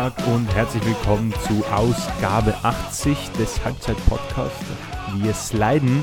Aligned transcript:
Tag 0.00 0.26
und 0.28 0.46
herzlich 0.54 0.82
willkommen 0.86 1.30
zu 1.46 1.62
Ausgabe 1.66 2.54
80 2.62 3.32
des 3.32 3.62
Halbzeit-Podcasts. 3.62 4.64
Wir 5.16 5.34
sliden 5.34 6.02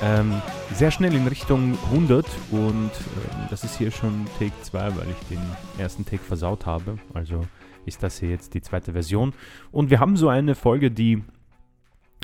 ähm, 0.00 0.40
sehr 0.72 0.92
schnell 0.92 1.12
in 1.12 1.26
Richtung 1.26 1.76
100 1.86 2.24
und 2.52 2.90
ähm, 2.92 3.46
das 3.50 3.64
ist 3.64 3.76
hier 3.76 3.90
schon 3.90 4.26
Take 4.38 4.52
2, 4.62 4.78
weil 4.78 5.06
ich 5.10 5.28
den 5.36 5.40
ersten 5.78 6.04
Take 6.04 6.22
versaut 6.22 6.64
habe. 6.64 6.96
Also 7.12 7.44
ist 7.86 8.04
das 8.04 8.20
hier 8.20 8.30
jetzt 8.30 8.54
die 8.54 8.62
zweite 8.62 8.92
Version. 8.92 9.32
Und 9.72 9.90
wir 9.90 9.98
haben 9.98 10.16
so 10.16 10.28
eine 10.28 10.54
Folge, 10.54 10.92
die 10.92 11.24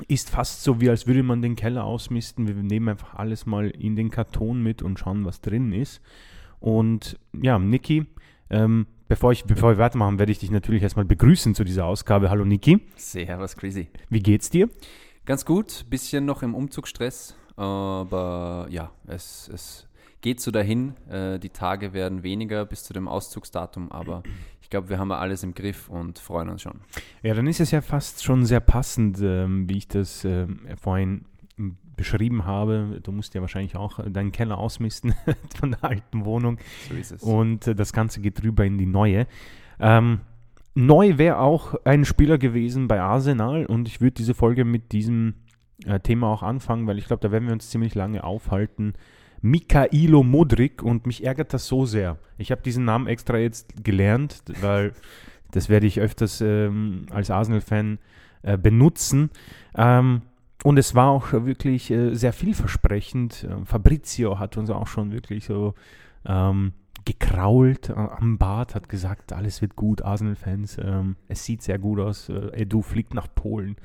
ist 0.06 0.30
fast 0.30 0.62
so, 0.62 0.80
wie 0.80 0.90
als 0.90 1.08
würde 1.08 1.24
man 1.24 1.42
den 1.42 1.56
Keller 1.56 1.86
ausmisten. 1.86 2.46
Wir 2.46 2.54
nehmen 2.54 2.88
einfach 2.88 3.14
alles 3.14 3.46
mal 3.46 3.68
in 3.68 3.96
den 3.96 4.12
Karton 4.12 4.62
mit 4.62 4.80
und 4.80 5.00
schauen, 5.00 5.24
was 5.24 5.40
drin 5.40 5.72
ist. 5.72 6.00
Und 6.60 7.18
ja, 7.32 7.58
Niki, 7.58 8.06
ähm, 8.48 8.86
bevor, 9.10 9.32
ich, 9.32 9.44
bevor 9.44 9.72
wir 9.72 9.78
weitermachen, 9.78 10.18
werde 10.18 10.32
ich 10.32 10.38
dich 10.38 10.52
natürlich 10.52 10.82
erstmal 10.82 11.04
begrüßen 11.04 11.54
zu 11.54 11.64
dieser 11.64 11.84
Ausgabe. 11.84 12.30
Hallo 12.30 12.44
Niki. 12.44 12.80
Servus, 12.96 13.56
crazy. 13.56 13.88
Wie 14.08 14.20
geht's 14.20 14.48
dir? 14.50 14.70
Ganz 15.26 15.44
gut, 15.44 15.84
bisschen 15.90 16.24
noch 16.24 16.42
im 16.42 16.54
Umzugsstress, 16.54 17.36
aber 17.56 18.68
ja, 18.70 18.92
es, 19.08 19.50
es 19.52 19.88
geht 20.20 20.40
so 20.40 20.52
dahin. 20.52 20.94
Äh, 21.08 21.40
die 21.40 21.50
Tage 21.50 21.92
werden 21.92 22.22
weniger 22.22 22.64
bis 22.64 22.84
zu 22.84 22.92
dem 22.92 23.08
Auszugsdatum, 23.08 23.90
aber 23.90 24.22
ich 24.62 24.70
glaube, 24.70 24.88
wir 24.88 24.98
haben 24.98 25.10
alles 25.10 25.42
im 25.42 25.54
Griff 25.54 25.88
und 25.88 26.20
freuen 26.20 26.48
uns 26.48 26.62
schon. 26.62 26.80
Ja, 27.22 27.34
dann 27.34 27.48
ist 27.48 27.58
es 27.58 27.72
ja 27.72 27.80
fast 27.80 28.22
schon 28.22 28.46
sehr 28.46 28.60
passend, 28.60 29.18
ähm, 29.20 29.68
wie 29.68 29.78
ich 29.78 29.88
das 29.88 30.24
äh, 30.24 30.46
vorhin 30.80 31.24
beschrieben 32.00 32.46
habe. 32.46 32.98
Du 33.02 33.12
musst 33.12 33.34
ja 33.34 33.42
wahrscheinlich 33.42 33.76
auch 33.76 34.00
deinen 34.08 34.32
Keller 34.32 34.56
ausmisten 34.56 35.14
von 35.58 35.72
der 35.72 35.84
alten 35.84 36.24
Wohnung. 36.24 36.56
So 36.88 36.94
ist 36.94 37.12
es. 37.12 37.22
Und 37.22 37.66
äh, 37.66 37.74
das 37.74 37.92
Ganze 37.92 38.22
geht 38.22 38.42
rüber 38.42 38.64
in 38.64 38.78
die 38.78 38.86
neue. 38.86 39.26
Ähm, 39.78 40.20
neu 40.74 41.18
wäre 41.18 41.40
auch 41.40 41.74
ein 41.84 42.06
Spieler 42.06 42.38
gewesen 42.38 42.88
bei 42.88 43.02
Arsenal 43.02 43.66
und 43.66 43.86
ich 43.86 44.00
würde 44.00 44.14
diese 44.14 44.32
Folge 44.32 44.64
mit 44.64 44.92
diesem 44.92 45.34
äh, 45.84 46.00
Thema 46.00 46.28
auch 46.28 46.42
anfangen, 46.42 46.86
weil 46.86 46.96
ich 46.96 47.06
glaube, 47.06 47.20
da 47.20 47.30
werden 47.30 47.46
wir 47.46 47.52
uns 47.52 47.68
ziemlich 47.68 47.94
lange 47.94 48.24
aufhalten. 48.24 48.94
Mikhailo 49.42 50.22
Modric 50.22 50.82
und 50.82 51.06
mich 51.06 51.22
ärgert 51.22 51.52
das 51.52 51.66
so 51.66 51.84
sehr. 51.84 52.16
Ich 52.38 52.50
habe 52.50 52.62
diesen 52.62 52.86
Namen 52.86 53.08
extra 53.08 53.36
jetzt 53.36 53.84
gelernt, 53.84 54.42
weil 54.62 54.92
das 55.50 55.68
werde 55.68 55.86
ich 55.86 56.00
öfters 56.00 56.40
ähm, 56.40 57.06
als 57.10 57.30
Arsenal-Fan 57.30 57.98
äh, 58.42 58.56
benutzen. 58.56 59.30
Ähm, 59.74 60.22
und 60.62 60.78
es 60.78 60.94
war 60.94 61.08
auch 61.08 61.32
wirklich 61.32 61.90
äh, 61.90 62.14
sehr 62.14 62.32
vielversprechend. 62.32 63.44
Äh, 63.44 63.64
Fabrizio 63.64 64.38
hat 64.38 64.56
uns 64.56 64.70
auch 64.70 64.86
schon 64.86 65.12
wirklich 65.12 65.44
so 65.44 65.74
ähm, 66.26 66.72
gekrault 67.04 67.88
äh, 67.88 67.94
am 67.94 68.38
Bad, 68.38 68.74
hat 68.74 68.88
gesagt, 68.88 69.32
alles 69.32 69.62
wird 69.62 69.76
gut, 69.76 70.02
Arsenal-Fans. 70.02 70.78
Ähm, 70.82 71.16
es 71.28 71.44
sieht 71.44 71.62
sehr 71.62 71.78
gut 71.78 71.98
aus. 72.00 72.28
Äh, 72.28 72.62
Edu 72.62 72.82
fliegt 72.82 73.14
nach 73.14 73.28
Polen. 73.34 73.76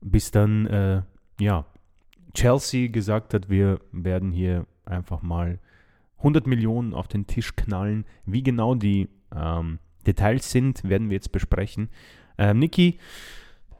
Bis 0.00 0.30
dann, 0.30 0.66
äh, 0.66 1.02
ja, 1.40 1.64
Chelsea 2.34 2.88
gesagt 2.88 3.32
hat, 3.32 3.48
wir 3.48 3.80
werden 3.92 4.32
hier 4.32 4.66
einfach 4.84 5.22
mal 5.22 5.58
100 6.18 6.46
Millionen 6.46 6.92
auf 6.92 7.08
den 7.08 7.26
Tisch 7.26 7.56
knallen. 7.56 8.04
Wie 8.26 8.42
genau 8.42 8.74
die 8.74 9.08
ähm, 9.34 9.78
Details 10.06 10.50
sind, 10.50 10.84
werden 10.84 11.08
wir 11.08 11.14
jetzt 11.14 11.32
besprechen. 11.32 11.88
Ähm, 12.36 12.58
Niki, 12.58 12.98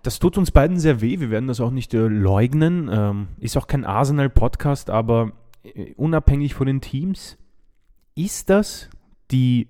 das 0.05 0.19
tut 0.19 0.39
uns 0.39 0.51
beiden 0.51 0.79
sehr 0.79 1.01
weh. 1.01 1.19
Wir 1.19 1.31
werden 1.31 1.49
das 1.49 1.61
auch 1.61 1.71
nicht 1.71 1.95
äh, 1.95 2.07
leugnen. 2.07 2.91
Ähm, 2.93 3.29
ist 3.39 3.57
auch 3.57 3.67
kein 3.67 3.85
Arsenal-Podcast, 3.85 4.91
aber 4.91 5.33
äh, 5.63 5.95
unabhängig 5.95 6.55
von 6.55 6.67
den 6.67 6.81
Teams, 6.81 7.39
ist 8.15 8.51
das 8.51 8.91
die 9.31 9.69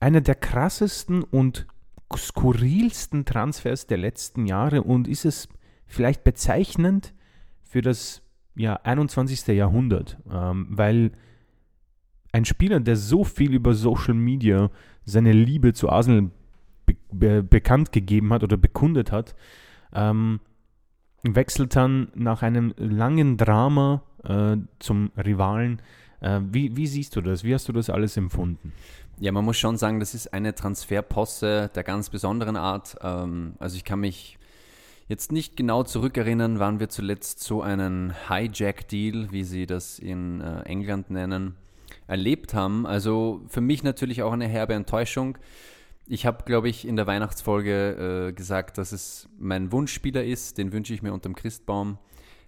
einer 0.00 0.20
der 0.20 0.34
krassesten 0.34 1.22
und 1.22 1.66
skurrilsten 2.14 3.24
Transfers 3.24 3.86
der 3.86 3.96
letzten 3.96 4.46
Jahre 4.46 4.82
und 4.82 5.08
ist 5.08 5.24
es 5.24 5.48
vielleicht 5.86 6.22
bezeichnend 6.22 7.14
für 7.64 7.80
das 7.80 8.22
ja, 8.54 8.74
21. 8.74 9.46
Jahrhundert, 9.48 10.18
ähm, 10.30 10.66
weil 10.70 11.12
ein 12.32 12.44
Spieler, 12.44 12.80
der 12.80 12.96
so 12.96 13.24
viel 13.24 13.54
über 13.54 13.74
Social 13.74 14.14
Media 14.14 14.70
seine 15.04 15.32
Liebe 15.32 15.72
zu 15.72 15.88
Arsenal 15.88 16.30
be 16.86 16.96
be 17.12 17.42
bekannt 17.42 17.92
gegeben 17.92 18.32
hat 18.32 18.42
oder 18.42 18.56
bekundet 18.56 19.12
hat, 19.12 19.34
ähm, 19.92 20.40
wechselt 21.22 21.76
dann 21.76 22.08
nach 22.14 22.42
einem 22.42 22.74
langen 22.76 23.36
Drama 23.36 24.02
äh, 24.24 24.56
zum 24.78 25.10
Rivalen. 25.16 25.80
Äh, 26.20 26.40
wie, 26.50 26.76
wie 26.76 26.86
siehst 26.86 27.16
du 27.16 27.20
das? 27.20 27.44
Wie 27.44 27.54
hast 27.54 27.68
du 27.68 27.72
das 27.72 27.90
alles 27.90 28.16
empfunden? 28.16 28.72
Ja, 29.20 29.30
man 29.30 29.44
muss 29.44 29.58
schon 29.58 29.76
sagen, 29.76 30.00
das 30.00 30.14
ist 30.14 30.34
eine 30.34 30.54
Transferposse 30.54 31.70
der 31.74 31.84
ganz 31.84 32.10
besonderen 32.10 32.56
Art. 32.56 32.96
Ähm, 33.02 33.54
also 33.58 33.76
ich 33.76 33.84
kann 33.84 34.00
mich 34.00 34.38
jetzt 35.06 35.32
nicht 35.32 35.56
genau 35.56 35.82
zurückerinnern, 35.82 36.58
wann 36.58 36.80
wir 36.80 36.88
zuletzt 36.88 37.42
so 37.42 37.62
einen 37.62 38.14
Hijack-Deal, 38.28 39.30
wie 39.30 39.44
sie 39.44 39.66
das 39.66 39.98
in 39.98 40.40
äh, 40.40 40.62
England 40.62 41.10
nennen, 41.10 41.54
erlebt 42.06 42.54
haben. 42.54 42.86
Also 42.86 43.42
für 43.48 43.60
mich 43.60 43.82
natürlich 43.82 44.22
auch 44.22 44.32
eine 44.32 44.48
herbe 44.48 44.74
Enttäuschung. 44.74 45.38
Ich 46.06 46.26
habe, 46.26 46.44
glaube 46.44 46.68
ich, 46.68 46.86
in 46.86 46.96
der 46.96 47.06
Weihnachtsfolge 47.06 48.28
äh, 48.28 48.32
gesagt, 48.32 48.76
dass 48.76 48.92
es 48.92 49.28
mein 49.38 49.72
Wunschspieler 49.72 50.22
ist. 50.22 50.58
Den 50.58 50.72
wünsche 50.72 50.92
ich 50.92 51.02
mir 51.02 51.14
unterm 51.14 51.34
Christbaum. 51.34 51.98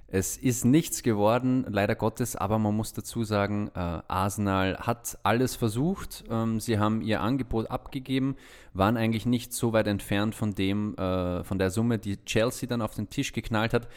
Es 0.09 0.37
ist 0.37 0.65
nichts 0.65 1.03
geworden, 1.03 1.67
leider 1.69 1.97
Gottes, 1.97 2.37
aber 2.37 2.61
man 2.61 2.77
muss 2.77 2.93
dazu 2.93 3.25
sagen, 3.25 3.71
äh, 3.75 3.79
Arsenal 3.81 4.79
hat 4.79 5.19
alles 5.25 5.57
versucht. 5.57 6.23
Ähm, 6.31 6.61
sie 6.61 6.79
haben 6.79 7.01
ihr 7.01 7.23
Angebot 7.23 7.71
abgegeben, 7.71 8.37
waren 8.73 8.97
eigentlich 8.97 9.27
nicht 9.27 9.53
so 9.53 9.73
weit 9.73 9.89
entfernt 9.89 10.35
von 10.37 10.55
dem, 10.55 10.95
äh, 10.97 11.43
von 11.43 11.59
der 11.59 11.71
Summe, 11.71 11.99
die 11.99 12.25
Chelsea 12.25 12.69
dann 12.69 12.83
auf 12.83 12.95
den 12.95 13.09
Tisch 13.09 13.33
geknallt 13.33 13.73
hat. 13.73 13.89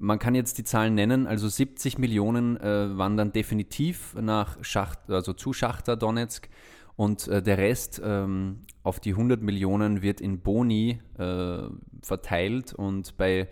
Man 0.00 0.18
kann 0.18 0.34
jetzt 0.34 0.58
die 0.58 0.64
Zahlen 0.64 0.94
nennen, 0.94 1.26
also 1.26 1.48
70 1.48 1.98
Millionen 1.98 2.56
äh, 2.56 2.98
waren 2.98 3.16
dann 3.16 3.32
definitiv 3.32 4.14
nach 4.20 4.56
Schacht, 4.62 4.98
also 5.08 5.32
zu 5.32 5.52
Schachter 5.52 5.96
Donetsk 5.96 6.48
und 6.96 7.28
äh, 7.28 7.42
der 7.42 7.58
Rest 7.58 8.00
ähm, 8.02 8.60
auf 8.82 9.00
die 9.00 9.10
100 9.10 9.42
Millionen 9.42 10.02
wird 10.02 10.20
in 10.20 10.40
Boni 10.40 10.98
äh, 11.18 11.58
verteilt. 12.02 12.72
Und 12.72 13.16
bei 13.18 13.48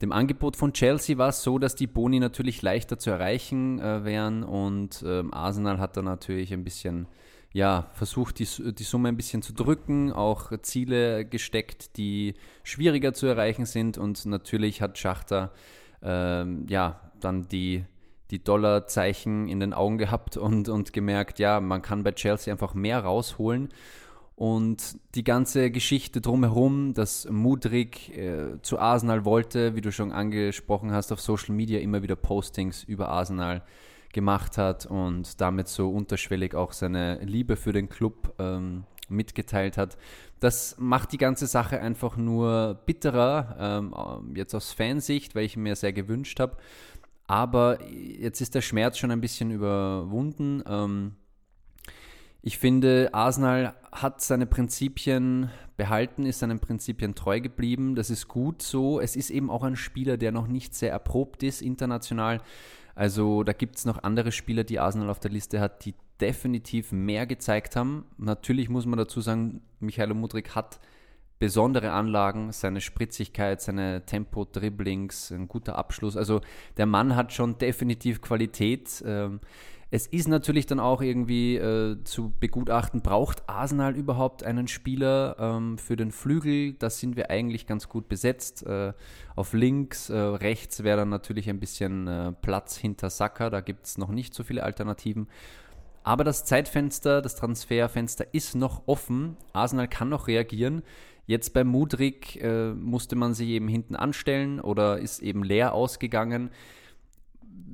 dem 0.00 0.12
Angebot 0.12 0.56
von 0.56 0.72
Chelsea 0.72 1.18
war 1.18 1.30
es 1.30 1.42
so, 1.42 1.58
dass 1.58 1.74
die 1.74 1.86
Boni 1.88 2.20
natürlich 2.20 2.62
leichter 2.62 2.98
zu 2.98 3.10
erreichen 3.10 3.80
äh, 3.80 4.04
wären. 4.04 4.44
Und 4.44 5.04
ähm, 5.06 5.34
Arsenal 5.34 5.78
hat 5.78 5.96
da 5.96 6.02
natürlich 6.02 6.52
ein 6.52 6.62
bisschen 6.62 7.08
ja, 7.52 7.88
versucht, 7.92 8.38
die, 8.38 8.74
die 8.74 8.82
Summe 8.82 9.08
ein 9.08 9.16
bisschen 9.16 9.42
zu 9.42 9.52
drücken, 9.52 10.12
auch 10.12 10.52
Ziele 10.62 11.24
gesteckt, 11.24 11.96
die 11.96 12.34
schwieriger 12.62 13.12
zu 13.12 13.26
erreichen 13.26 13.66
sind. 13.66 13.98
Und 13.98 14.24
natürlich 14.26 14.82
hat 14.82 14.98
Schachter 14.98 15.52
ähm, 16.02 16.66
ja, 16.68 17.00
dann 17.20 17.48
die, 17.48 17.84
die 18.30 18.42
Dollarzeichen 18.42 19.48
in 19.48 19.60
den 19.60 19.72
Augen 19.72 19.98
gehabt 19.98 20.36
und, 20.36 20.68
und 20.68 20.92
gemerkt, 20.92 21.38
ja, 21.38 21.60
man 21.60 21.82
kann 21.82 22.02
bei 22.02 22.12
Chelsea 22.12 22.52
einfach 22.52 22.74
mehr 22.74 23.00
rausholen. 23.00 23.68
Und 24.36 24.98
die 25.14 25.22
ganze 25.22 25.70
Geschichte 25.70 26.20
drumherum, 26.20 26.92
dass 26.92 27.28
Mudrik 27.30 28.16
äh, 28.16 28.60
zu 28.62 28.80
Arsenal 28.80 29.24
wollte, 29.24 29.76
wie 29.76 29.80
du 29.80 29.92
schon 29.92 30.10
angesprochen 30.10 30.90
hast, 30.90 31.12
auf 31.12 31.20
Social 31.20 31.54
Media 31.54 31.78
immer 31.78 32.02
wieder 32.02 32.16
Postings 32.16 32.82
über 32.82 33.10
Arsenal 33.10 33.62
gemacht 34.12 34.58
hat 34.58 34.86
und 34.86 35.40
damit 35.40 35.68
so 35.68 35.90
unterschwellig 35.90 36.54
auch 36.54 36.72
seine 36.72 37.18
Liebe 37.22 37.56
für 37.56 37.72
den 37.72 37.88
Club 37.88 38.34
ähm, 38.38 38.84
mitgeteilt 39.08 39.76
hat. 39.76 39.96
Das 40.40 40.76
macht 40.78 41.12
die 41.12 41.18
ganze 41.18 41.46
Sache 41.46 41.80
einfach 41.80 42.16
nur 42.16 42.80
bitterer, 42.86 43.56
ähm, 43.58 44.34
jetzt 44.34 44.54
aus 44.54 44.72
Fansicht, 44.72 45.34
weil 45.34 45.44
ich 45.44 45.56
mir 45.56 45.76
sehr 45.76 45.92
gewünscht 45.92 46.40
habe. 46.40 46.56
Aber 47.26 47.78
jetzt 47.90 48.40
ist 48.40 48.54
der 48.54 48.60
Schmerz 48.60 48.98
schon 48.98 49.10
ein 49.10 49.20
bisschen 49.20 49.50
überwunden. 49.50 50.62
Ähm, 50.66 51.16
ich 52.42 52.58
finde, 52.58 53.08
Arsenal 53.12 53.74
hat 53.90 54.20
seine 54.20 54.46
Prinzipien 54.46 55.50
behalten, 55.76 56.26
ist 56.26 56.40
seinen 56.40 56.60
Prinzipien 56.60 57.14
treu 57.14 57.40
geblieben. 57.40 57.94
Das 57.94 58.10
ist 58.10 58.28
gut 58.28 58.60
so. 58.60 59.00
Es 59.00 59.16
ist 59.16 59.30
eben 59.30 59.50
auch 59.50 59.62
ein 59.62 59.76
Spieler, 59.76 60.18
der 60.18 60.32
noch 60.32 60.46
nicht 60.46 60.74
sehr 60.74 60.92
erprobt 60.92 61.42
ist 61.42 61.62
international. 61.62 62.42
Also 62.94 63.42
da 63.42 63.52
gibt 63.52 63.76
es 63.76 63.86
noch 63.86 64.02
andere 64.02 64.30
Spieler, 64.30 64.62
die 64.62 64.78
Arsenal 64.78 65.10
auf 65.10 65.20
der 65.20 65.30
Liste 65.30 65.60
hat, 65.60 65.84
die 65.84 65.94
definitiv 66.20 66.92
mehr 66.92 67.26
gezeigt 67.26 67.76
haben. 67.76 68.04
Natürlich 68.18 68.68
muss 68.68 68.86
man 68.86 68.98
dazu 68.98 69.20
sagen, 69.20 69.62
Michael 69.80 70.14
Mudrik 70.14 70.54
hat 70.54 70.78
besondere 71.44 71.92
Anlagen, 71.92 72.52
seine 72.52 72.80
Spritzigkeit, 72.80 73.60
seine 73.60 74.06
Tempo-Dribblings, 74.06 75.30
ein 75.30 75.46
guter 75.46 75.76
Abschluss. 75.76 76.16
Also 76.16 76.40
der 76.78 76.86
Mann 76.86 77.16
hat 77.16 77.34
schon 77.34 77.58
definitiv 77.58 78.22
Qualität. 78.22 79.04
Ähm, 79.06 79.40
es 79.90 80.06
ist 80.06 80.26
natürlich 80.26 80.64
dann 80.64 80.80
auch 80.80 81.02
irgendwie 81.02 81.56
äh, 81.56 82.02
zu 82.04 82.32
begutachten, 82.40 83.02
braucht 83.02 83.46
Arsenal 83.46 83.94
überhaupt 83.94 84.42
einen 84.42 84.68
Spieler 84.68 85.36
ähm, 85.38 85.76
für 85.76 85.96
den 85.96 86.12
Flügel? 86.12 86.72
Da 86.78 86.88
sind 86.88 87.14
wir 87.14 87.28
eigentlich 87.28 87.66
ganz 87.66 87.90
gut 87.90 88.08
besetzt. 88.08 88.64
Äh, 88.64 88.94
auf 89.36 89.52
links, 89.52 90.08
äh, 90.08 90.16
rechts 90.16 90.82
wäre 90.82 90.96
dann 90.96 91.10
natürlich 91.10 91.50
ein 91.50 91.60
bisschen 91.60 92.36
Platz 92.40 92.78
hinter 92.78 93.10
Saka, 93.10 93.50
da 93.50 93.60
gibt 93.60 93.84
es 93.84 93.98
noch 93.98 94.08
nicht 94.08 94.32
so 94.32 94.44
viele 94.44 94.62
Alternativen. 94.62 95.28
Aber 96.04 96.22
das 96.22 96.44
Zeitfenster, 96.44 97.22
das 97.22 97.34
Transferfenster 97.34 98.26
ist 98.32 98.54
noch 98.54 98.82
offen. 98.86 99.38
Arsenal 99.54 99.88
kann 99.88 100.10
noch 100.10 100.28
reagieren. 100.28 100.82
Jetzt 101.26 101.54
bei 101.54 101.64
Mudrik 101.64 102.36
äh, 102.42 102.72
musste 102.72 103.16
man 103.16 103.34
sich 103.34 103.48
eben 103.48 103.68
hinten 103.68 103.96
anstellen 103.96 104.60
oder 104.60 104.98
ist 104.98 105.20
eben 105.20 105.42
leer 105.42 105.72
ausgegangen. 105.72 106.50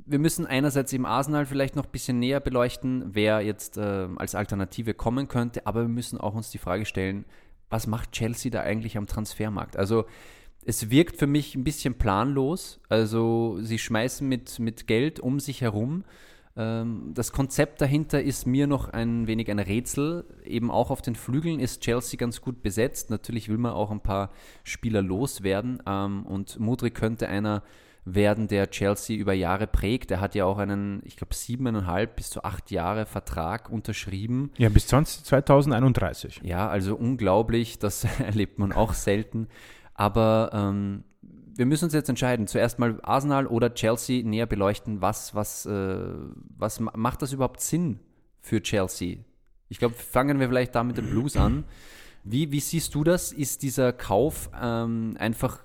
Wir 0.06 0.18
müssen 0.18 0.46
einerseits 0.46 0.92
im 0.92 1.04
Arsenal 1.04 1.46
vielleicht 1.46 1.76
noch 1.76 1.86
ein 1.86 1.92
bisschen 1.92 2.18
näher 2.18 2.40
beleuchten, 2.40 3.04
wer 3.14 3.40
jetzt 3.40 3.76
äh, 3.76 4.08
als 4.16 4.34
Alternative 4.34 4.94
kommen 4.94 5.28
könnte, 5.28 5.66
aber 5.66 5.82
wir 5.82 5.88
müssen 5.88 6.20
auch 6.20 6.34
uns 6.34 6.50
die 6.50 6.58
Frage 6.58 6.84
stellen, 6.84 7.24
was 7.70 7.86
macht 7.86 8.12
Chelsea 8.12 8.50
da 8.50 8.60
eigentlich 8.60 8.96
am 8.96 9.06
Transfermarkt? 9.06 9.76
Also 9.76 10.04
es 10.64 10.90
wirkt 10.90 11.16
für 11.16 11.26
mich 11.26 11.54
ein 11.54 11.64
bisschen 11.64 11.94
planlos. 11.94 12.80
Also 12.88 13.58
sie 13.60 13.78
schmeißen 13.78 14.28
mit, 14.28 14.58
mit 14.58 14.86
Geld 14.86 15.20
um 15.20 15.40
sich 15.40 15.62
herum. 15.62 16.04
Ähm, 16.60 17.12
das 17.14 17.32
Konzept 17.32 17.80
dahinter 17.80 18.22
ist 18.22 18.46
mir 18.46 18.66
noch 18.66 18.88
ein 18.90 19.26
wenig 19.26 19.50
ein 19.50 19.58
Rätsel. 19.58 20.24
Eben 20.44 20.70
auch 20.70 20.90
auf 20.90 21.00
den 21.00 21.14
Flügeln 21.14 21.58
ist 21.58 21.80
Chelsea 21.80 22.18
ganz 22.18 22.40
gut 22.40 22.62
besetzt. 22.62 23.08
Natürlich 23.08 23.48
will 23.48 23.58
man 23.58 23.72
auch 23.72 23.90
ein 23.90 24.00
paar 24.00 24.30
Spieler 24.62 25.00
loswerden. 25.00 25.82
Ähm, 25.86 26.26
und 26.26 26.60
Mudrik 26.60 26.94
könnte 26.94 27.28
einer 27.28 27.62
werden, 28.04 28.48
der 28.48 28.70
Chelsea 28.70 29.18
über 29.18 29.32
Jahre 29.32 29.66
prägt. 29.66 30.10
Er 30.10 30.20
hat 30.20 30.34
ja 30.34 30.44
auch 30.44 30.58
einen, 30.58 31.00
ich 31.04 31.16
glaube, 31.16 31.34
siebeneinhalb 31.34 32.16
bis 32.16 32.30
zu 32.30 32.44
acht 32.44 32.70
Jahre 32.70 33.06
Vertrag 33.06 33.70
unterschrieben. 33.70 34.50
Ja, 34.58 34.68
bis 34.68 34.86
20, 34.88 35.24
2031. 35.24 36.40
Ja, 36.44 36.68
also 36.68 36.94
unglaublich. 36.94 37.78
Das 37.78 38.04
erlebt 38.18 38.58
man 38.58 38.72
auch 38.72 38.92
selten. 38.92 39.48
Aber 39.94 40.50
ähm, 40.52 41.04
wir 41.56 41.66
müssen 41.66 41.84
uns 41.84 41.94
jetzt 41.94 42.08
entscheiden. 42.08 42.46
Zuerst 42.46 42.78
mal 42.78 42.98
Arsenal 43.02 43.46
oder 43.46 43.74
Chelsea 43.74 44.24
näher 44.24 44.46
beleuchten. 44.46 45.00
Was, 45.00 45.34
was, 45.34 45.66
äh, 45.66 46.14
was 46.56 46.80
macht 46.80 47.22
das 47.22 47.32
überhaupt 47.32 47.60
Sinn 47.60 48.00
für 48.40 48.62
Chelsea? 48.62 49.18
Ich 49.68 49.78
glaube, 49.78 49.94
fangen 49.94 50.40
wir 50.40 50.48
vielleicht 50.48 50.74
da 50.74 50.82
mit 50.82 50.98
dem 50.98 51.10
Blues 51.10 51.36
an. 51.36 51.64
Wie, 52.24 52.52
wie 52.52 52.60
siehst 52.60 52.94
du 52.94 53.04
das? 53.04 53.32
Ist 53.32 53.62
dieser 53.62 53.92
Kauf 53.92 54.50
ähm, 54.60 55.16
einfach 55.18 55.60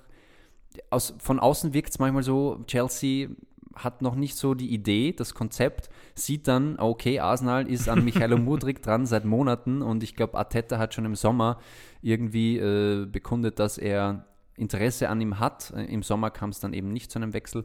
aus, 0.90 1.14
von 1.18 1.40
außen 1.40 1.74
wirkt 1.74 1.90
es 1.90 1.98
manchmal 1.98 2.22
so, 2.22 2.62
Chelsea 2.66 3.28
hat 3.74 4.00
noch 4.00 4.14
nicht 4.14 4.36
so 4.36 4.54
die 4.54 4.72
Idee, 4.72 5.12
das 5.12 5.34
Konzept, 5.34 5.90
sieht 6.14 6.48
dann, 6.48 6.78
okay, 6.78 7.20
Arsenal 7.20 7.68
ist 7.68 7.88
an 7.88 8.04
Michaelo 8.04 8.38
Mudrik 8.38 8.82
dran 8.82 9.06
seit 9.06 9.24
Monaten 9.24 9.82
und 9.82 10.02
ich 10.02 10.16
glaube, 10.16 10.38
Arteta 10.38 10.78
hat 10.78 10.94
schon 10.94 11.04
im 11.04 11.14
Sommer 11.14 11.58
irgendwie 12.00 12.56
äh, 12.56 13.06
bekundet, 13.06 13.58
dass 13.58 13.76
er 13.76 14.24
Interesse 14.56 15.08
an 15.08 15.20
ihm 15.20 15.38
hat. 15.38 15.72
Äh, 15.76 15.84
Im 15.84 16.02
Sommer 16.02 16.30
kam 16.30 16.50
es 16.50 16.60
dann 16.60 16.72
eben 16.72 16.92
nicht 16.92 17.10
zu 17.10 17.18
einem 17.18 17.32
Wechsel. 17.32 17.64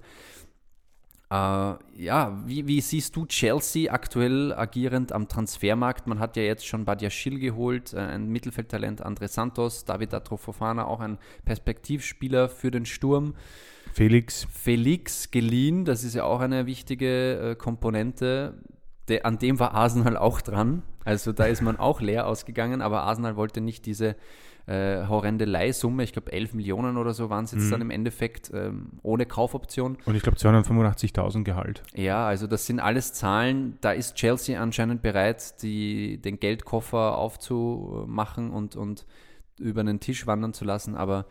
Äh, 1.32 1.76
ja, 1.96 2.38
wie, 2.46 2.68
wie, 2.68 2.82
siehst 2.82 3.16
du 3.16 3.26
Chelsea 3.26 3.90
aktuell 3.90 4.54
agierend 4.54 5.14
am 5.14 5.30
Transfermarkt? 5.30 6.06
Man 6.06 6.20
hat 6.20 6.36
ja 6.36 6.44
jetzt 6.44 6.68
schon 6.68 6.84
Badia 6.84 7.10
Schill 7.10 7.40
geholt, 7.40 7.94
äh, 7.94 8.00
ein 8.00 8.28
Mittelfeldtalent, 8.28 9.06
André 9.06 9.30
Santos, 9.30 9.86
David 9.86 10.14
Atrofofana, 10.14 10.86
auch 10.86 11.00
ein 11.00 11.18
Perspektivspieler 11.46 12.50
für 12.50 12.70
den 12.70 12.86
Sturm. 12.86 13.36
Felix. 13.94 14.46
Felix 14.52 15.32
geliehen, 15.32 15.86
das 15.86 16.04
ist 16.04 16.16
ja 16.16 16.26
auch 16.26 16.42
eine 16.42 16.66
wichtige 16.66 17.52
äh, 17.52 17.56
Komponente. 17.56 18.62
De, 19.08 19.24
an 19.24 19.40
dem 19.40 19.58
war 19.58 19.74
Arsenal 19.74 20.18
auch 20.18 20.42
dran. 20.42 20.84
Also 21.06 21.32
da 21.32 21.46
ist 21.46 21.62
man 21.62 21.78
auch 21.78 22.02
leer 22.02 22.28
ausgegangen, 22.28 22.82
aber 22.82 23.04
Arsenal 23.04 23.38
wollte 23.38 23.62
nicht 23.62 23.86
diese 23.86 24.18
äh, 24.72 25.08
horrende 25.08 25.46
Leihsumme. 25.46 26.04
Ich 26.04 26.14
glaube, 26.14 26.32
11 26.32 26.54
Millionen 26.54 26.98
oder 26.98 27.14
so 27.14 27.30
waren 27.30 27.44
es 27.44 27.52
jetzt 27.52 27.66
mhm. 27.66 27.72
dann 27.72 27.82
im 27.82 27.90
Endeffekt 27.90 28.52
ähm, 28.54 28.92
ohne 29.04 29.26
Kaufoption. 29.26 29.98
Und 30.06 30.16
ich 30.16 30.24
glaube, 30.24 30.38
285.000 30.38 31.44
Gehalt. 31.44 31.84
Ja, 31.94 32.26
also 32.26 32.48
das 32.48 32.66
sind 32.66 32.80
alles 32.80 33.14
Zahlen. 33.14 33.78
Da 33.82 33.92
ist 33.92 34.16
Chelsea 34.16 34.62
anscheinend 34.62 35.02
bereit, 35.02 35.62
die, 35.62 36.22
den 36.22 36.40
Geldkoffer 36.40 37.18
aufzumachen 37.18 38.52
und, 38.52 38.76
und 38.76 39.06
über 39.60 39.84
den 39.84 40.00
Tisch 40.00 40.26
wandern 40.26 40.54
zu 40.54 40.64
lassen. 40.64 40.96
Aber 40.96 41.26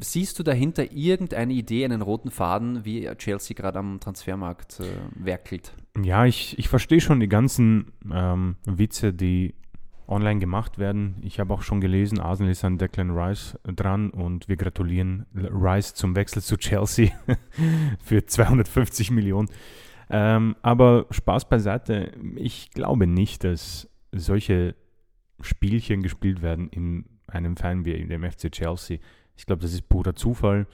Siehst 0.00 0.36
du 0.36 0.42
dahinter 0.42 0.90
irgendeine 0.90 1.52
Idee, 1.52 1.84
einen 1.84 2.02
roten 2.02 2.32
Faden, 2.32 2.84
wie 2.84 3.08
Chelsea 3.18 3.54
gerade 3.54 3.78
am 3.78 4.00
Transfermarkt 4.00 4.80
äh, 4.80 4.84
werkelt? 5.14 5.74
Ja, 6.02 6.26
ich, 6.26 6.58
ich 6.58 6.68
verstehe 6.68 7.00
schon 7.00 7.20
die 7.20 7.28
ganzen 7.28 7.92
ähm, 8.12 8.56
Witze, 8.66 9.12
die 9.12 9.54
online 10.10 10.40
gemacht 10.40 10.78
werden. 10.78 11.16
Ich 11.22 11.40
habe 11.40 11.54
auch 11.54 11.62
schon 11.62 11.80
gelesen, 11.80 12.20
Arsenal 12.20 12.52
ist 12.52 12.64
an 12.64 12.78
Declan 12.78 13.10
Rice 13.10 13.58
dran 13.64 14.10
und 14.10 14.48
wir 14.48 14.56
gratulieren 14.56 15.26
Rice 15.34 15.94
zum 15.94 16.16
Wechsel 16.16 16.42
zu 16.42 16.56
Chelsea 16.56 17.10
für 18.02 18.24
250 18.24 19.10
Millionen. 19.10 19.48
Ähm, 20.10 20.56
aber 20.62 21.06
Spaß 21.10 21.48
beiseite, 21.48 22.12
ich 22.36 22.70
glaube 22.72 23.06
nicht, 23.06 23.44
dass 23.44 23.88
solche 24.12 24.74
Spielchen 25.40 26.02
gespielt 26.02 26.42
werden 26.42 26.68
in 26.68 27.04
einem 27.28 27.56
Verein 27.56 27.84
wie 27.84 28.04
dem 28.04 28.28
FC 28.28 28.50
Chelsea. 28.50 28.98
Ich 29.36 29.46
glaube, 29.46 29.62
das 29.62 29.72
ist 29.72 29.88
purer 29.88 30.14
Zufall. 30.14 30.66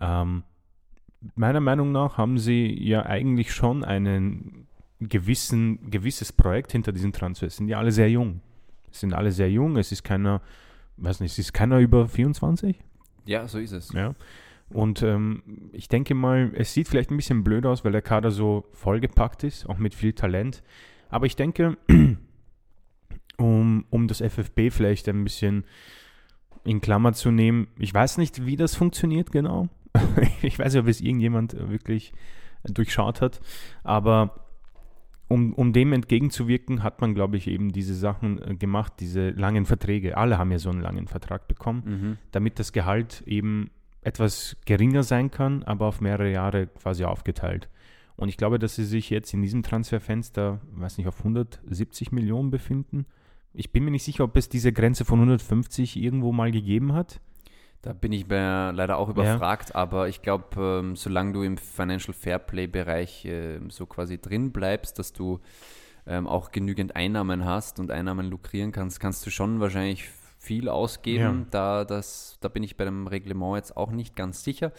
Ähm, 0.00 0.44
meiner 1.34 1.60
Meinung 1.60 1.92
nach 1.92 2.16
haben 2.16 2.38
sie 2.38 2.72
ja 2.80 3.04
eigentlich 3.04 3.52
schon 3.52 3.84
ein 3.84 4.66
gewissen, 5.00 5.90
gewisses 5.90 6.32
Projekt 6.32 6.72
hinter 6.72 6.92
diesen 6.92 7.12
Transfers. 7.12 7.56
Sind 7.56 7.68
ja 7.68 7.78
alle 7.78 7.92
sehr 7.92 8.10
jung. 8.10 8.40
Sind 9.00 9.14
alle 9.14 9.32
sehr 9.32 9.50
jung. 9.50 9.76
Es 9.76 9.92
ist 9.92 10.02
keiner, 10.02 10.42
weiß 10.96 11.20
nicht, 11.20 11.32
es 11.32 11.38
ist 11.38 11.52
keiner 11.52 11.78
über 11.78 12.08
24? 12.08 12.78
Ja, 13.26 13.46
so 13.48 13.58
ist 13.58 13.72
es. 13.72 13.92
Ja. 13.92 14.14
Und 14.70 15.02
ähm, 15.02 15.42
ich 15.72 15.88
denke 15.88 16.14
mal, 16.14 16.50
es 16.54 16.74
sieht 16.74 16.88
vielleicht 16.88 17.10
ein 17.10 17.16
bisschen 17.16 17.44
blöd 17.44 17.66
aus, 17.66 17.84
weil 17.84 17.92
der 17.92 18.02
Kader 18.02 18.30
so 18.30 18.64
vollgepackt 18.72 19.44
ist, 19.44 19.68
auch 19.68 19.78
mit 19.78 19.94
viel 19.94 20.12
Talent. 20.12 20.62
Aber 21.08 21.26
ich 21.26 21.36
denke, 21.36 21.76
um, 23.36 23.84
um 23.90 24.08
das 24.08 24.20
FFB 24.20 24.70
vielleicht 24.70 25.08
ein 25.08 25.24
bisschen 25.24 25.64
in 26.64 26.80
Klammer 26.80 27.12
zu 27.12 27.30
nehmen. 27.30 27.68
Ich 27.78 27.94
weiß 27.94 28.18
nicht, 28.18 28.44
wie 28.44 28.56
das 28.56 28.74
funktioniert 28.74 29.30
genau. 29.30 29.68
ich 30.42 30.58
weiß 30.58 30.74
nicht, 30.74 30.82
ob 30.82 30.88
es 30.88 31.00
irgendjemand 31.00 31.56
wirklich 31.70 32.12
durchschaut 32.64 33.20
hat. 33.20 33.40
Aber 33.84 34.45
um, 35.28 35.52
um 35.54 35.72
dem 35.72 35.92
entgegenzuwirken, 35.92 36.82
hat 36.82 37.00
man, 37.00 37.14
glaube 37.14 37.36
ich, 37.36 37.48
eben 37.48 37.72
diese 37.72 37.94
Sachen 37.94 38.40
äh, 38.40 38.54
gemacht, 38.54 38.94
diese 39.00 39.30
langen 39.30 39.66
Verträge. 39.66 40.16
Alle 40.16 40.38
haben 40.38 40.52
ja 40.52 40.58
so 40.58 40.70
einen 40.70 40.80
langen 40.80 41.08
Vertrag 41.08 41.48
bekommen, 41.48 41.82
mhm. 41.84 42.18
damit 42.30 42.58
das 42.58 42.72
Gehalt 42.72 43.22
eben 43.26 43.70
etwas 44.02 44.56
geringer 44.66 45.02
sein 45.02 45.30
kann, 45.30 45.64
aber 45.64 45.86
auf 45.86 46.00
mehrere 46.00 46.30
Jahre 46.30 46.68
quasi 46.68 47.04
aufgeteilt. 47.04 47.68
Und 48.14 48.28
ich 48.28 48.36
glaube, 48.36 48.58
dass 48.58 48.76
sie 48.76 48.84
sich 48.84 49.10
jetzt 49.10 49.34
in 49.34 49.42
diesem 49.42 49.62
Transferfenster, 49.62 50.60
weiß 50.72 50.96
nicht, 50.98 51.08
auf 51.08 51.18
170 51.18 52.12
Millionen 52.12 52.50
befinden. 52.50 53.04
Ich 53.52 53.72
bin 53.72 53.84
mir 53.84 53.90
nicht 53.90 54.04
sicher, 54.04 54.24
ob 54.24 54.36
es 54.36 54.48
diese 54.48 54.72
Grenze 54.72 55.04
von 55.04 55.18
150 55.18 55.96
irgendwo 55.96 56.32
mal 56.32 56.50
gegeben 56.50 56.92
hat. 56.92 57.20
Da 57.86 57.92
bin 57.92 58.10
ich 58.10 58.26
mir 58.26 58.72
leider 58.72 58.98
auch 58.98 59.08
überfragt, 59.08 59.68
ja. 59.68 59.76
aber 59.76 60.08
ich 60.08 60.20
glaube, 60.20 60.80
ähm, 60.80 60.96
solange 60.96 61.32
du 61.32 61.42
im 61.42 61.56
Financial 61.56 62.12
Fairplay-Bereich 62.12 63.24
äh, 63.26 63.60
so 63.68 63.86
quasi 63.86 64.18
drin 64.18 64.50
bleibst, 64.50 64.98
dass 64.98 65.12
du 65.12 65.38
ähm, 66.04 66.26
auch 66.26 66.50
genügend 66.50 66.96
Einnahmen 66.96 67.44
hast 67.44 67.78
und 67.78 67.92
Einnahmen 67.92 68.26
lukrieren 68.26 68.72
kannst, 68.72 68.98
kannst 68.98 69.24
du 69.24 69.30
schon 69.30 69.60
wahrscheinlich 69.60 70.08
viel 70.40 70.68
ausgeben. 70.68 71.42
Ja. 71.42 71.46
Da, 71.52 71.84
das, 71.84 72.38
da 72.40 72.48
bin 72.48 72.64
ich 72.64 72.76
bei 72.76 72.84
dem 72.84 73.06
Reglement 73.06 73.54
jetzt 73.54 73.76
auch 73.76 73.92
nicht 73.92 74.16
ganz 74.16 74.42
sicher. 74.42 74.72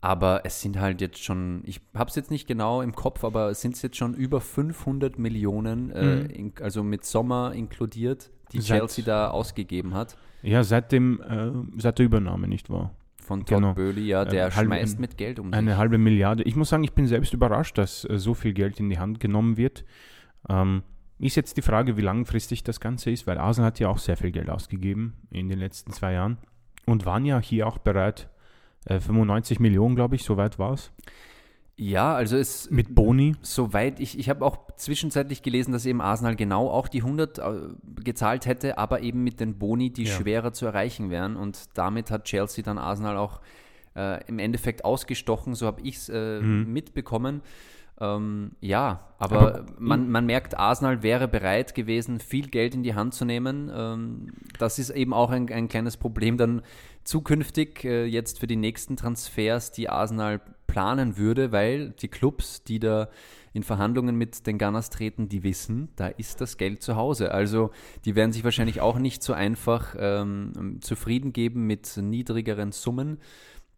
Aber 0.00 0.40
es 0.42 0.60
sind 0.60 0.80
halt 0.80 1.00
jetzt 1.00 1.22
schon, 1.22 1.62
ich 1.64 1.80
habe 1.94 2.10
es 2.10 2.16
jetzt 2.16 2.32
nicht 2.32 2.48
genau 2.48 2.82
im 2.82 2.92
Kopf, 2.92 3.22
aber 3.22 3.50
es 3.50 3.60
sind 3.60 3.80
jetzt 3.80 3.96
schon 3.96 4.14
über 4.14 4.40
500 4.40 5.16
Millionen, 5.16 5.90
äh, 5.92 6.16
mhm. 6.16 6.30
in, 6.30 6.52
also 6.60 6.82
mit 6.82 7.04
Sommer 7.04 7.52
inkludiert, 7.54 8.32
die 8.52 8.60
seit, 8.60 8.78
Chelsea 8.78 9.04
da 9.04 9.30
ausgegeben 9.30 9.94
hat. 9.94 10.16
Ja, 10.42 10.64
seit, 10.64 10.92
dem, 10.92 11.20
äh, 11.20 11.80
seit 11.80 11.98
der 11.98 12.06
Übernahme, 12.06 12.48
nicht 12.48 12.70
wahr? 12.70 12.92
Von 13.16 13.46
Todd 13.46 13.58
genau. 13.58 13.74
Böhli, 13.74 14.06
ja, 14.06 14.24
der 14.24 14.48
äh, 14.48 14.50
schmeißt 14.50 14.98
mit 14.98 15.16
Geld 15.16 15.38
um 15.38 15.46
sich. 15.46 15.54
Eine 15.54 15.76
halbe 15.76 15.98
Milliarde. 15.98 16.42
Ich 16.42 16.56
muss 16.56 16.70
sagen, 16.70 16.82
ich 16.82 16.92
bin 16.92 17.06
selbst 17.06 17.32
überrascht, 17.32 17.78
dass 17.78 18.04
äh, 18.04 18.18
so 18.18 18.34
viel 18.34 18.52
Geld 18.52 18.80
in 18.80 18.90
die 18.90 18.98
Hand 18.98 19.20
genommen 19.20 19.56
wird. 19.56 19.84
Ähm, 20.48 20.82
ist 21.18 21.36
jetzt 21.36 21.56
die 21.56 21.62
Frage, 21.62 21.96
wie 21.96 22.00
langfristig 22.00 22.64
das 22.64 22.80
Ganze 22.80 23.10
ist, 23.12 23.28
weil 23.28 23.38
Arsenal 23.38 23.68
hat 23.68 23.78
ja 23.78 23.88
auch 23.88 23.98
sehr 23.98 24.16
viel 24.16 24.32
Geld 24.32 24.50
ausgegeben 24.50 25.14
in 25.30 25.48
den 25.48 25.60
letzten 25.60 25.92
zwei 25.92 26.14
Jahren 26.14 26.38
und 26.84 27.06
waren 27.06 27.24
ja 27.24 27.38
hier 27.40 27.68
auch 27.68 27.78
bereit, 27.78 28.28
95 28.88 29.58
äh, 29.58 29.62
Millionen, 29.62 29.94
glaube 29.94 30.16
ich, 30.16 30.24
soweit 30.24 30.58
war 30.58 30.72
es. 30.72 30.90
Ja, 31.76 32.14
also 32.14 32.36
es. 32.36 32.70
Mit 32.70 32.94
Boni? 32.94 33.34
Soweit 33.42 33.98
ich, 33.98 34.18
ich 34.18 34.28
habe 34.28 34.44
auch 34.44 34.58
zwischenzeitlich 34.76 35.42
gelesen, 35.42 35.72
dass 35.72 35.86
eben 35.86 36.00
Arsenal 36.00 36.36
genau 36.36 36.68
auch 36.68 36.88
die 36.88 37.00
100 37.00 37.38
äh, 37.38 37.42
gezahlt 38.02 38.46
hätte, 38.46 38.78
aber 38.78 39.00
eben 39.00 39.24
mit 39.24 39.40
den 39.40 39.58
Boni, 39.58 39.90
die 39.90 40.04
ja. 40.04 40.12
schwerer 40.12 40.52
zu 40.52 40.66
erreichen 40.66 41.10
wären. 41.10 41.36
Und 41.36 41.76
damit 41.76 42.10
hat 42.10 42.24
Chelsea 42.24 42.62
dann 42.62 42.78
Arsenal 42.78 43.16
auch 43.16 43.40
äh, 43.96 44.22
im 44.26 44.38
Endeffekt 44.38 44.84
ausgestochen, 44.84 45.54
so 45.54 45.66
habe 45.66 45.80
ich 45.82 45.96
es 45.96 46.08
äh, 46.08 46.40
mhm. 46.40 46.72
mitbekommen. 46.72 47.42
Ähm, 48.02 48.52
ja, 48.60 49.00
aber, 49.18 49.40
aber 49.40 49.66
man, 49.78 50.10
man, 50.10 50.26
merkt, 50.26 50.58
Arsenal 50.58 51.04
wäre 51.04 51.28
bereit 51.28 51.76
gewesen, 51.76 52.18
viel 52.18 52.48
Geld 52.48 52.74
in 52.74 52.82
die 52.82 52.96
Hand 52.96 53.14
zu 53.14 53.24
nehmen. 53.24 53.70
Ähm, 53.72 54.32
das 54.58 54.80
ist 54.80 54.90
eben 54.90 55.14
auch 55.14 55.30
ein, 55.30 55.48
ein 55.52 55.68
kleines 55.68 55.96
Problem 55.96 56.36
dann 56.36 56.62
zukünftig, 57.04 57.84
äh, 57.84 58.04
jetzt 58.04 58.40
für 58.40 58.48
die 58.48 58.56
nächsten 58.56 58.96
Transfers, 58.96 59.70
die 59.70 59.88
Arsenal 59.88 60.40
planen 60.66 61.16
würde, 61.16 61.52
weil 61.52 61.90
die 61.90 62.08
Clubs, 62.08 62.64
die 62.64 62.80
da 62.80 63.08
in 63.52 63.62
Verhandlungen 63.62 64.16
mit 64.16 64.46
den 64.46 64.58
Gunners 64.58 64.90
treten, 64.90 65.28
die 65.28 65.44
wissen, 65.44 65.90
da 65.94 66.08
ist 66.08 66.40
das 66.40 66.56
Geld 66.56 66.82
zu 66.82 66.96
Hause. 66.96 67.32
Also 67.32 67.70
die 68.04 68.16
werden 68.16 68.32
sich 68.32 68.42
wahrscheinlich 68.42 68.80
auch 68.80 68.98
nicht 68.98 69.22
so 69.22 69.32
einfach 69.32 69.94
ähm, 69.96 70.78
zufrieden 70.80 71.32
geben 71.32 71.66
mit 71.66 71.96
niedrigeren 71.98 72.72
Summen. 72.72 73.18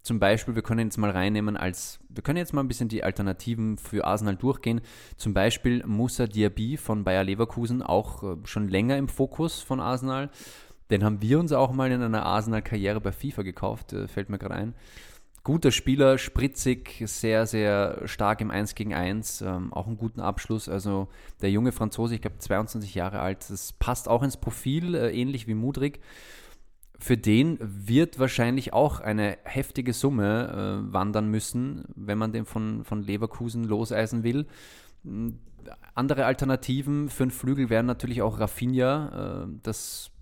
Zum 0.05 0.19
Beispiel, 0.19 0.55
wir 0.55 0.61
können 0.61 0.87
jetzt 0.87 0.99
mal 0.99 1.09
reinnehmen 1.09 1.57
als, 1.57 1.99
wir 2.11 2.23
können 2.23 2.37
jetzt 2.37 2.53
mal 2.53 2.61
ein 2.61 2.69
bisschen 2.69 2.91
die 2.91 3.03
Alternativen 3.03 3.79
für 3.79 4.05
Arsenal 4.05 4.37
durchgehen. 4.37 4.83
Zum 5.17 5.33
Beispiel 5.33 5.83
Musa 5.87 6.27
Diaby 6.27 6.77
von 6.77 7.05
Bayer 7.05 7.25
Leverkusen, 7.25 7.83
auch 7.83 8.23
äh, 8.23 8.37
schon 8.45 8.69
länger 8.69 8.99
im 8.99 9.09
Fokus 9.09 9.63
von 9.63 9.81
Arsenal. 9.81 10.29
Den 10.91 11.05
haben 11.05 11.23
wir 11.23 11.41
uns 11.41 11.53
auch 11.53 11.73
mal 11.73 11.91
in 11.91 12.03
einer 12.03 12.27
Arsenal-Karriere 12.27 13.01
bei 13.01 13.13
FIFA 13.13 13.41
gekauft, 13.45 13.95
äh, 13.95 14.07
fällt 14.07 14.29
mir 14.29 14.37
gerade 14.37 14.55
ein. 14.55 14.75
Guter 15.43 15.71
Spieler, 15.73 16.19
spritzig, 16.19 17.03
sehr, 17.07 17.47
sehr 17.47 18.03
stark 18.05 18.43
im 18.43 18.51
1 18.51 18.75
gegen 18.75 18.93
1, 18.93 19.41
ähm, 19.41 19.73
auch 19.73 19.87
einen 19.87 19.97
guten 19.97 20.21
Abschluss. 20.21 20.69
Also 20.69 21.09
der 21.41 21.51
junge 21.51 21.73
Franzose, 21.73 22.15
ich 22.15 22.21
glaube 22.21 22.37
22 22.37 22.95
Jahre 22.95 23.21
alt, 23.21 23.49
das 23.49 23.73
passt 23.73 24.11
auch 24.11 24.23
ins 24.23 24.37
Profil, 24.37 24.95
äh, 24.95 25.19
ähnlich 25.19 25.47
wie 25.47 25.55
Mudrik 25.55 26.01
für 27.05 27.19
den 27.19 27.59
wird 27.61 28.19
wahrscheinlich 28.19 28.73
auch 28.73 28.99
eine 28.99 29.37
heftige 29.45 29.93
Summe 29.93 30.87
äh, 30.89 30.93
wandern 30.95 31.29
müssen, 31.31 31.85
wenn 31.95 32.17
man 32.17 32.33
den 32.33 32.47
von, 32.47 32.83
von 32.83 33.03
Leverkusen 33.03 33.65
loseisen 33.65 34.23
will. 34.23 34.47
Hm, 35.05 35.39
andere 35.95 36.25
Alternativen 36.25 37.11
für 37.11 37.25
einen 37.25 37.31
Flügel 37.31 37.69
wären 37.69 37.85
natürlich 37.85 38.23
auch 38.23 38.41
Rafinha. 38.41 39.45
Äh, 39.45 39.49
das 39.63 40.13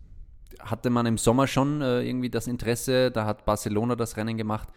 hatte 0.58 0.90
man 0.90 1.06
im 1.06 1.18
Sommer 1.18 1.46
schon 1.46 1.82
äh, 1.82 2.02
irgendwie 2.02 2.30
das 2.30 2.48
Interesse. 2.48 3.12
Da 3.12 3.26
hat 3.26 3.44
Barcelona 3.44 3.94
das 3.94 4.16
Rennen 4.16 4.36
gemacht, 4.36 4.68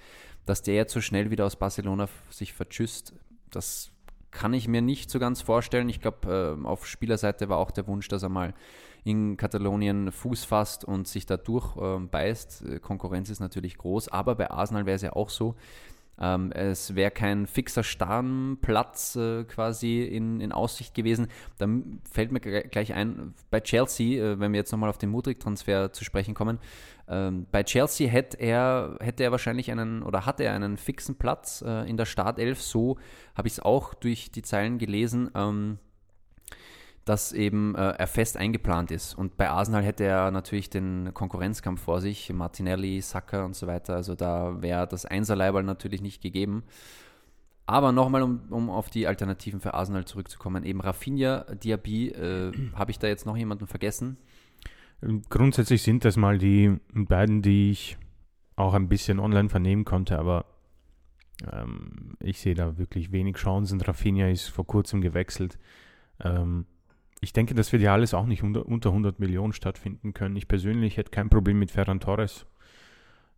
dass 0.46 0.62
der 0.62 0.76
jetzt 0.76 0.94
so 0.94 1.02
schnell 1.02 1.32
wieder 1.32 1.48
aus 1.48 1.56
Barcelona 1.56 2.08
sich 2.30 2.54
vertschüsst. 2.54 3.14
Das 3.50 3.90
kann 4.30 4.54
ich 4.54 4.68
mir 4.68 4.84
nicht 4.84 5.10
so 5.10 5.18
ganz 5.18 5.42
vorstellen. 5.42 5.90
Ich 5.90 6.02
glaube, 6.02 6.60
äh, 6.62 6.68
auf 6.68 6.86
Spielerseite 6.86 7.50
war 7.50 7.58
auch 7.58 7.72
der 7.72 7.88
Wunsch, 7.88 8.10
dass 8.10 8.22
er 8.22 8.30
mal 8.30 8.54
in 9.06 9.38
Katalonien 9.38 10.12
Fuß 10.12 10.44
fasst 10.46 10.84
und 10.84 11.08
sich 11.08 11.26
da 11.26 11.38
durchbeißt. 11.38 12.64
Ähm, 12.68 12.82
Konkurrenz 12.82 13.30
ist 13.30 13.40
natürlich 13.40 13.78
groß, 13.78 14.10
aber 14.10 14.36
bei 14.36 14.50
Arsenal 14.50 14.86
wäre 14.86 14.96
es 14.96 15.04
ja 15.04 15.14
auch 15.14 15.30
so. 15.30 15.56
Ähm, 16.20 16.52
es 16.54 16.96
wäre 16.96 17.12
kein 17.12 17.46
fixer 17.46 17.84
Stammplatz 17.84 19.16
äh, 19.16 19.44
quasi 19.44 20.02
in, 20.02 20.42
in 20.42 20.52
Aussicht 20.52 20.96
gewesen. 20.96 21.28
Da 21.60 21.68
fällt 22.10 22.32
mir 22.32 22.40
gleich 22.40 22.94
ein, 22.94 23.36
bei 23.52 23.60
Chelsea, 23.60 24.24
äh, 24.24 24.40
wenn 24.40 24.54
wir 24.54 24.60
jetzt 24.60 24.72
nochmal 24.72 24.90
auf 24.90 24.98
den 24.98 25.10
Mudrik-Transfer 25.10 25.92
zu 25.92 26.04
sprechen 26.04 26.34
kommen, 26.34 26.58
ähm, 27.08 27.46
bei 27.52 27.64
Chelsea 27.64 28.10
hätte 28.10 28.38
er, 28.38 28.98
hätte 29.02 29.24
er 29.24 29.32
wahrscheinlich 29.32 29.72
einen 29.72 30.02
oder 30.02 30.26
hatte 30.26 30.44
er 30.44 30.54
einen 30.54 30.78
fixen 30.78 31.16
Platz 31.16 31.64
äh, 31.66 31.88
in 31.88 31.98
der 31.98 32.06
Startelf. 32.06 32.62
So 32.62 32.98
habe 33.36 33.48
ich 33.48 33.56
es 33.56 33.60
auch 33.60 33.94
durch 33.94 34.32
die 34.32 34.42
Zeilen 34.42 34.80
gelesen. 34.80 35.30
Ähm, 35.36 35.78
dass 37.06 37.34
eben 37.34 37.76
äh, 37.76 37.92
er 37.92 38.08
fest 38.08 38.36
eingeplant 38.36 38.90
ist. 38.90 39.14
Und 39.14 39.38
bei 39.38 39.50
Arsenal 39.50 39.84
hätte 39.84 40.04
er 40.04 40.32
natürlich 40.32 40.72
den 40.72 41.14
Konkurrenzkampf 41.14 41.82
vor 41.82 42.02
sich, 42.02 42.34
Martinelli, 42.34 43.00
Saka 43.02 43.46
und 43.46 43.56
so 43.56 43.68
weiter. 43.68 43.96
Also 43.96 44.16
da 44.16 44.62
wäre 44.62 44.88
das 44.88 45.06
Einserleiberl 45.06 45.64
natürlich 45.64 46.02
nicht 46.02 46.22
gegeben. 46.22 46.64
Aber 47.68 47.92
nochmal, 47.92 48.24
um, 48.24 48.42
um 48.50 48.70
auf 48.72 48.90
die 48.90 49.08
Alternativen 49.08 49.60
für 49.60 49.76
Arsenal 49.76 50.06
zurückzukommen, 50.06 50.64
eben 50.64 50.82
Rafinha, 50.82 51.46
Diaby, 51.64 52.10
äh, 52.10 52.52
habe 52.76 52.92
ich 52.92 52.98
da 52.98 53.08
jetzt 53.08 53.28
noch 53.28 53.38
jemanden 53.38 53.68
vergessen? 53.68 54.18
Grundsätzlich 55.30 55.84
sind 55.84 56.06
das 56.06 56.18
mal 56.18 56.40
die 56.40 56.80
beiden, 56.94 57.44
die 57.44 57.70
ich 57.70 57.98
auch 58.56 58.74
ein 58.74 58.88
bisschen 58.88 59.20
online 59.20 59.50
vernehmen 59.50 59.86
konnte, 59.86 60.18
aber 60.18 60.46
ähm, 61.52 62.16
ich 62.20 62.40
sehe 62.40 62.56
da 62.56 62.80
wirklich 62.80 63.12
wenig 63.12 63.36
Chancen. 63.36 63.80
Rafinha 63.82 64.28
ist 64.30 64.48
vor 64.48 64.66
kurzem 64.66 65.02
gewechselt. 65.02 65.60
Ähm, 66.24 66.66
ich 67.22 67.34
denke, 67.34 67.54
das 67.54 67.72
wird 67.72 67.82
ja 67.82 67.94
alles 67.94 68.14
auch 68.14 68.26
nicht 68.26 68.44
unter, 68.44 68.66
unter 68.66 68.90
100 68.90 69.20
Millionen 69.20 69.54
stattfinden 69.54 70.14
können. 70.14 70.36
Ich 70.36 70.48
persönlich 70.48 70.98
hätte 70.98 71.12
kein 71.12 71.30
Problem 71.30 71.60
mit 71.60 71.72
Ferran 71.72 72.00
Torres. 72.00 72.46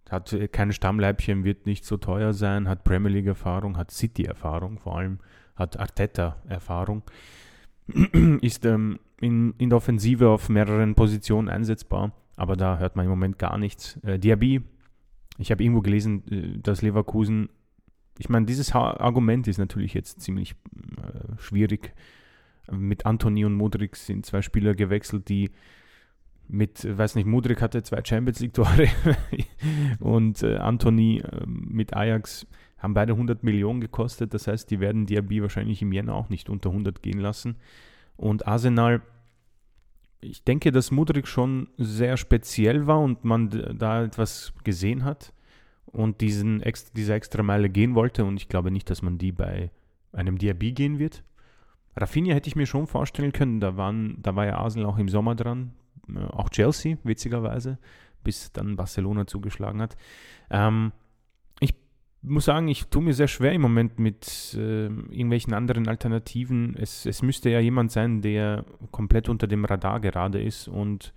Hat 0.09 0.33
äh, 0.33 0.47
kein 0.47 0.71
Stammleibchen, 0.71 1.43
wird 1.43 1.65
nicht 1.65 1.85
so 1.85 1.97
teuer 1.97 2.33
sein, 2.33 2.67
hat 2.67 2.83
Premier 2.83 3.11
League-Erfahrung, 3.11 3.77
hat 3.77 3.91
City-Erfahrung, 3.91 4.79
vor 4.79 4.97
allem 4.97 5.19
hat 5.55 5.79
Arteta-Erfahrung. 5.79 7.03
Ist 8.41 8.65
ähm, 8.65 8.99
in, 9.21 9.53
in 9.57 9.69
der 9.69 9.77
Offensive 9.77 10.29
auf 10.29 10.49
mehreren 10.49 10.95
Positionen 10.95 11.49
einsetzbar, 11.49 12.11
aber 12.35 12.55
da 12.55 12.77
hört 12.79 12.95
man 12.95 13.05
im 13.05 13.09
Moment 13.09 13.39
gar 13.39 13.57
nichts. 13.57 13.97
Äh, 14.03 14.19
Diaby, 14.19 14.61
ich 15.37 15.51
habe 15.51 15.63
irgendwo 15.63 15.81
gelesen, 15.81 16.23
äh, 16.29 16.59
dass 16.59 16.81
Leverkusen, 16.81 17.49
ich 18.17 18.29
meine, 18.29 18.45
dieses 18.45 18.73
Argument 18.73 19.47
ist 19.47 19.57
natürlich 19.57 19.93
jetzt 19.93 20.21
ziemlich 20.21 20.55
äh, 20.97 21.37
schwierig 21.37 21.93
mit 22.71 23.05
Anthony 23.05 23.45
und 23.45 23.53
Modric 23.53 23.95
sind 23.95 24.25
zwei 24.25 24.41
Spieler 24.41 24.75
gewechselt, 24.75 25.29
die 25.29 25.51
mit, 26.49 26.85
weiß 26.97 27.15
nicht, 27.15 27.25
Modric 27.25 27.61
hatte 27.61 27.83
zwei 27.83 28.01
Champions 28.03 28.39
League-Tore 28.39 28.87
und 29.99 30.43
äh, 30.43 30.55
Anthony 30.57 31.19
äh, 31.19 31.45
mit 31.45 31.93
Ajax 31.93 32.47
haben 32.77 32.93
beide 32.93 33.13
100 33.13 33.43
Millionen 33.43 33.81
gekostet. 33.81 34.33
Das 34.33 34.47
heißt, 34.47 34.69
die 34.69 34.79
werden 34.79 35.05
Diaby 35.05 35.41
wahrscheinlich 35.41 35.81
im 35.81 35.91
Jänner 35.91 36.15
auch 36.15 36.29
nicht 36.29 36.49
unter 36.49 36.69
100 36.69 37.01
gehen 37.01 37.19
lassen. 37.19 37.57
Und 38.15 38.47
Arsenal, 38.47 39.01
ich 40.21 40.43
denke, 40.43 40.71
dass 40.71 40.91
Mudrik 40.91 41.27
schon 41.27 41.69
sehr 41.77 42.17
speziell 42.17 42.87
war 42.87 42.99
und 42.99 43.23
man 43.23 43.49
da 43.77 44.03
etwas 44.03 44.53
gesehen 44.63 45.03
hat 45.03 45.33
und 45.85 46.21
diesen, 46.21 46.63
diese 46.95 47.13
extra 47.13 47.43
Meile 47.43 47.69
gehen 47.69 47.95
wollte. 47.95 48.25
Und 48.25 48.37
ich 48.37 48.47
glaube 48.47 48.71
nicht, 48.71 48.89
dass 48.89 49.01
man 49.01 49.17
die 49.17 49.31
bei 49.31 49.71
einem 50.11 50.37
Diaby 50.37 50.71
gehen 50.71 50.99
wird. 50.99 51.23
Rafinha 51.97 52.33
hätte 52.33 52.47
ich 52.47 52.55
mir 52.55 52.67
schon 52.67 52.87
vorstellen 52.87 53.31
können, 53.31 53.59
da, 53.59 53.75
waren, 53.75 54.17
da 54.21 54.35
war 54.35 54.45
ja 54.45 54.57
Arsenal 54.57 54.87
auch 54.87 54.97
im 54.97 55.09
Sommer 55.09 55.35
dran, 55.35 55.73
äh, 56.13 56.19
auch 56.19 56.49
Chelsea, 56.49 56.97
witzigerweise, 57.03 57.79
bis 58.23 58.51
dann 58.51 58.75
Barcelona 58.75 59.25
zugeschlagen 59.25 59.81
hat. 59.81 59.97
Ähm, 60.49 60.91
ich 61.59 61.73
muss 62.21 62.45
sagen, 62.45 62.67
ich 62.67 62.87
tue 62.87 63.01
mir 63.01 63.13
sehr 63.13 63.27
schwer 63.27 63.53
im 63.53 63.61
Moment 63.61 63.99
mit 63.99 64.53
äh, 64.55 64.85
irgendwelchen 64.85 65.53
anderen 65.53 65.87
Alternativen. 65.87 66.75
Es, 66.75 67.05
es 67.05 67.21
müsste 67.21 67.49
ja 67.49 67.59
jemand 67.59 67.91
sein, 67.91 68.21
der 68.21 68.65
komplett 68.91 69.27
unter 69.27 69.47
dem 69.47 69.65
Radar 69.65 69.99
gerade 69.99 70.41
ist 70.41 70.67
und 70.67 71.13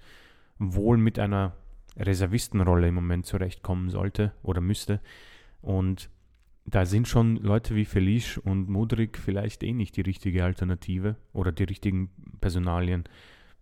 wohl 0.58 0.96
mit 0.96 1.18
einer 1.18 1.54
Reservistenrolle 1.96 2.88
im 2.88 2.94
Moment 2.94 3.26
zurechtkommen 3.26 3.90
sollte 3.90 4.32
oder 4.42 4.60
müsste. 4.60 5.00
Und 5.60 6.08
da 6.66 6.86
sind 6.86 7.08
schon 7.08 7.36
Leute 7.36 7.74
wie 7.74 7.84
Felice 7.84 8.40
und 8.40 8.68
Mudrik 8.68 9.18
vielleicht 9.18 9.62
eh 9.62 9.72
nicht 9.72 9.96
die 9.96 10.02
richtige 10.02 10.44
Alternative 10.44 11.16
oder 11.32 11.52
die 11.52 11.64
richtigen 11.64 12.10
Personalien. 12.40 13.04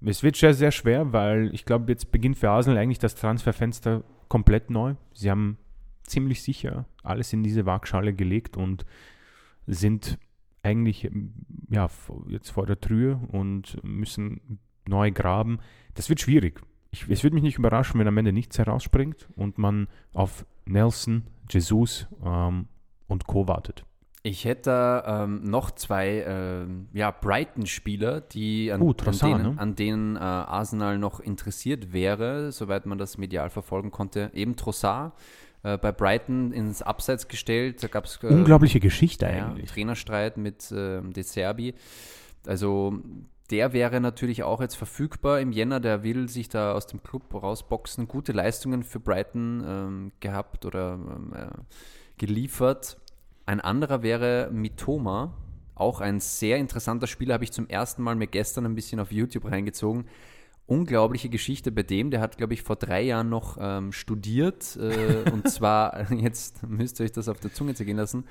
Es 0.01 0.23
wird 0.23 0.37
sehr, 0.37 0.55
sehr 0.55 0.71
schwer, 0.71 1.13
weil 1.13 1.53
ich 1.55 1.65
glaube, 1.65 1.91
jetzt 1.91 2.13
beginnt 2.13 2.39
für 2.39 2.51
Arsenal 2.51 2.79
eigentlich 2.79 2.99
das 2.99 3.15
Transferfenster 3.15 4.05
komplett 4.29 4.71
neu. 4.71 4.95
Sie 5.13 5.31
haben 5.31 5.59
ziemlich 6.03 6.43
sicher 6.43 6.87
alles 7.03 7.33
in 7.33 7.43
diese 7.43 7.67
Waagschale 7.67 8.15
gelegt 8.15 8.57
und 8.57 8.85
sind 9.67 10.19
eigentlich 10.63 11.11
ja, 11.69 11.89
jetzt 12.29 12.51
vor 12.51 12.67
der 12.67 12.81
Tür 12.81 13.21
und 13.33 13.83
müssen 13.83 14.59
neu 14.87 15.11
graben. 15.11 15.59
Das 15.95 16.09
wird 16.09 16.21
schwierig. 16.21 16.61
Ich, 16.91 17.09
es 17.09 17.23
würde 17.23 17.35
mich 17.35 17.43
nicht 17.43 17.59
überraschen, 17.59 18.01
wenn 18.01 18.09
am 18.09 18.17
Ende 18.17 18.33
nichts 18.33 18.59
herausspringt 18.59 19.29
und 19.37 19.59
man 19.59 19.89
auf 20.13 20.47
Nelson, 20.65 21.25
Jesus 21.51 22.07
ähm, 22.25 22.67
und 23.09 23.27
Co. 23.27 23.49
wartet. 23.49 23.85
Ich 24.23 24.45
hätte 24.45 25.05
ähm, 25.07 25.43
noch 25.45 25.71
zwei 25.71 26.19
äh, 26.19 26.67
ja, 26.93 27.11
Brighton-Spieler, 27.11 28.21
die 28.21 28.71
an, 28.73 28.83
uh, 28.83 28.93
an 29.05 29.19
denen, 29.19 29.43
ne? 29.43 29.55
an 29.57 29.75
denen 29.75 30.17
äh, 30.17 30.19
Arsenal 30.19 30.99
noch 30.99 31.21
interessiert 31.21 31.93
wäre, 31.93 32.53
soweit 32.53 32.85
man 32.85 32.99
das 32.99 33.17
medial 33.17 33.49
verfolgen 33.49 33.91
konnte. 33.91 34.31
Eben 34.35 34.57
Trossard 34.57 35.13
äh, 35.63 35.79
bei 35.79 35.93
Brighton 35.93 36.53
ins 36.53 36.83
Abseits 36.83 37.29
gestellt. 37.29 37.83
Da 37.83 37.89
gab 37.89 38.05
es 38.05 38.19
äh, 38.23 38.27
unglaubliche 38.27 38.81
Geschichte 38.81 39.27
ja, 39.27 39.49
eigentlich. 39.49 39.71
Trainerstreit 39.71 40.37
mit 40.37 40.71
äh, 40.73 41.01
De 41.01 41.23
Serbi. 41.23 41.75
Also 42.47 42.99
der 43.51 43.73
wäre 43.73 44.01
natürlich 44.01 44.43
auch 44.43 44.61
jetzt 44.61 44.75
verfügbar 44.75 45.41
im 45.41 45.53
Jänner. 45.53 45.81
Der 45.81 46.03
will 46.03 46.29
sich 46.29 46.49
da 46.49 46.73
aus 46.73 46.87
dem 46.87 47.03
Club 47.03 47.33
rausboxen. 47.33 48.09
Gute 48.09 48.33
Leistungen 48.33 48.83
für 48.83 49.01
Brighton 49.01 49.65
ähm, 49.67 50.13
gehabt 50.21 50.67
oder 50.67 50.95
ähm, 50.95 51.33
äh, 51.35 51.49
geliefert. 52.19 52.99
Ein 53.47 53.61
anderer 53.61 54.03
wäre 54.03 54.51
Mitoma, 54.53 55.33
auch 55.75 56.01
ein 56.01 56.21
sehr 56.21 56.59
interessanter 56.59 57.07
Spieler, 57.07 57.35
habe 57.35 57.45
ich 57.45 57.53
zum 57.53 57.69
ersten 57.69 58.03
Mal 58.03 58.17
mir 58.17 58.27
gestern 58.27 58.67
ein 58.67 58.75
bisschen 58.75 59.01
auf 59.01 59.13
YouTube 59.13 59.51
reingezogen. 59.51 60.07
unglaubliche 60.67 61.31
Geschichte 61.31 61.73
bei 61.73 61.83
dem. 61.83 62.11
Der 62.11 62.21
hat, 62.21 62.37
glaube 62.37 62.53
ich, 62.53 62.63
vor 62.63 62.77
drei 62.77 63.01
Jahren 63.01 63.31
noch 63.31 63.57
ähm, 63.59 63.91
studiert. 63.91 64.77
Äh, 64.77 65.31
und 65.31 65.49
zwar, 65.49 66.13
jetzt 66.21 66.63
müsst 66.69 67.01
ihr 67.01 67.05
euch 67.05 67.13
das 67.13 67.29
auf 67.29 67.41
der 67.41 67.55
Zunge 67.55 67.73
zergehen 67.75 67.97
lassen, 67.97 68.25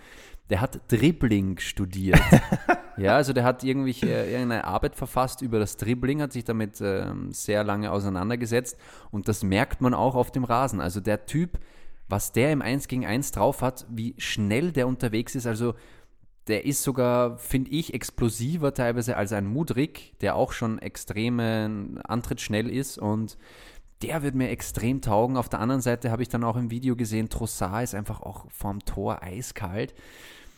der 0.51 0.61
hat 0.61 0.79
Dribbling 0.91 1.57
studiert. 1.57 2.21
ja, 2.97 3.15
also 3.15 3.33
der 3.33 3.43
hat 3.43 3.63
irgendwie 3.63 4.05
äh, 4.05 4.31
irgendeine 4.31 4.65
Arbeit 4.65 4.95
verfasst 4.95 5.41
über 5.41 5.57
das 5.57 5.77
Dribbling, 5.77 6.21
hat 6.21 6.31
sich 6.31 6.43
damit 6.43 6.79
ähm, 6.79 7.31
sehr 7.31 7.63
lange 7.63 7.91
auseinandergesetzt. 7.91 8.77
Und 9.09 9.27
das 9.27 9.43
merkt 9.43 9.81
man 9.81 9.95
auch 9.95 10.13
auf 10.13 10.31
dem 10.31 10.43
Rasen. 10.43 10.79
Also 10.79 10.99
der 10.99 11.25
Typ, 11.25 11.57
was 12.09 12.31
der 12.31 12.51
im 12.51 12.61
1 12.61 12.87
gegen 12.87 13.05
1 13.05 13.31
drauf 13.31 13.61
hat, 13.61 13.85
wie 13.89 14.15
schnell 14.17 14.71
der 14.71 14.87
unterwegs 14.87 15.35
ist. 15.35 15.47
Also 15.47 15.75
der 16.47 16.65
ist 16.65 16.83
sogar, 16.83 17.37
finde 17.37 17.71
ich, 17.71 17.93
explosiver 17.93 18.73
teilweise 18.73 19.17
als 19.17 19.33
ein 19.33 19.45
Mudrik, 19.45 20.17
der 20.19 20.35
auch 20.35 20.53
schon 20.53 20.79
extrem 20.79 21.99
antrittsschnell 22.03 22.69
ist 22.69 22.97
und 22.97 23.37
der 24.01 24.21
wird 24.21 24.35
mir 24.35 24.49
extrem 24.49 25.01
taugen. 25.01 25.37
Auf 25.37 25.49
der 25.49 25.59
anderen 25.59 25.81
Seite 25.81 26.11
habe 26.11 26.21
ich 26.21 26.29
dann 26.29 26.43
auch 26.43 26.55
im 26.55 26.71
Video 26.71 26.95
gesehen, 26.95 27.29
Trossard 27.29 27.83
ist 27.83 27.95
einfach 27.95 28.21
auch 28.21 28.45
vorm 28.49 28.79
Tor 28.85 29.23
eiskalt. 29.23 29.93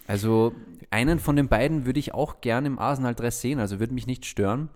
Also 0.07 0.53
einen 0.91 1.19
von 1.19 1.35
den 1.35 1.47
beiden 1.47 1.85
würde 1.85 1.99
ich 1.99 2.13
auch 2.13 2.41
gerne 2.41 2.67
im 2.67 2.79
Arsenal-Dress 2.79 3.41
sehen, 3.41 3.59
also 3.59 3.79
würde 3.79 3.93
mich 3.93 4.07
nicht 4.07 4.25
stören. 4.25 4.69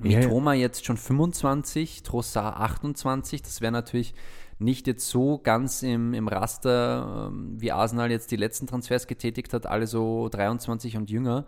Mitoma 0.00 0.54
jetzt 0.54 0.86
schon 0.86 0.96
25, 0.96 2.04
Trossard 2.04 2.56
28, 2.56 3.42
das 3.42 3.60
wäre 3.60 3.72
natürlich 3.72 4.14
nicht 4.58 4.86
jetzt 4.86 5.08
so 5.08 5.38
ganz 5.38 5.82
im, 5.82 6.14
im 6.14 6.28
Raster, 6.28 7.28
ähm, 7.30 7.60
wie 7.60 7.72
Arsenal 7.72 8.10
jetzt 8.10 8.30
die 8.30 8.36
letzten 8.36 8.66
Transfers 8.66 9.06
getätigt 9.06 9.52
hat, 9.52 9.66
alle 9.66 9.86
so 9.86 10.28
23 10.28 10.96
und 10.96 11.10
jünger. 11.10 11.46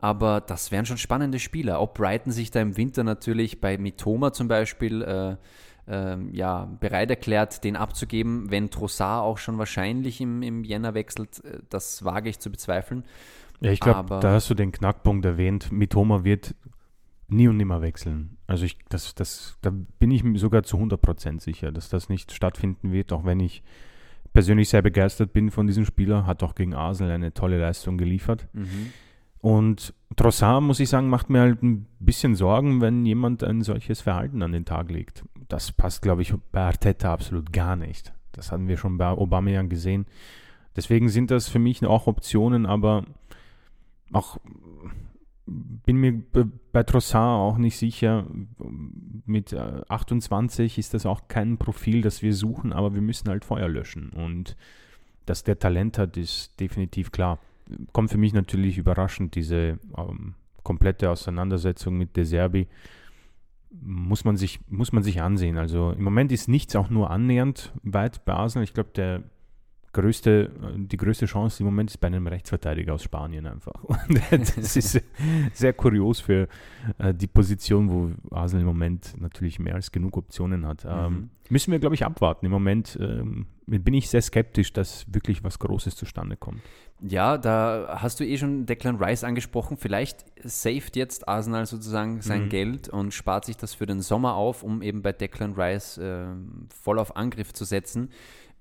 Aber 0.00 0.40
das 0.40 0.70
wären 0.70 0.84
schon 0.84 0.98
spannende 0.98 1.38
Spieler. 1.38 1.80
Ob 1.80 1.94
Brighton 1.94 2.32
sich 2.32 2.50
da 2.50 2.60
im 2.60 2.76
Winter 2.76 3.04
natürlich 3.04 3.60
bei 3.60 3.78
Mitoma 3.78 4.32
zum 4.32 4.48
Beispiel 4.48 5.02
äh, 5.02 5.36
äh, 5.90 6.16
ja, 6.32 6.66
bereit 6.80 7.10
erklärt, 7.10 7.64
den 7.64 7.76
abzugeben, 7.76 8.50
wenn 8.50 8.70
Trossard 8.70 9.22
auch 9.22 9.38
schon 9.38 9.58
wahrscheinlich 9.58 10.20
im, 10.20 10.42
im 10.42 10.64
Jänner 10.64 10.94
wechselt, 10.94 11.44
äh, 11.44 11.60
das 11.70 12.04
wage 12.04 12.28
ich 12.28 12.38
zu 12.38 12.50
bezweifeln. 12.50 13.04
Ja, 13.60 13.70
ich 13.70 13.80
glaube, 13.80 14.18
da 14.20 14.32
hast 14.32 14.50
du 14.50 14.54
den 14.54 14.72
Knackpunkt 14.72 15.24
erwähnt. 15.24 15.72
Mitoma 15.72 16.24
wird 16.24 16.54
nie 17.28 17.48
und 17.48 17.56
nimmer 17.56 17.80
wechseln. 17.82 18.36
Also 18.46 18.64
ich, 18.64 18.78
das, 18.88 19.14
das, 19.14 19.58
da 19.62 19.72
bin 19.98 20.10
ich 20.10 20.24
mir 20.24 20.38
sogar 20.38 20.62
zu 20.62 20.76
100% 20.76 21.40
sicher, 21.40 21.72
dass 21.72 21.88
das 21.88 22.08
nicht 22.08 22.32
stattfinden 22.32 22.92
wird, 22.92 23.12
auch 23.12 23.24
wenn 23.24 23.40
ich 23.40 23.62
persönlich 24.32 24.68
sehr 24.68 24.82
begeistert 24.82 25.32
bin 25.32 25.50
von 25.50 25.66
diesem 25.66 25.84
Spieler, 25.84 26.26
hat 26.26 26.42
auch 26.42 26.54
gegen 26.54 26.74
Arsenal 26.74 27.12
eine 27.12 27.32
tolle 27.32 27.58
Leistung 27.58 27.96
geliefert. 27.96 28.48
Mhm. 28.52 28.92
Und 29.38 29.94
Trossard, 30.16 30.62
muss 30.62 30.80
ich 30.80 30.88
sagen, 30.88 31.08
macht 31.08 31.28
mir 31.28 31.40
halt 31.40 31.62
ein 31.62 31.86
bisschen 31.98 32.34
Sorgen, 32.34 32.80
wenn 32.80 33.04
jemand 33.04 33.44
ein 33.44 33.62
solches 33.62 34.00
Verhalten 34.00 34.42
an 34.42 34.52
den 34.52 34.64
Tag 34.64 34.90
legt. 34.90 35.24
Das 35.48 35.70
passt, 35.70 36.02
glaube 36.02 36.22
ich, 36.22 36.34
bei 36.50 36.62
Arteta 36.62 37.12
absolut 37.12 37.52
gar 37.52 37.76
nicht. 37.76 38.12
Das 38.32 38.50
hatten 38.50 38.68
wir 38.68 38.76
schon 38.76 38.96
bei 38.96 39.06
Aubameyang 39.06 39.68
gesehen. 39.68 40.06
Deswegen 40.76 41.08
sind 41.08 41.30
das 41.30 41.48
für 41.48 41.58
mich 41.58 41.84
auch 41.84 42.06
Optionen, 42.06 42.66
aber 42.66 43.04
auch 44.12 44.38
bin 45.46 45.96
mir 45.96 46.22
bei 46.72 46.82
Trossard 46.82 47.38
auch 47.38 47.58
nicht 47.58 47.76
sicher. 47.76 48.26
Mit 49.26 49.54
28 49.54 50.76
äh, 50.76 50.80
ist 50.80 50.94
das 50.94 51.06
auch 51.06 51.28
kein 51.28 51.58
Profil, 51.58 52.00
das 52.00 52.22
wir 52.22 52.34
suchen, 52.34 52.72
aber 52.72 52.94
wir 52.94 53.02
müssen 53.02 53.28
halt 53.28 53.44
Feuer 53.44 53.68
löschen. 53.68 54.10
Und 54.10 54.56
dass 55.26 55.44
der 55.44 55.58
Talent 55.58 55.98
hat, 55.98 56.16
ist 56.16 56.58
definitiv 56.60 57.12
klar. 57.12 57.38
Kommt 57.92 58.10
für 58.10 58.18
mich 58.18 58.32
natürlich 58.32 58.78
überraschend, 58.78 59.34
diese 59.34 59.78
ähm, 59.96 60.34
komplette 60.62 61.10
Auseinandersetzung 61.10 61.96
mit 61.96 62.16
De 62.16 62.24
Serbi. 62.24 62.66
Muss 63.82 64.24
man, 64.24 64.36
sich, 64.36 64.60
muss 64.68 64.92
man 64.92 65.02
sich 65.02 65.20
ansehen. 65.20 65.58
Also 65.58 65.90
im 65.90 66.04
Moment 66.04 66.30
ist 66.32 66.48
nichts 66.48 66.76
auch 66.76 66.90
nur 66.90 67.10
annähernd 67.10 67.72
weit 67.82 68.24
bei 68.24 68.32
Arsenal. 68.32 68.64
Ich 68.64 68.72
glaube, 68.72 68.90
der 68.94 69.24
größte, 69.94 70.50
die 70.76 70.96
größte 70.98 71.24
Chance 71.24 71.62
im 71.62 71.66
Moment 71.66 71.90
ist 71.90 71.96
bei 71.98 72.08
einem 72.08 72.26
Rechtsverteidiger 72.26 72.92
aus 72.92 73.02
Spanien 73.02 73.46
einfach. 73.46 73.82
Und 73.84 74.20
das 74.30 74.76
ist 74.76 75.00
sehr 75.54 75.72
kurios 75.72 76.20
für 76.20 76.48
äh, 76.98 77.14
die 77.14 77.26
Position, 77.26 77.90
wo 77.90 78.10
Arsenal 78.34 78.62
im 78.62 78.66
Moment 78.66 79.14
natürlich 79.18 79.58
mehr 79.58 79.76
als 79.76 79.90
genug 79.90 80.16
Optionen 80.18 80.66
hat. 80.66 80.84
Ähm, 80.84 81.12
mhm. 81.12 81.30
müssen 81.48 81.72
wir, 81.72 81.78
glaube 81.78 81.94
ich, 81.94 82.04
abwarten. 82.04 82.44
Im 82.44 82.52
Moment 82.52 82.98
ähm, 83.00 83.46
bin 83.66 83.94
ich 83.94 84.10
sehr 84.10 84.20
skeptisch, 84.20 84.72
dass 84.72 85.06
wirklich 85.12 85.42
was 85.42 85.58
Großes 85.58 85.96
zustande 85.96 86.36
kommt. 86.36 86.60
Ja, 87.00 87.38
da 87.38 87.98
hast 88.00 88.20
du 88.20 88.24
eh 88.24 88.36
schon 88.36 88.66
Declan 88.66 88.96
Rice 88.96 89.24
angesprochen. 89.24 89.76
Vielleicht 89.76 90.24
saved 90.42 90.96
jetzt 90.96 91.28
Arsenal 91.28 91.66
sozusagen 91.66 92.20
sein 92.20 92.44
mhm. 92.44 92.48
Geld 92.50 92.88
und 92.88 93.12
spart 93.12 93.44
sich 93.44 93.56
das 93.56 93.74
für 93.74 93.86
den 93.86 94.00
Sommer 94.00 94.34
auf, 94.34 94.62
um 94.62 94.82
eben 94.82 95.02
bei 95.02 95.12
Declan 95.12 95.54
Rice 95.54 95.98
äh, 95.98 96.26
voll 96.82 96.98
auf 96.98 97.16
Angriff 97.16 97.52
zu 97.52 97.64
setzen 97.64 98.10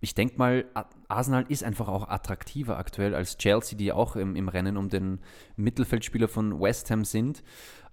ich 0.03 0.15
denke 0.15 0.37
mal, 0.37 0.65
Arsenal 1.07 1.45
ist 1.47 1.63
einfach 1.63 1.87
auch 1.87 2.09
attraktiver 2.09 2.77
aktuell 2.77 3.15
als 3.15 3.37
Chelsea, 3.37 3.77
die 3.77 3.93
auch 3.93 4.17
im, 4.17 4.35
im 4.35 4.49
Rennen 4.49 4.75
um 4.75 4.89
den 4.89 5.19
Mittelfeldspieler 5.55 6.27
von 6.27 6.59
West 6.59 6.91
Ham 6.91 7.05
sind. 7.05 7.41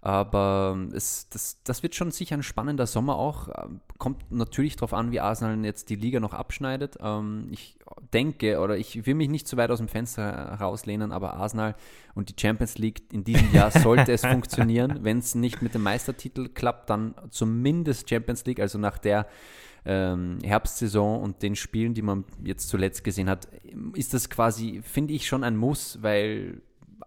Aber 0.03 0.89
es, 0.93 1.29
das, 1.29 1.63
das 1.63 1.83
wird 1.83 1.95
schon 1.95 2.11
sicher 2.11 2.35
ein 2.35 2.43
spannender 2.43 2.87
Sommer 2.87 3.17
auch. 3.17 3.49
Kommt 3.99 4.33
natürlich 4.33 4.75
darauf 4.75 4.95
an, 4.95 5.13
wie 5.13 5.21
Arsenal 5.21 5.63
jetzt 5.65 5.91
die 5.91 5.95
Liga 5.95 6.19
noch 6.21 6.33
abschneidet. 6.33 6.97
Ähm, 7.01 7.49
ich 7.51 7.79
denke, 8.13 8.59
oder 8.61 8.77
ich 8.77 9.07
will 9.07 9.15
mich 9.15 9.29
nicht 9.29 9.47
zu 9.47 9.57
weit 9.57 9.71
aus 9.71 9.79
dem 9.79 9.89
Fenster 9.89 10.57
herauslehnen, 10.59 11.13
aber 11.13 11.35
Arsenal 11.35 11.77
und 12.15 12.31
die 12.31 12.41
Champions 12.41 12.79
League 12.79 13.03
in 13.13 13.23
diesem 13.23 13.53
Jahr 13.53 13.71
sollte 13.71 14.11
es 14.13 14.23
funktionieren. 14.27 15.01
Wenn 15.03 15.19
es 15.19 15.37
nicht 15.37 15.63
mit 15.63 15.75
dem 15.75 15.83
Meistertitel 15.83 16.49
klappt, 16.49 16.91
dann 16.91 17.15
zumindest 17.29 18.09
Champions 18.09 18.47
League, 18.47 18.59
also 18.59 18.79
nach 18.79 18.99
der 18.99 19.27
ähm, 19.85 20.39
Herbstsaison 20.43 21.23
und 21.23 21.43
den 21.43 21.57
Spielen, 21.57 21.95
die 21.95 22.03
man 22.03 22.25
jetzt 22.45 22.69
zuletzt 22.69 23.05
gesehen 23.05 23.29
hat, 23.29 23.49
ist 23.95 24.15
das 24.15 24.31
quasi, 24.31 24.81
finde 24.83 25.15
ich, 25.15 25.27
schon 25.27 25.45
ein 25.45 25.57
Muss, 25.57 26.03
weil 26.03 26.63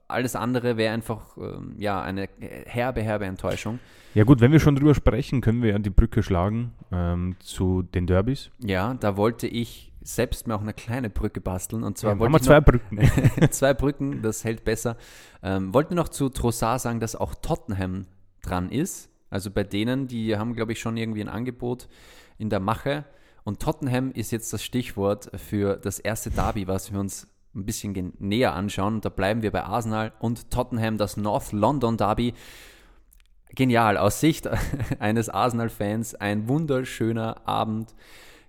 alles 0.07 0.35
andere 0.35 0.77
wäre 0.77 0.93
einfach 0.93 1.37
ähm, 1.37 1.75
ja, 1.77 2.01
eine 2.01 2.29
herbe, 2.65 3.01
herbe 3.01 3.25
Enttäuschung. 3.25 3.79
Ja 4.13 4.23
gut, 4.23 4.41
wenn 4.41 4.51
wir 4.51 4.59
schon 4.59 4.75
drüber 4.75 4.93
sprechen, 4.93 5.41
können 5.41 5.63
wir 5.63 5.71
ja 5.71 5.79
die 5.79 5.89
Brücke 5.89 6.21
schlagen 6.21 6.73
ähm, 6.91 7.35
zu 7.39 7.81
den 7.81 8.05
Derbys. 8.05 8.51
Ja, 8.59 8.93
da 8.93 9.17
wollte 9.17 9.47
ich 9.47 9.91
selbst 10.01 10.47
mir 10.47 10.55
auch 10.55 10.61
eine 10.61 10.73
kleine 10.73 11.09
Brücke 11.09 11.41
basteln. 11.41 11.83
Und 11.83 11.97
zwar 11.97 12.13
ja, 12.13 12.19
wollte 12.19 12.33
wir 12.33 12.41
zwei 12.41 12.61
Brücken. 12.61 12.99
zwei 13.49 13.73
Brücken, 13.73 14.21
das 14.21 14.43
hält 14.43 14.63
besser. 14.63 14.97
Ähm, 15.41 15.73
wollte 15.73 15.95
noch 15.95 16.09
zu 16.09 16.29
Trossard 16.29 16.81
sagen, 16.81 16.99
dass 16.99 17.15
auch 17.15 17.33
Tottenham 17.35 18.05
dran 18.41 18.69
ist. 18.69 19.09
Also 19.33 19.49
bei 19.49 19.63
denen, 19.63 20.05
die 20.07 20.37
haben, 20.37 20.53
glaube 20.53 20.73
ich, 20.73 20.79
schon 20.79 20.95
irgendwie 20.95 21.21
ein 21.21 21.27
Angebot 21.27 21.87
in 22.37 22.51
der 22.51 22.59
Mache. 22.59 23.03
Und 23.43 23.59
Tottenham 23.59 24.11
ist 24.11 24.29
jetzt 24.29 24.53
das 24.53 24.63
Stichwort 24.63 25.31
für 25.41 25.75
das 25.75 25.97
erste 25.97 26.29
Derby, 26.29 26.67
was 26.67 26.93
wir 26.93 26.99
uns 26.99 27.27
ein 27.55 27.65
bisschen 27.65 28.13
näher 28.19 28.53
anschauen. 28.53 28.93
Und 28.93 29.05
da 29.05 29.09
bleiben 29.09 29.41
wir 29.41 29.49
bei 29.49 29.63
Arsenal 29.63 30.13
und 30.19 30.51
Tottenham, 30.51 30.99
das 30.99 31.17
North 31.17 31.51
London 31.51 31.97
Derby. 31.97 32.35
Genial, 33.55 33.97
aus 33.97 34.19
Sicht 34.19 34.47
eines 34.99 35.29
Arsenal-Fans 35.29 36.13
ein 36.13 36.47
wunderschöner 36.47 37.47
Abend. 37.47 37.95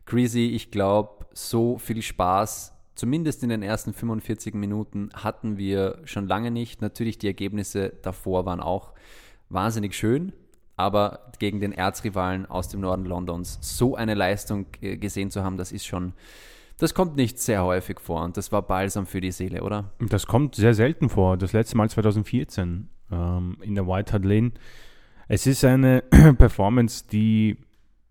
Greasy, 0.05 0.49
ich 0.49 0.71
glaube, 0.71 1.25
so 1.33 1.79
viel 1.79 2.03
Spaß, 2.03 2.75
zumindest 2.95 3.43
in 3.43 3.49
den 3.49 3.63
ersten 3.63 3.95
45 3.95 4.53
Minuten, 4.53 5.09
hatten 5.15 5.57
wir 5.57 6.03
schon 6.05 6.29
lange 6.29 6.51
nicht. 6.51 6.83
Natürlich, 6.83 7.17
die 7.17 7.27
Ergebnisse 7.27 7.95
davor 8.03 8.45
waren 8.45 8.61
auch 8.61 8.93
wahnsinnig 9.49 9.97
schön 9.97 10.35
aber 10.77 11.33
gegen 11.39 11.61
den 11.61 11.73
Erzrivalen 11.73 12.47
aus 12.47 12.69
dem 12.69 12.81
Norden 12.81 13.05
Londons 13.05 13.59
so 13.61 13.95
eine 13.95 14.15
Leistung 14.15 14.67
gesehen 14.81 15.31
zu 15.31 15.45
haben, 15.45 15.57
das 15.57 15.73
ist 15.73 15.87
schon, 15.87 16.13
das 16.79 16.95
kommt 16.95 17.17
nicht 17.17 17.39
sehr 17.39 17.65
häufig 17.65 18.01
vor 18.01 18.23
und 18.25 18.37
das 18.37 18.51
war 18.53 18.63
balsam 18.63 19.07
für 19.07 19.21
die 19.21 19.33
Seele, 19.33 19.63
oder? 19.63 19.93
Das 20.01 20.27
kommt 20.27 20.55
sehr 20.55 20.75
selten 20.75 21.09
vor. 21.09 21.37
Das 21.37 21.53
letzte 21.53 21.77
Mal 21.77 21.89
2014 21.89 22.89
ähm, 23.11 23.57
in 23.61 23.75
der 23.75 23.87
White 23.87 24.13
Hart 24.13 24.25
Lane. 24.25 24.53
Es 25.29 25.47
ist 25.47 25.65
eine 25.65 26.03
Performance, 26.39 27.05
die 27.11 27.57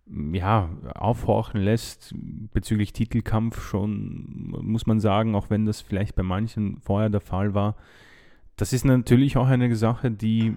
ja, 0.06 0.70
aufhorchen 0.96 1.62
lässt 1.62 2.14
bezüglich 2.54 2.94
Titelkampf 2.94 3.62
schon, 3.62 4.54
muss 4.62 4.86
man 4.86 5.00
sagen, 5.00 5.36
auch 5.36 5.50
wenn 5.50 5.66
das 5.66 5.82
vielleicht 5.82 6.16
bei 6.16 6.24
manchen 6.24 6.78
vorher 6.82 7.10
der 7.10 7.22
Fall 7.22 7.54
war. 7.54 7.76
Das 8.58 8.74
ist 8.74 8.86
natürlich 8.86 9.38
auch 9.38 9.48
eine 9.48 9.76
Sache, 9.76 10.12
die 10.12 10.56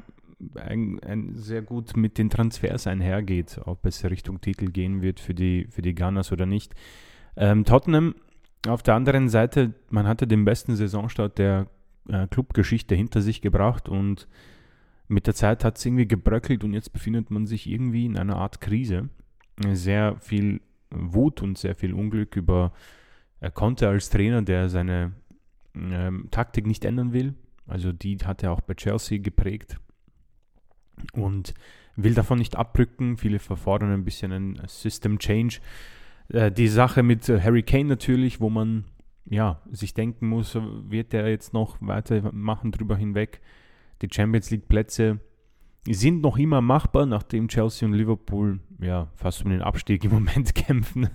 ein, 0.54 1.00
ein 1.00 1.34
sehr 1.34 1.62
gut 1.62 1.96
mit 1.96 2.18
den 2.18 2.30
Transfers 2.30 2.86
einhergeht, 2.86 3.60
ob 3.64 3.86
es 3.86 4.04
Richtung 4.04 4.40
Titel 4.40 4.66
gehen 4.70 5.02
wird 5.02 5.20
für 5.20 5.34
die, 5.34 5.66
für 5.70 5.82
die 5.82 5.94
Gunners 5.94 6.32
oder 6.32 6.46
nicht. 6.46 6.74
Ähm, 7.36 7.64
Tottenham 7.64 8.14
auf 8.68 8.82
der 8.82 8.94
anderen 8.94 9.28
Seite, 9.28 9.74
man 9.90 10.06
hatte 10.06 10.26
den 10.26 10.44
besten 10.44 10.76
Saisonstart 10.76 11.38
der 11.38 11.68
äh, 12.08 12.26
Clubgeschichte 12.26 12.94
hinter 12.94 13.22
sich 13.22 13.40
gebracht 13.40 13.88
und 13.88 14.28
mit 15.08 15.26
der 15.26 15.34
Zeit 15.34 15.64
hat 15.64 15.78
es 15.78 15.86
irgendwie 15.86 16.08
gebröckelt 16.08 16.64
und 16.64 16.72
jetzt 16.72 16.92
befindet 16.92 17.30
man 17.30 17.46
sich 17.46 17.68
irgendwie 17.68 18.06
in 18.06 18.18
einer 18.18 18.36
Art 18.36 18.60
Krise. 18.60 19.08
Sehr 19.72 20.16
viel 20.16 20.60
Wut 20.90 21.42
und 21.42 21.56
sehr 21.56 21.74
viel 21.74 21.94
Unglück 21.94 22.36
über 22.36 22.72
er 23.38 23.50
konnte 23.50 23.88
als 23.88 24.10
Trainer, 24.10 24.42
der 24.42 24.68
seine 24.68 25.12
ähm, 25.74 26.28
Taktik 26.30 26.66
nicht 26.66 26.84
ändern 26.84 27.12
will. 27.12 27.34
Also 27.66 27.92
die 27.92 28.16
hat 28.18 28.42
er 28.42 28.52
auch 28.52 28.62
bei 28.62 28.74
Chelsea 28.74 29.18
geprägt 29.18 29.78
und 31.12 31.54
will 31.96 32.14
davon 32.14 32.38
nicht 32.38 32.56
abrücken. 32.56 33.16
Viele 33.16 33.38
verfordern 33.38 33.92
ein 33.92 34.04
bisschen 34.04 34.32
ein 34.32 34.62
System 34.66 35.18
Change. 35.18 35.58
Äh, 36.28 36.50
die 36.52 36.68
Sache 36.68 37.02
mit 37.02 37.28
äh, 37.28 37.40
Harry 37.40 37.62
Kane 37.62 37.84
natürlich, 37.84 38.40
wo 38.40 38.50
man 38.50 38.84
ja, 39.28 39.60
sich 39.72 39.94
denken 39.94 40.28
muss, 40.28 40.56
wird 40.88 41.12
der 41.12 41.28
jetzt 41.28 41.52
noch 41.52 41.76
weitermachen 41.80 42.70
drüber 42.70 42.96
hinweg. 42.96 43.40
Die 44.02 44.08
Champions 44.12 44.50
League 44.50 44.68
Plätze 44.68 45.20
sind 45.88 46.20
noch 46.20 46.36
immer 46.38 46.60
machbar, 46.60 47.06
nachdem 47.06 47.48
Chelsea 47.48 47.86
und 47.88 47.94
Liverpool 47.94 48.60
ja 48.80 49.08
fast 49.14 49.44
um 49.44 49.50
den 49.50 49.62
Abstieg 49.62 50.04
im 50.04 50.10
Moment 50.12 50.54
kämpfen. 50.54 51.08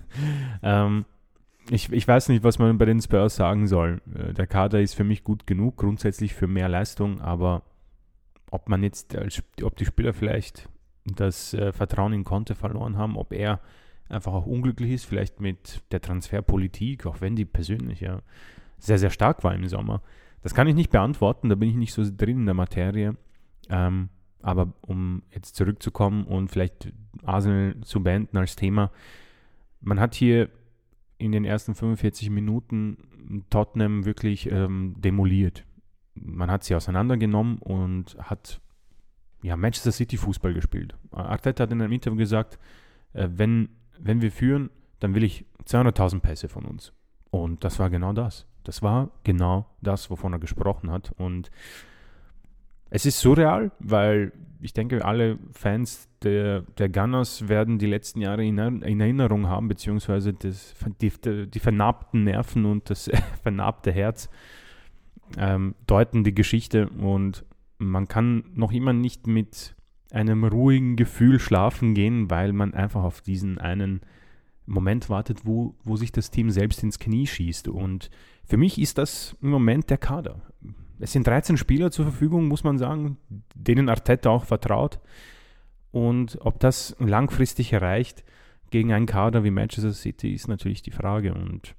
ähm, 0.62 1.04
ich, 1.70 1.92
ich 1.92 2.08
weiß 2.08 2.28
nicht, 2.28 2.42
was 2.42 2.58
man 2.58 2.76
bei 2.76 2.86
den 2.86 3.00
Spurs 3.00 3.36
sagen 3.36 3.66
soll. 3.66 4.00
Äh, 4.14 4.34
der 4.34 4.46
Kader 4.46 4.80
ist 4.80 4.94
für 4.94 5.04
mich 5.04 5.24
gut 5.24 5.46
genug, 5.46 5.76
grundsätzlich 5.76 6.34
für 6.34 6.46
mehr 6.46 6.68
Leistung, 6.68 7.20
aber 7.20 7.62
ob 8.52 8.68
man 8.68 8.82
jetzt, 8.82 9.16
ob 9.62 9.76
die 9.76 9.86
Spieler 9.86 10.12
vielleicht 10.12 10.68
das 11.04 11.54
äh, 11.54 11.72
Vertrauen 11.72 12.12
in 12.12 12.22
Conte 12.22 12.54
verloren 12.54 12.96
haben, 12.96 13.16
ob 13.16 13.32
er 13.32 13.60
einfach 14.08 14.34
auch 14.34 14.46
unglücklich 14.46 14.92
ist, 14.92 15.06
vielleicht 15.06 15.40
mit 15.40 15.82
der 15.90 16.02
Transferpolitik, 16.02 17.06
auch 17.06 17.20
wenn 17.20 17.34
die 17.34 17.46
persönlich 17.46 18.00
ja 18.00 18.20
sehr, 18.78 18.98
sehr 18.98 19.10
stark 19.10 19.42
war 19.42 19.54
im 19.54 19.66
Sommer. 19.68 20.02
Das 20.42 20.54
kann 20.54 20.68
ich 20.68 20.74
nicht 20.74 20.90
beantworten, 20.90 21.48
da 21.48 21.54
bin 21.54 21.70
ich 21.70 21.76
nicht 21.76 21.94
so 21.94 22.04
drin 22.04 22.40
in 22.40 22.46
der 22.46 22.54
Materie. 22.54 23.16
Ähm, 23.70 24.10
aber 24.42 24.72
um 24.82 25.22
jetzt 25.30 25.56
zurückzukommen 25.56 26.24
und 26.24 26.48
vielleicht 26.48 26.92
Arsenal 27.22 27.76
zu 27.82 28.02
beenden 28.02 28.36
als 28.36 28.54
Thema, 28.54 28.90
man 29.80 29.98
hat 29.98 30.14
hier 30.14 30.50
in 31.16 31.32
den 31.32 31.44
ersten 31.44 31.74
45 31.74 32.28
Minuten 32.28 33.44
Tottenham 33.48 34.04
wirklich 34.04 34.50
ähm, 34.50 34.96
demoliert. 34.98 35.64
Man 36.14 36.50
hat 36.50 36.64
sie 36.64 36.74
auseinandergenommen 36.74 37.58
und 37.58 38.16
hat 38.18 38.60
ja, 39.42 39.56
Manchester 39.56 39.92
City 39.92 40.16
Fußball 40.16 40.54
gespielt. 40.54 40.94
Arteta 41.10 41.64
hat 41.64 41.72
in 41.72 41.82
einem 41.82 41.92
Interview 41.92 42.18
gesagt, 42.18 42.58
äh, 43.12 43.28
wenn 43.32 43.68
wenn 44.02 44.20
wir 44.20 44.32
führen, 44.32 44.70
dann 45.00 45.14
will 45.14 45.22
ich 45.22 45.46
200.000 45.66 46.20
Pässe 46.20 46.48
von 46.48 46.64
uns. 46.64 46.92
Und 47.30 47.64
das 47.64 47.78
war 47.78 47.88
genau 47.90 48.12
das. 48.12 48.46
Das 48.64 48.82
war 48.82 49.10
genau 49.24 49.66
das, 49.80 50.10
wovon 50.10 50.32
er 50.32 50.38
gesprochen 50.38 50.90
hat. 50.90 51.12
Und 51.16 51.50
es 52.90 53.06
ist 53.06 53.20
surreal, 53.20 53.72
weil 53.78 54.32
ich 54.60 54.72
denke, 54.72 55.04
alle 55.04 55.38
Fans 55.52 56.08
der, 56.22 56.62
der 56.78 56.88
Gunners 56.88 57.48
werden 57.48 57.78
die 57.78 57.86
letzten 57.86 58.20
Jahre 58.20 58.44
in, 58.44 58.58
in 58.58 59.00
Erinnerung 59.00 59.48
haben, 59.48 59.66
beziehungsweise 59.66 60.34
das, 60.34 60.74
die, 61.00 61.10
die 61.48 61.58
vernarbten 61.58 62.24
Nerven 62.24 62.64
und 62.64 62.88
das 62.90 63.10
vernarbte 63.42 63.90
Herz 63.90 64.28
ähm, 65.38 65.74
deuten 65.86 66.24
die 66.24 66.34
Geschichte. 66.34 66.88
Und 66.88 67.44
man 67.78 68.08
kann 68.08 68.44
noch 68.54 68.72
immer 68.72 68.92
nicht 68.92 69.26
mit 69.26 69.74
einem 70.10 70.44
ruhigen 70.44 70.96
Gefühl 70.96 71.40
schlafen 71.40 71.94
gehen, 71.94 72.30
weil 72.30 72.52
man 72.52 72.74
einfach 72.74 73.02
auf 73.02 73.20
diesen 73.20 73.58
einen 73.58 74.00
Moment 74.66 75.10
wartet, 75.10 75.44
wo, 75.44 75.74
wo 75.82 75.96
sich 75.96 76.12
das 76.12 76.30
Team 76.30 76.50
selbst 76.50 76.82
ins 76.82 76.98
Knie 76.98 77.26
schießt. 77.26 77.68
Und 77.68 78.10
für 78.44 78.56
mich 78.56 78.80
ist 78.80 78.98
das 78.98 79.36
im 79.42 79.50
Moment 79.50 79.90
der 79.90 79.98
Kader. 79.98 80.42
Es 81.00 81.12
sind 81.12 81.26
13 81.26 81.56
Spieler 81.56 81.90
zur 81.90 82.04
Verfügung, 82.04 82.46
muss 82.46 82.62
man 82.62 82.78
sagen, 82.78 83.16
denen 83.54 83.88
Arteta 83.88 84.30
auch 84.30 84.44
vertraut. 84.44 85.00
Und 85.90 86.38
ob 86.40 86.60
das 86.60 86.96
langfristig 86.98 87.72
erreicht 87.72 88.24
gegen 88.70 88.92
einen 88.92 89.06
Kader 89.06 89.44
wie 89.44 89.50
Manchester 89.50 89.92
City, 89.92 90.32
ist 90.32 90.48
natürlich 90.48 90.82
die 90.82 90.90
Frage. 90.90 91.34
Und 91.34 91.74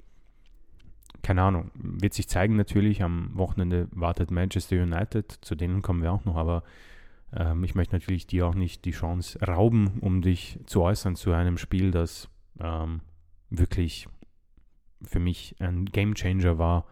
keine 1.24 1.42
Ahnung, 1.42 1.72
wird 1.74 2.14
sich 2.14 2.28
zeigen 2.28 2.56
natürlich. 2.58 3.02
Am 3.02 3.32
Wochenende 3.34 3.88
wartet 3.92 4.30
Manchester 4.30 4.76
United, 4.76 5.40
zu 5.42 5.56
denen 5.56 5.82
kommen 5.82 6.04
wir 6.04 6.12
auch 6.12 6.26
noch, 6.26 6.36
aber 6.36 6.64
ähm, 7.36 7.64
ich 7.64 7.76
möchte 7.76 7.96
natürlich 7.96 8.28
dir 8.28 8.46
auch 8.46 8.56
nicht 8.56 8.86
die 8.86 8.92
Chance 8.92 9.40
rauben, 9.42 10.00
um 10.02 10.22
dich 10.22 10.60
zu 10.66 10.82
äußern 10.82 11.16
zu 11.16 11.32
einem 11.32 11.58
Spiel, 11.58 11.92
das 11.92 12.30
ähm, 12.60 13.02
wirklich 13.50 14.08
für 15.02 15.20
mich 15.20 15.56
ein 15.60 15.86
Gamechanger 15.86 16.58
war, 16.58 16.86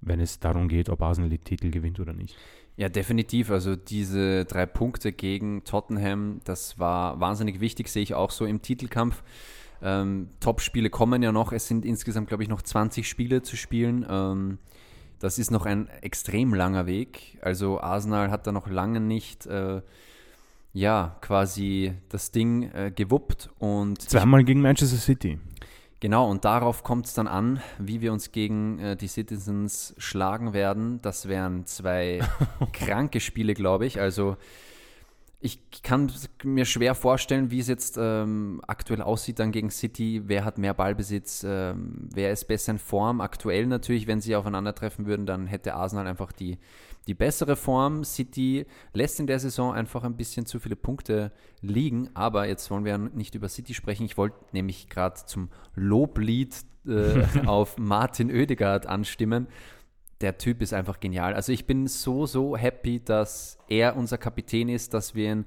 wenn 0.00 0.20
es 0.20 0.40
darum 0.40 0.68
geht, 0.68 0.88
ob 0.88 1.00
Arsenal 1.00 1.30
die 1.30 1.38
Titel 1.38 1.70
gewinnt 1.70 2.00
oder 2.00 2.12
nicht. 2.12 2.36
Ja, 2.76 2.88
definitiv. 2.88 3.50
Also 3.50 3.74
diese 3.74 4.44
drei 4.44 4.66
Punkte 4.66 5.12
gegen 5.12 5.64
Tottenham, 5.64 6.40
das 6.44 6.78
war 6.78 7.20
wahnsinnig 7.20 7.60
wichtig, 7.60 7.88
sehe 7.88 8.02
ich 8.02 8.14
auch 8.14 8.30
so 8.30 8.44
im 8.44 8.60
Titelkampf. 8.60 9.22
Ähm, 9.82 10.30
Top-Spiele 10.40 10.90
kommen 10.90 11.22
ja 11.22 11.32
noch. 11.32 11.52
Es 11.52 11.68
sind 11.68 11.84
insgesamt, 11.84 12.28
glaube 12.28 12.42
ich, 12.42 12.48
noch 12.48 12.62
20 12.62 13.08
Spiele 13.08 13.42
zu 13.42 13.56
spielen. 13.56 14.06
Ähm, 14.08 14.58
das 15.18 15.38
ist 15.38 15.50
noch 15.50 15.66
ein 15.66 15.88
extrem 16.02 16.54
langer 16.54 16.86
Weg. 16.86 17.38
Also 17.40 17.80
Arsenal 17.80 18.30
hat 18.30 18.46
da 18.46 18.52
noch 18.52 18.68
lange 18.68 19.00
nicht 19.00 19.46
äh, 19.46 19.80
ja 20.72 21.16
quasi 21.22 21.94
das 22.10 22.32
Ding 22.32 22.70
äh, 22.72 22.92
gewuppt 22.94 23.48
und 23.58 24.02
zweimal 24.02 24.44
gegen 24.44 24.60
Manchester 24.60 24.98
City. 24.98 25.38
Genau, 26.00 26.30
und 26.30 26.44
darauf 26.44 26.82
kommt 26.82 27.06
es 27.06 27.14
dann 27.14 27.26
an, 27.26 27.60
wie 27.78 28.02
wir 28.02 28.12
uns 28.12 28.30
gegen 28.30 28.78
äh, 28.78 28.96
die 28.96 29.08
Citizens 29.08 29.94
schlagen 29.96 30.52
werden. 30.52 31.00
Das 31.00 31.26
wären 31.26 31.64
zwei 31.64 32.20
kranke 32.74 33.20
Spiele, 33.20 33.54
glaube 33.54 33.86
ich. 33.86 33.98
Also 33.98 34.36
ich 35.46 35.82
kann 35.82 36.10
mir 36.42 36.64
schwer 36.64 36.94
vorstellen, 36.94 37.50
wie 37.50 37.60
es 37.60 37.68
jetzt 37.68 37.96
ähm, 37.98 38.60
aktuell 38.66 39.00
aussieht 39.00 39.38
dann 39.38 39.52
gegen 39.52 39.70
City. 39.70 40.22
Wer 40.26 40.44
hat 40.44 40.58
mehr 40.58 40.74
Ballbesitz? 40.74 41.44
Ähm, 41.46 42.08
wer 42.12 42.32
ist 42.32 42.48
besser 42.48 42.72
in 42.72 42.78
Form? 42.78 43.20
Aktuell 43.20 43.66
natürlich, 43.66 44.08
wenn 44.08 44.20
sie 44.20 44.34
aufeinandertreffen 44.34 45.06
würden, 45.06 45.24
dann 45.24 45.46
hätte 45.46 45.74
Arsenal 45.74 46.08
einfach 46.08 46.32
die, 46.32 46.58
die 47.06 47.14
bessere 47.14 47.54
Form. 47.54 48.02
City 48.02 48.66
lässt 48.92 49.20
in 49.20 49.28
der 49.28 49.38
Saison 49.38 49.72
einfach 49.72 50.02
ein 50.02 50.16
bisschen 50.16 50.46
zu 50.46 50.58
viele 50.58 50.76
Punkte 50.76 51.32
liegen. 51.60 52.10
Aber 52.14 52.48
jetzt 52.48 52.68
wollen 52.70 52.84
wir 52.84 52.92
ja 52.92 52.98
nicht 52.98 53.36
über 53.36 53.48
City 53.48 53.72
sprechen. 53.72 54.04
Ich 54.04 54.18
wollte 54.18 54.36
nämlich 54.52 54.88
gerade 54.88 55.24
zum 55.26 55.50
Loblied 55.76 56.56
äh, 56.86 57.22
auf 57.46 57.78
Martin 57.78 58.30
Oedegaard 58.30 58.86
anstimmen 58.86 59.46
der 60.20 60.38
Typ 60.38 60.62
ist 60.62 60.72
einfach 60.72 61.00
genial. 61.00 61.34
Also 61.34 61.52
ich 61.52 61.66
bin 61.66 61.86
so, 61.86 62.26
so 62.26 62.56
happy, 62.56 63.00
dass 63.04 63.58
er 63.68 63.96
unser 63.96 64.18
Kapitän 64.18 64.68
ist, 64.68 64.94
dass 64.94 65.14
wir 65.14 65.30
ihn 65.30 65.46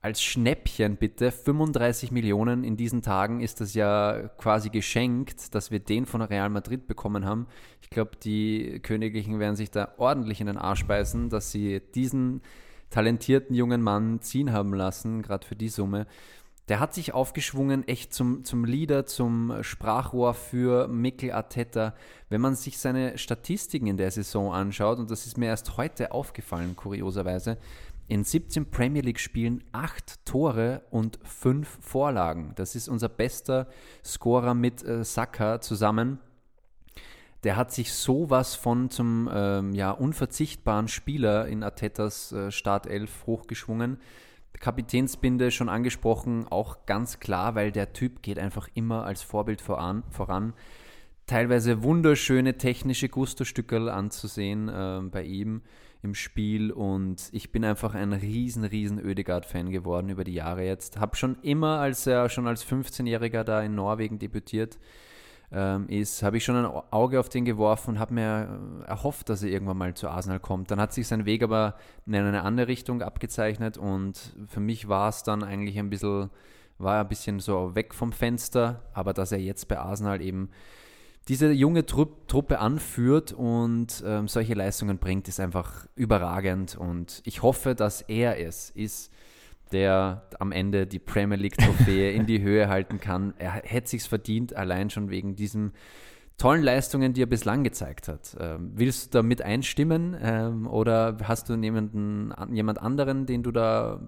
als 0.00 0.22
Schnäppchen 0.22 0.96
bitte, 0.96 1.32
35 1.32 2.12
Millionen 2.12 2.62
in 2.62 2.76
diesen 2.76 3.02
Tagen 3.02 3.40
ist 3.40 3.60
das 3.60 3.74
ja 3.74 4.30
quasi 4.38 4.70
geschenkt, 4.70 5.54
dass 5.54 5.70
wir 5.70 5.80
den 5.80 6.06
von 6.06 6.22
Real 6.22 6.50
Madrid 6.50 6.86
bekommen 6.86 7.24
haben. 7.24 7.48
Ich 7.82 7.90
glaube, 7.90 8.12
die 8.22 8.78
Königlichen 8.80 9.40
werden 9.40 9.56
sich 9.56 9.70
da 9.70 9.92
ordentlich 9.96 10.40
in 10.40 10.46
den 10.46 10.56
Arsch 10.56 10.84
beißen, 10.86 11.30
dass 11.30 11.50
sie 11.50 11.80
diesen 11.94 12.42
talentierten 12.90 13.54
jungen 13.54 13.82
Mann 13.82 14.20
ziehen 14.20 14.52
haben 14.52 14.72
lassen, 14.72 15.22
gerade 15.22 15.46
für 15.46 15.56
die 15.56 15.68
Summe 15.68 16.06
der 16.68 16.80
hat 16.80 16.92
sich 16.92 17.14
aufgeschwungen, 17.14 17.88
echt 17.88 18.12
zum, 18.12 18.44
zum 18.44 18.64
Leader, 18.64 19.06
zum 19.06 19.62
Sprachrohr 19.62 20.34
für 20.34 20.86
Mikel 20.86 21.32
Arteta. 21.32 21.94
Wenn 22.28 22.42
man 22.42 22.56
sich 22.56 22.78
seine 22.78 23.16
Statistiken 23.16 23.86
in 23.86 23.96
der 23.96 24.10
Saison 24.10 24.52
anschaut, 24.52 24.98
und 24.98 25.10
das 25.10 25.26
ist 25.26 25.38
mir 25.38 25.46
erst 25.46 25.78
heute 25.78 26.12
aufgefallen, 26.12 26.76
kurioserweise, 26.76 27.56
in 28.06 28.24
17 28.24 28.70
Premier 28.70 29.02
League-Spielen 29.02 29.64
8 29.72 30.24
Tore 30.26 30.82
und 30.90 31.18
5 31.24 31.78
Vorlagen. 31.80 32.52
Das 32.56 32.74
ist 32.74 32.88
unser 32.88 33.08
bester 33.08 33.68
Scorer 34.04 34.54
mit 34.54 34.82
äh, 34.82 35.04
Saka 35.04 35.60
zusammen. 35.60 36.18
Der 37.44 37.56
hat 37.56 37.72
sich 37.72 37.92
sowas 37.92 38.54
von 38.54 38.90
zum 38.90 39.30
ähm, 39.32 39.72
ja, 39.72 39.90
unverzichtbaren 39.90 40.88
Spieler 40.88 41.46
in 41.46 41.62
Artetas 41.62 42.32
äh, 42.32 42.50
Startelf 42.50 43.26
hochgeschwungen. 43.26 43.98
Kapitänsbinde 44.60 45.50
schon 45.50 45.68
angesprochen, 45.68 46.46
auch 46.48 46.86
ganz 46.86 47.20
klar, 47.20 47.54
weil 47.54 47.72
der 47.72 47.92
Typ 47.92 48.22
geht 48.22 48.38
einfach 48.38 48.68
immer 48.74 49.04
als 49.04 49.22
Vorbild 49.22 49.60
voran. 49.60 50.02
voran. 50.10 50.54
Teilweise 51.26 51.82
wunderschöne 51.82 52.56
technische 52.56 53.08
Gusto-Stückerl 53.08 53.88
anzusehen 53.88 54.68
äh, 54.68 55.00
bei 55.10 55.24
ihm 55.24 55.62
im 56.02 56.14
Spiel 56.14 56.70
und 56.70 57.28
ich 57.32 57.50
bin 57.50 57.64
einfach 57.64 57.94
ein 57.94 58.12
riesen, 58.12 58.64
riesen 58.64 58.98
Ödegard-Fan 58.98 59.70
geworden 59.70 60.08
über 60.08 60.24
die 60.24 60.34
Jahre 60.34 60.64
jetzt. 60.64 60.98
Habe 60.98 61.16
schon 61.16 61.36
immer, 61.42 61.80
als 61.80 62.06
er 62.06 62.28
schon 62.28 62.46
als 62.46 62.64
15-Jähriger 62.64 63.44
da 63.44 63.62
in 63.62 63.74
Norwegen 63.74 64.18
debütiert, 64.18 64.78
ähm, 65.50 65.88
ist, 65.88 66.22
habe 66.22 66.36
ich 66.36 66.44
schon 66.44 66.56
ein 66.56 66.66
Auge 66.66 67.18
auf 67.18 67.28
den 67.28 67.44
geworfen 67.44 67.90
und 67.90 67.98
habe 67.98 68.14
mir 68.14 68.60
erhofft, 68.86 69.28
dass 69.28 69.42
er 69.42 69.50
irgendwann 69.50 69.78
mal 69.78 69.94
zu 69.94 70.08
Arsenal 70.08 70.40
kommt. 70.40 70.70
Dann 70.70 70.80
hat 70.80 70.92
sich 70.92 71.08
sein 71.08 71.24
Weg 71.24 71.42
aber 71.42 71.76
in 72.06 72.14
eine 72.14 72.42
andere 72.42 72.68
Richtung 72.68 73.02
abgezeichnet 73.02 73.78
und 73.78 74.36
für 74.46 74.60
mich 74.60 74.88
war 74.88 75.08
es 75.08 75.22
dann 75.22 75.42
eigentlich 75.42 75.78
ein 75.78 75.90
bisschen, 75.90 76.30
war 76.76 77.00
ein 77.00 77.08
bisschen 77.08 77.40
so 77.40 77.74
weg 77.74 77.94
vom 77.94 78.12
Fenster, 78.12 78.82
aber 78.92 79.14
dass 79.14 79.32
er 79.32 79.38
jetzt 79.38 79.68
bei 79.68 79.78
Arsenal 79.78 80.20
eben 80.20 80.50
diese 81.28 81.50
junge 81.50 81.84
Trupp, 81.84 82.26
Truppe 82.28 82.58
anführt 82.58 83.32
und 83.32 84.02
ähm, 84.06 84.28
solche 84.28 84.54
Leistungen 84.54 84.98
bringt, 84.98 85.28
ist 85.28 85.40
einfach 85.40 85.86
überragend 85.94 86.76
und 86.76 87.22
ich 87.24 87.42
hoffe, 87.42 87.74
dass 87.74 88.02
er 88.02 88.38
es 88.38 88.70
ist, 88.70 89.12
der 89.72 90.28
am 90.38 90.52
Ende 90.52 90.86
die 90.86 90.98
Premier 90.98 91.36
League 91.36 91.56
Trophäe 91.56 92.12
in 92.12 92.26
die 92.26 92.42
Höhe 92.42 92.68
halten 92.68 93.00
kann. 93.00 93.34
Er 93.38 93.52
hätte 93.52 93.88
sich's 93.88 94.06
verdient, 94.06 94.54
allein 94.54 94.90
schon 94.90 95.10
wegen 95.10 95.36
diesem 95.36 95.72
tollen 96.38 96.62
Leistungen, 96.62 97.12
die 97.12 97.22
er 97.22 97.26
bislang 97.26 97.64
gezeigt 97.64 98.08
hat. 98.08 98.36
Ähm, 98.40 98.70
willst 98.74 99.06
du 99.06 99.18
da 99.18 99.22
mit 99.22 99.42
einstimmen 99.42 100.16
ähm, 100.22 100.66
oder 100.68 101.16
hast 101.24 101.48
du 101.48 101.54
jemanden, 101.56 102.32
jemand 102.52 102.80
anderen, 102.80 103.26
den 103.26 103.42
du 103.42 103.50
da, 103.50 104.00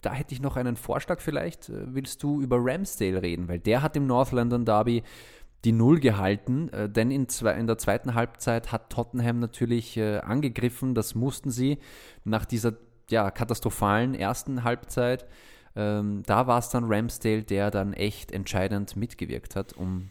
da 0.00 0.12
hätte 0.12 0.32
ich 0.32 0.40
noch 0.40 0.56
einen 0.56 0.76
Vorschlag 0.76 1.20
vielleicht, 1.20 1.68
äh, 1.68 1.94
willst 1.94 2.22
du 2.22 2.40
über 2.40 2.58
Ramsdale 2.60 3.22
reden, 3.22 3.48
weil 3.48 3.58
der 3.58 3.82
hat 3.82 3.96
im 3.96 4.06
North 4.06 4.30
London 4.30 4.64
Derby 4.64 5.02
die 5.64 5.72
Null 5.72 5.98
gehalten, 5.98 6.68
äh, 6.68 6.88
denn 6.88 7.10
in, 7.10 7.28
zwei, 7.28 7.54
in, 7.54 7.66
der 7.66 7.78
zweiten 7.78 8.14
Halbzeit 8.14 8.70
hat 8.70 8.90
Tottenham 8.90 9.40
natürlich 9.40 9.96
äh, 9.96 10.18
angegriffen, 10.18 10.94
das 10.94 11.16
mussten 11.16 11.50
sie 11.50 11.78
nach 12.24 12.44
dieser 12.44 12.72
ja, 13.10 13.30
katastrophalen 13.30 14.14
ersten 14.14 14.64
Halbzeit. 14.64 15.26
Ähm, 15.76 16.22
da 16.26 16.46
war 16.46 16.58
es 16.58 16.70
dann 16.70 16.84
Ramsdale, 16.86 17.42
der 17.42 17.70
dann 17.70 17.92
echt 17.92 18.32
entscheidend 18.32 18.96
mitgewirkt 18.96 19.56
hat, 19.56 19.72
um 19.74 20.10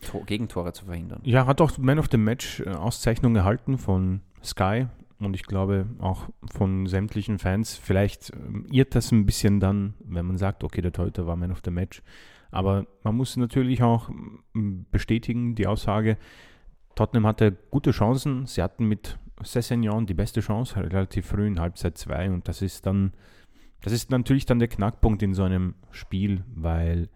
Tor 0.00 0.24
Gegentore 0.24 0.72
zu 0.72 0.86
verhindern. 0.86 1.20
Ja, 1.24 1.46
hat 1.46 1.60
auch 1.60 1.76
Man 1.78 1.98
of 1.98 2.08
the 2.10 2.16
Match 2.16 2.60
äh, 2.60 2.70
Auszeichnung 2.70 3.36
erhalten 3.36 3.78
von 3.78 4.22
Sky 4.42 4.86
und 5.18 5.34
ich 5.34 5.44
glaube 5.44 5.86
auch 6.00 6.28
von 6.50 6.86
sämtlichen 6.86 7.38
Fans. 7.38 7.76
Vielleicht 7.76 8.32
ähm, 8.32 8.66
irrt 8.70 8.94
das 8.94 9.12
ein 9.12 9.26
bisschen 9.26 9.60
dann, 9.60 9.94
wenn 10.04 10.26
man 10.26 10.38
sagt, 10.38 10.64
okay, 10.64 10.80
der 10.80 10.92
Torhüter 10.92 11.26
war 11.26 11.36
Man 11.36 11.52
of 11.52 11.60
the 11.64 11.70
Match. 11.70 12.02
Aber 12.50 12.86
man 13.02 13.16
muss 13.16 13.36
natürlich 13.36 13.82
auch 13.82 14.10
bestätigen, 14.52 15.54
die 15.54 15.66
Aussage, 15.66 16.18
Tottenham 16.94 17.26
hatte 17.26 17.56
gute 17.70 17.92
Chancen. 17.92 18.46
Sie 18.46 18.62
hatten 18.62 18.84
mit 18.84 19.18
Sessignon 19.44 20.06
die 20.06 20.14
beste 20.14 20.40
Chance, 20.40 20.76
relativ 20.76 21.26
früh 21.26 21.46
in 21.46 21.60
Halbzeit 21.60 21.98
2 21.98 22.30
und 22.30 22.48
das 22.48 22.62
ist 22.62 22.86
dann, 22.86 23.12
das 23.82 23.92
ist 23.92 24.10
natürlich 24.10 24.46
dann 24.46 24.58
der 24.58 24.68
Knackpunkt 24.68 25.22
in 25.22 25.34
so 25.34 25.42
einem 25.42 25.74
Spiel, 25.90 26.44
weil 26.54 27.08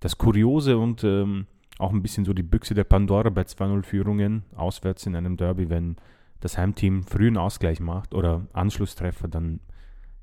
das 0.00 0.18
Kuriose 0.18 0.78
und 0.78 1.02
ähm, 1.04 1.46
auch 1.78 1.92
ein 1.92 2.02
bisschen 2.02 2.24
so 2.24 2.32
die 2.32 2.42
Büchse 2.42 2.74
der 2.74 2.84
Pandora 2.84 3.30
bei 3.30 3.42
2-0-Führungen 3.42 4.44
auswärts 4.54 5.06
in 5.06 5.16
einem 5.16 5.36
Derby, 5.36 5.70
wenn 5.70 5.96
das 6.40 6.58
Heimteam 6.58 7.02
früh 7.02 7.26
einen 7.26 7.38
Ausgleich 7.38 7.80
macht 7.80 8.14
oder 8.14 8.46
Anschlusstreffer, 8.52 9.28
dann 9.28 9.60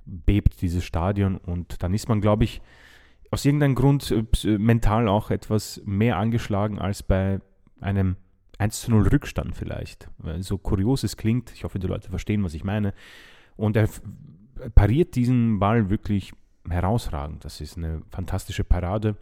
bebt 0.06 0.62
dieses 0.62 0.84
Stadion. 0.84 1.38
Und 1.38 1.84
dann 1.84 1.94
ist 1.94 2.08
man, 2.08 2.22
glaube 2.22 2.44
ich, 2.44 2.62
aus 3.32 3.46
irgendeinem 3.46 3.76
Grund 3.76 4.12
äh, 4.12 4.58
mental 4.58 5.08
auch 5.08 5.32
etwas 5.32 5.82
mehr 5.86 6.18
angeschlagen 6.18 6.80
als 6.80 7.04
bei 7.04 7.40
einem 7.80 8.18
1 8.62 8.90
0 8.90 9.08
Rückstand 9.08 9.56
vielleicht. 9.56 10.08
So 10.40 10.60
kurios 10.60 11.04
es 11.04 11.18
klingt, 11.18 11.52
ich 11.52 11.64
hoffe, 11.64 11.80
die 11.80 11.88
Leute 11.88 12.10
verstehen, 12.10 12.44
was 12.44 12.54
ich 12.54 12.64
meine. 12.64 12.94
Und 13.58 13.76
er 13.76 13.90
pariert 14.76 15.16
diesen 15.16 15.58
Ball 15.58 15.90
wirklich 15.90 16.32
herausragend. 16.70 17.44
Das 17.44 17.60
ist 17.60 17.76
eine 17.76 18.04
fantastische 18.12 18.64
Parade. 18.64 19.18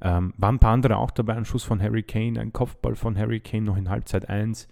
Ähm, 0.00 0.32
waren 0.36 0.56
ein 0.56 0.58
paar 0.60 0.74
andere 0.74 0.96
auch 0.96 1.10
dabei, 1.10 1.34
ein 1.34 1.44
Schuss 1.44 1.64
von 1.64 1.82
Harry 1.82 2.04
Kane, 2.04 2.40
ein 2.40 2.52
Kopfball 2.52 2.94
von 2.94 3.18
Harry 3.18 3.40
Kane 3.40 3.64
noch 3.64 3.76
in 3.76 3.90
Halbzeit 3.90 4.28
1. 4.28 4.68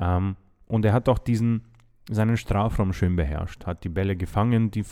Ähm, 0.00 0.36
und 0.66 0.86
er 0.86 0.94
hat 0.94 1.10
auch 1.10 1.18
diesen, 1.18 1.62
seinen 2.10 2.38
Strafraum 2.38 2.94
schön 2.94 3.16
beherrscht, 3.16 3.66
hat 3.66 3.84
die 3.84 3.90
Bälle 3.90 4.16
gefangen, 4.16 4.70
die, 4.70 4.84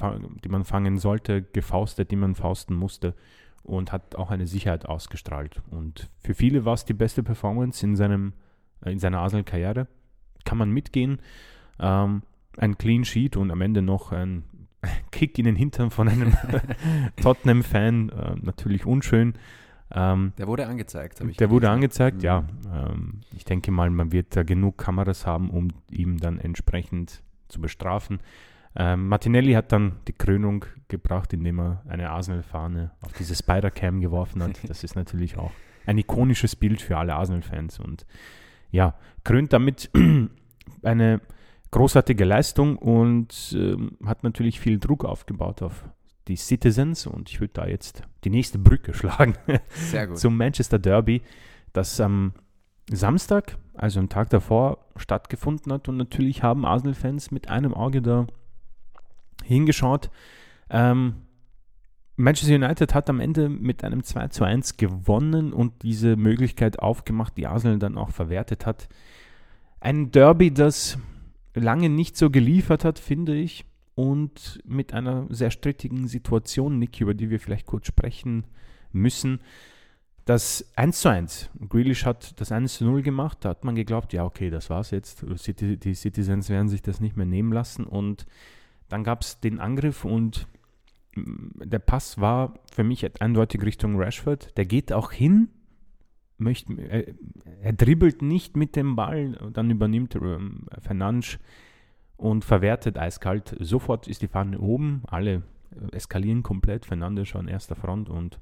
die 0.44 0.48
man 0.50 0.64
fangen 0.64 0.98
sollte, 0.98 1.42
gefaustet, 1.42 2.10
die 2.10 2.16
man 2.16 2.34
fausten 2.34 2.76
musste 2.76 3.14
und 3.64 3.92
hat 3.92 4.14
auch 4.14 4.30
eine 4.30 4.46
Sicherheit 4.46 4.86
ausgestrahlt. 4.86 5.62
Und 5.70 6.08
für 6.18 6.34
viele 6.34 6.64
war 6.64 6.74
es 6.74 6.84
die 6.84 6.94
beste 6.94 7.22
Performance 7.22 7.84
in, 7.84 7.96
seinem, 7.96 8.34
äh, 8.84 8.92
in 8.92 8.98
seiner 8.98 9.18
Arsenal-Karriere. 9.20 9.88
Kann 10.44 10.58
man 10.58 10.70
mitgehen. 10.70 11.18
Ähm, 11.80 12.22
ein 12.56 12.78
Clean 12.78 13.04
Sheet 13.04 13.36
und 13.36 13.50
am 13.50 13.60
Ende 13.60 13.82
noch 13.82 14.12
ein 14.12 14.44
Kick 15.10 15.38
in 15.38 15.46
den 15.46 15.56
Hintern 15.56 15.90
von 15.90 16.08
einem 16.08 16.36
Tottenham-Fan. 17.22 18.10
Äh, 18.10 18.34
natürlich 18.42 18.86
unschön. 18.86 19.34
Ähm, 19.92 20.32
der 20.38 20.46
wurde 20.46 20.66
angezeigt, 20.66 21.20
habe 21.20 21.30
ich 21.30 21.36
Der 21.36 21.50
wurde 21.50 21.70
angezeigt, 21.70 22.18
mhm. 22.18 22.22
ja. 22.22 22.44
Ähm, 22.72 23.20
ich 23.36 23.44
denke 23.44 23.70
mal, 23.70 23.90
man 23.90 24.12
wird 24.12 24.36
da 24.36 24.42
genug 24.42 24.78
Kameras 24.78 25.26
haben, 25.26 25.50
um 25.50 25.68
ihm 25.90 26.18
dann 26.18 26.38
entsprechend 26.38 27.22
zu 27.48 27.60
bestrafen. 27.60 28.20
Ähm, 28.76 29.08
Martinelli 29.08 29.52
hat 29.52 29.72
dann 29.72 29.96
die 30.08 30.12
Krönung 30.12 30.64
gebracht, 30.88 31.32
indem 31.32 31.60
er 31.60 31.82
eine 31.88 32.10
Arsenal-Fahne 32.10 32.90
auf 33.02 33.12
diese 33.12 33.34
Spider-Cam 33.34 34.00
geworfen 34.00 34.42
hat. 34.42 34.58
Das 34.68 34.82
ist 34.82 34.96
natürlich 34.96 35.36
auch 35.36 35.52
ein 35.86 35.98
ikonisches 35.98 36.56
Bild 36.56 36.80
für 36.82 36.96
alle 36.96 37.14
Arsenal-Fans. 37.14 37.78
Und 37.78 38.06
ja, 38.70 38.94
krönt 39.22 39.52
damit 39.52 39.90
eine 40.82 41.20
großartige 41.70 42.24
Leistung 42.24 42.76
und 42.76 43.54
ähm, 43.56 43.96
hat 44.04 44.24
natürlich 44.24 44.60
viel 44.60 44.78
Druck 44.78 45.04
aufgebaut 45.04 45.62
auf 45.62 45.84
die 46.26 46.36
Citizens. 46.36 47.06
Und 47.06 47.30
ich 47.30 47.40
würde 47.40 47.54
da 47.54 47.66
jetzt 47.66 48.02
die 48.24 48.30
nächste 48.30 48.58
Brücke 48.58 48.94
schlagen 48.94 49.34
zum 50.14 50.36
Manchester 50.36 50.78
Derby, 50.78 51.22
das 51.72 52.00
am 52.00 52.32
Samstag, 52.90 53.56
also 53.74 54.00
am 54.00 54.08
Tag 54.08 54.30
davor, 54.30 54.86
stattgefunden 54.96 55.72
hat. 55.72 55.88
Und 55.88 55.96
natürlich 55.96 56.42
haben 56.42 56.64
Arsenal-Fans 56.64 57.30
mit 57.30 57.48
einem 57.48 57.72
Auge 57.72 58.02
da 58.02 58.26
hingeschaut. 59.44 60.10
Ähm, 60.70 61.14
Manchester 62.16 62.54
United 62.54 62.94
hat 62.94 63.10
am 63.10 63.20
Ende 63.20 63.48
mit 63.48 63.82
einem 63.82 64.04
2 64.04 64.28
zu 64.28 64.44
1 64.44 64.76
gewonnen 64.76 65.52
und 65.52 65.82
diese 65.82 66.16
Möglichkeit 66.16 66.78
aufgemacht, 66.78 67.36
die 67.36 67.46
Arsenal 67.46 67.78
dann 67.78 67.98
auch 67.98 68.10
verwertet 68.10 68.66
hat. 68.66 68.88
Ein 69.80 70.12
Derby, 70.12 70.52
das 70.52 70.98
lange 71.54 71.88
nicht 71.88 72.16
so 72.16 72.30
geliefert 72.30 72.84
hat, 72.84 72.98
finde 72.98 73.34
ich 73.34 73.64
und 73.94 74.60
mit 74.64 74.92
einer 74.92 75.26
sehr 75.30 75.50
strittigen 75.50 76.08
Situation, 76.08 76.78
Nick, 76.78 77.00
über 77.00 77.14
die 77.14 77.30
wir 77.30 77.40
vielleicht 77.40 77.66
kurz 77.66 77.86
sprechen 77.86 78.44
müssen. 78.92 79.40
Das 80.24 80.72
1 80.76 81.00
zu 81.00 81.08
1. 81.10 81.50
Grealish 81.68 82.06
hat 82.06 82.40
das 82.40 82.50
1 82.50 82.78
zu 82.78 82.84
0 82.84 83.02
gemacht. 83.02 83.38
Da 83.42 83.50
hat 83.50 83.64
man 83.64 83.74
geglaubt, 83.74 84.12
ja, 84.12 84.24
okay, 84.24 84.50
das 84.50 84.70
war's 84.70 84.90
jetzt. 84.90 85.22
Die 85.22 85.94
Citizens 85.94 86.48
werden 86.48 86.68
sich 86.68 86.80
das 86.80 87.00
nicht 87.00 87.16
mehr 87.16 87.26
nehmen 87.26 87.52
lassen. 87.52 87.84
Und 87.84 88.24
dann 88.88 89.04
gab 89.04 89.22
es 89.22 89.40
den 89.40 89.60
Angriff 89.60 90.04
und 90.04 90.46
mm, 91.16 91.68
der 91.68 91.78
Pass 91.78 92.20
war 92.20 92.54
für 92.72 92.84
mich 92.84 93.20
eindeutig 93.20 93.62
Richtung 93.62 93.96
Rashford. 93.96 94.56
Der 94.56 94.66
geht 94.66 94.92
auch 94.92 95.12
hin, 95.12 95.48
möchte, 96.38 96.74
er, 96.74 97.14
er 97.62 97.72
dribbelt 97.72 98.22
nicht 98.22 98.56
mit 98.56 98.76
dem 98.76 98.96
Ball. 98.96 99.32
Dann 99.52 99.70
übernimmt 99.70 100.14
ähm, 100.16 100.66
Fernandes 100.80 101.38
und 102.16 102.44
verwertet 102.44 102.98
eiskalt. 102.98 103.56
Sofort 103.60 104.08
ist 104.08 104.22
die 104.22 104.28
Fahne 104.28 104.58
oben, 104.58 105.02
alle 105.06 105.42
äh, 105.70 105.96
eskalieren 105.96 106.42
komplett, 106.42 106.86
Fernandes 106.86 107.34
an 107.34 107.48
erster 107.48 107.76
Front 107.76 108.08
und 108.08 108.38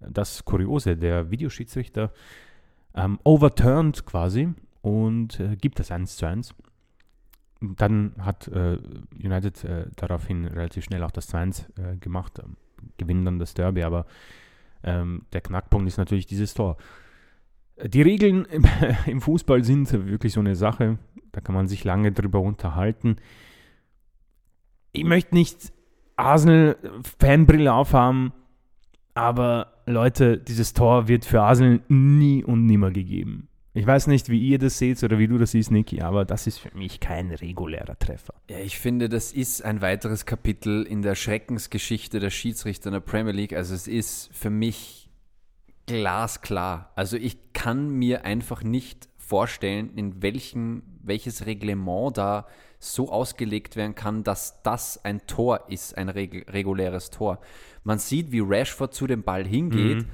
das 0.00 0.44
Kuriose, 0.44 0.96
der 0.96 1.30
Videoschiedsrichter 1.30 2.12
ähm, 2.94 3.18
overturned 3.24 4.06
quasi 4.06 4.54
und 4.82 5.38
äh, 5.40 5.56
gibt 5.56 5.78
das 5.78 5.90
1 5.90 6.16
zu 6.16 6.26
1. 6.26 6.54
Dann 7.60 8.14
hat 8.18 8.48
äh, 8.48 8.78
United 9.22 9.64
äh, 9.64 9.86
daraufhin 9.96 10.46
relativ 10.46 10.84
schnell 10.84 11.02
auch 11.02 11.10
das 11.10 11.32
2-1 11.32 11.66
äh, 11.78 11.96
gemacht, 11.98 12.40
ähm, 12.42 12.56
gewinnen 12.96 13.24
dann 13.24 13.38
das 13.38 13.52
Derby, 13.52 13.82
aber 13.82 14.06
ähm, 14.82 15.26
der 15.32 15.42
Knackpunkt 15.42 15.86
ist 15.86 15.98
natürlich 15.98 16.26
dieses 16.26 16.54
Tor. 16.54 16.78
Die 17.84 18.02
Regeln 18.02 18.44
im, 18.50 18.64
im 19.06 19.20
Fußball 19.20 19.62
sind 19.64 19.92
wirklich 19.92 20.32
so 20.32 20.40
eine 20.40 20.56
Sache. 20.56 20.98
Da 21.32 21.40
kann 21.40 21.54
man 21.54 21.68
sich 21.68 21.84
lange 21.84 22.12
drüber 22.12 22.40
unterhalten. 22.40 23.16
Ich 24.92 25.04
möchte 25.04 25.34
nicht 25.34 25.72
Arsenal-Fanbrille 26.16 27.72
aufhaben, 27.72 28.32
aber 29.14 29.74
Leute, 29.86 30.38
dieses 30.38 30.72
Tor 30.72 31.08
wird 31.08 31.24
für 31.24 31.42
Arsenal 31.42 31.80
nie 31.88 32.42
und 32.42 32.66
nimmer 32.66 32.90
gegeben. 32.90 33.49
Ich 33.72 33.86
weiß 33.86 34.08
nicht, 34.08 34.28
wie 34.28 34.40
ihr 34.40 34.58
das 34.58 34.78
seht 34.78 35.02
oder 35.04 35.18
wie 35.18 35.28
du 35.28 35.38
das 35.38 35.52
siehst, 35.52 35.70
Niki, 35.70 36.00
aber 36.00 36.24
das 36.24 36.48
ist 36.48 36.58
für 36.58 36.76
mich 36.76 36.98
kein 36.98 37.30
regulärer 37.30 37.96
Treffer. 37.98 38.34
Ja, 38.48 38.58
ich 38.58 38.78
finde, 38.78 39.08
das 39.08 39.32
ist 39.32 39.64
ein 39.64 39.80
weiteres 39.80 40.26
Kapitel 40.26 40.82
in 40.82 41.02
der 41.02 41.14
Schreckensgeschichte 41.14 42.18
der 42.18 42.30
Schiedsrichter 42.30 42.88
in 42.88 42.94
der 42.94 43.00
Premier 43.00 43.32
League. 43.32 43.52
Also 43.52 43.74
es 43.74 43.86
ist 43.86 44.28
für 44.32 44.50
mich 44.50 45.08
glasklar. 45.86 46.90
Also 46.96 47.16
ich 47.16 47.52
kann 47.52 47.90
mir 47.90 48.24
einfach 48.24 48.64
nicht 48.64 49.08
vorstellen, 49.16 49.94
in 49.94 50.20
welchem, 50.20 50.82
welches 51.02 51.46
Reglement 51.46 52.18
da 52.18 52.48
so 52.80 53.10
ausgelegt 53.10 53.76
werden 53.76 53.94
kann, 53.94 54.24
dass 54.24 54.62
das 54.62 55.04
ein 55.04 55.26
Tor 55.28 55.66
ist, 55.68 55.96
ein 55.96 56.08
reg 56.08 56.52
reguläres 56.52 57.10
Tor. 57.10 57.38
Man 57.84 58.00
sieht, 58.00 58.32
wie 58.32 58.40
Rashford 58.40 58.92
zu 58.92 59.06
dem 59.06 59.22
Ball 59.22 59.46
hingeht 59.46 59.98
mhm. 59.98 60.08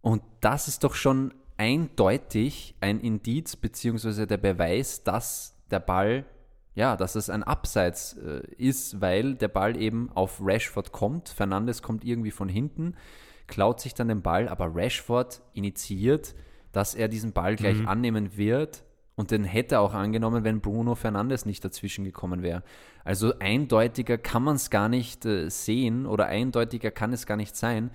und 0.00 0.22
das 0.40 0.66
ist 0.66 0.82
doch 0.82 0.94
schon 0.94 1.32
eindeutig 1.58 2.74
ein 2.80 3.00
Indiz 3.00 3.56
beziehungsweise 3.56 4.26
der 4.26 4.38
Beweis, 4.38 5.04
dass 5.04 5.54
der 5.70 5.80
Ball, 5.80 6.24
ja, 6.74 6.96
dass 6.96 7.14
es 7.14 7.28
ein 7.28 7.42
Abseits 7.42 8.14
äh, 8.14 8.40
ist, 8.56 9.02
weil 9.02 9.34
der 9.34 9.48
Ball 9.48 9.76
eben 9.76 10.10
auf 10.14 10.40
Rashford 10.42 10.92
kommt. 10.92 11.28
Fernandes 11.28 11.82
kommt 11.82 12.04
irgendwie 12.04 12.30
von 12.30 12.48
hinten, 12.48 12.94
klaut 13.46 13.80
sich 13.80 13.92
dann 13.92 14.08
den 14.08 14.22
Ball, 14.22 14.48
aber 14.48 14.74
Rashford 14.74 15.42
initiiert 15.52 16.34
dass 16.72 16.94
er 16.94 17.08
diesen 17.08 17.32
Ball 17.32 17.56
gleich 17.56 17.78
mhm. 17.78 17.88
annehmen 17.88 18.36
wird. 18.36 18.84
Und 19.16 19.32
den 19.32 19.42
hätte 19.42 19.76
er 19.76 19.80
auch 19.80 19.94
angenommen, 19.94 20.44
wenn 20.44 20.60
Bruno 20.60 20.94
Fernandes 20.94 21.44
nicht 21.44 21.64
dazwischen 21.64 22.04
gekommen 22.04 22.42
wäre. 22.42 22.62
Also 23.04 23.36
eindeutiger 23.40 24.16
kann 24.16 24.44
man 24.44 24.54
es 24.56 24.70
gar 24.70 24.88
nicht 24.88 25.26
äh, 25.26 25.48
sehen 25.48 26.06
oder 26.06 26.26
eindeutiger 26.26 26.92
kann 26.92 27.12
es 27.12 27.26
gar 27.26 27.36
nicht 27.36 27.56
sein. 27.56 27.90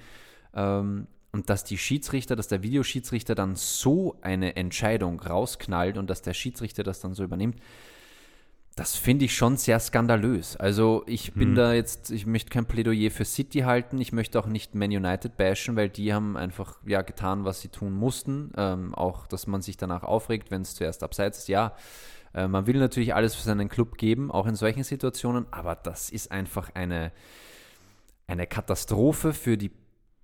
Ähm, 0.54 1.08
und 1.34 1.50
dass 1.50 1.64
die 1.64 1.78
Schiedsrichter, 1.78 2.36
dass 2.36 2.48
der 2.48 2.64
Videoschiedsrichter 2.64 3.36
dann 3.36 3.56
so 3.56 4.18
eine 4.22 4.56
Entscheidung 4.56 5.20
rausknallt 5.20 5.98
und 5.98 6.10
dass 6.10 6.22
der 6.22 6.34
Schiedsrichter 6.34 6.84
das 6.84 7.02
dann 7.02 7.16
so 7.16 7.24
übernimmt, 7.24 7.58
das 8.76 8.96
finde 8.96 9.26
ich 9.26 9.36
schon 9.36 9.58
sehr 9.58 9.80
skandalös. 9.80 10.56
Also 10.58 11.04
ich 11.06 11.34
bin 11.34 11.52
mhm. 11.52 11.56
da 11.56 11.74
jetzt, 11.74 12.10
ich 12.10 12.26
möchte 12.26 12.50
kein 12.50 12.66
Plädoyer 12.66 13.12
für 13.12 13.26
City 13.26 13.60
halten, 13.60 14.00
ich 14.00 14.14
möchte 14.14 14.40
auch 14.40 14.48
nicht 14.48 14.74
Man 14.74 14.90
United 14.90 15.38
bashen, 15.38 15.76
weil 15.76 15.90
die 15.90 16.14
haben 16.14 16.38
einfach 16.38 16.78
ja 16.86 17.02
getan, 17.02 17.46
was 17.46 17.62
sie 17.62 17.68
tun 17.68 17.94
mussten. 17.94 18.52
Ähm, 18.58 18.96
auch, 18.96 19.28
dass 19.28 19.46
man 19.46 19.62
sich 19.62 19.78
danach 19.78 20.04
aufregt, 20.04 20.50
wenn 20.50 20.64
es 20.64 20.74
zuerst 20.76 21.04
abseits 21.04 21.40
ist. 21.40 21.50
Ja, 21.50 21.76
äh, 22.34 22.48
man 22.48 22.66
will 22.66 22.78
natürlich 22.78 23.14
alles 23.14 23.36
für 23.36 23.44
seinen 23.44 23.70
Club 23.70 23.98
geben, 23.98 24.32
auch 24.32 24.48
in 24.48 24.56
solchen 24.56 24.84
Situationen, 24.84 25.46
aber 25.52 25.76
das 25.76 26.10
ist 26.10 26.32
einfach 26.32 26.72
eine, 26.74 27.12
eine 28.26 28.48
Katastrophe 28.48 29.34
für 29.34 29.56
die 29.56 29.72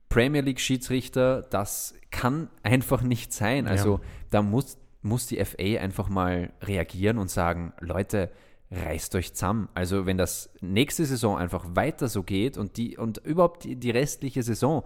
Premier 0.10 0.42
League 0.42 0.60
Schiedsrichter. 0.60 1.44
Das 1.44 1.96
kann 2.12 2.50
einfach 2.64 3.02
nicht 3.02 3.32
sein. 3.32 3.68
Also 3.68 3.98
ja. 3.98 4.02
da 4.32 4.42
muss 4.42 4.78
muss 5.02 5.28
die 5.28 5.44
FA 5.44 5.80
einfach 5.80 6.10
mal 6.10 6.52
reagieren 6.62 7.18
und 7.18 7.30
sagen, 7.30 7.74
Leute, 7.80 8.32
reißt 8.72 9.16
euch 9.16 9.34
zusammen. 9.34 9.70
Also 9.74 10.06
wenn 10.06 10.18
das 10.18 10.52
nächste 10.62 11.06
Saison 11.06 11.38
einfach 11.38 11.66
weiter 11.76 12.08
so 12.08 12.24
geht 12.24 12.58
und 12.58 12.78
die 12.78 12.98
und 12.98 13.18
überhaupt 13.20 13.64
die, 13.64 13.76
die 13.76 13.90
restliche 13.90 14.44
Saison, 14.44 14.84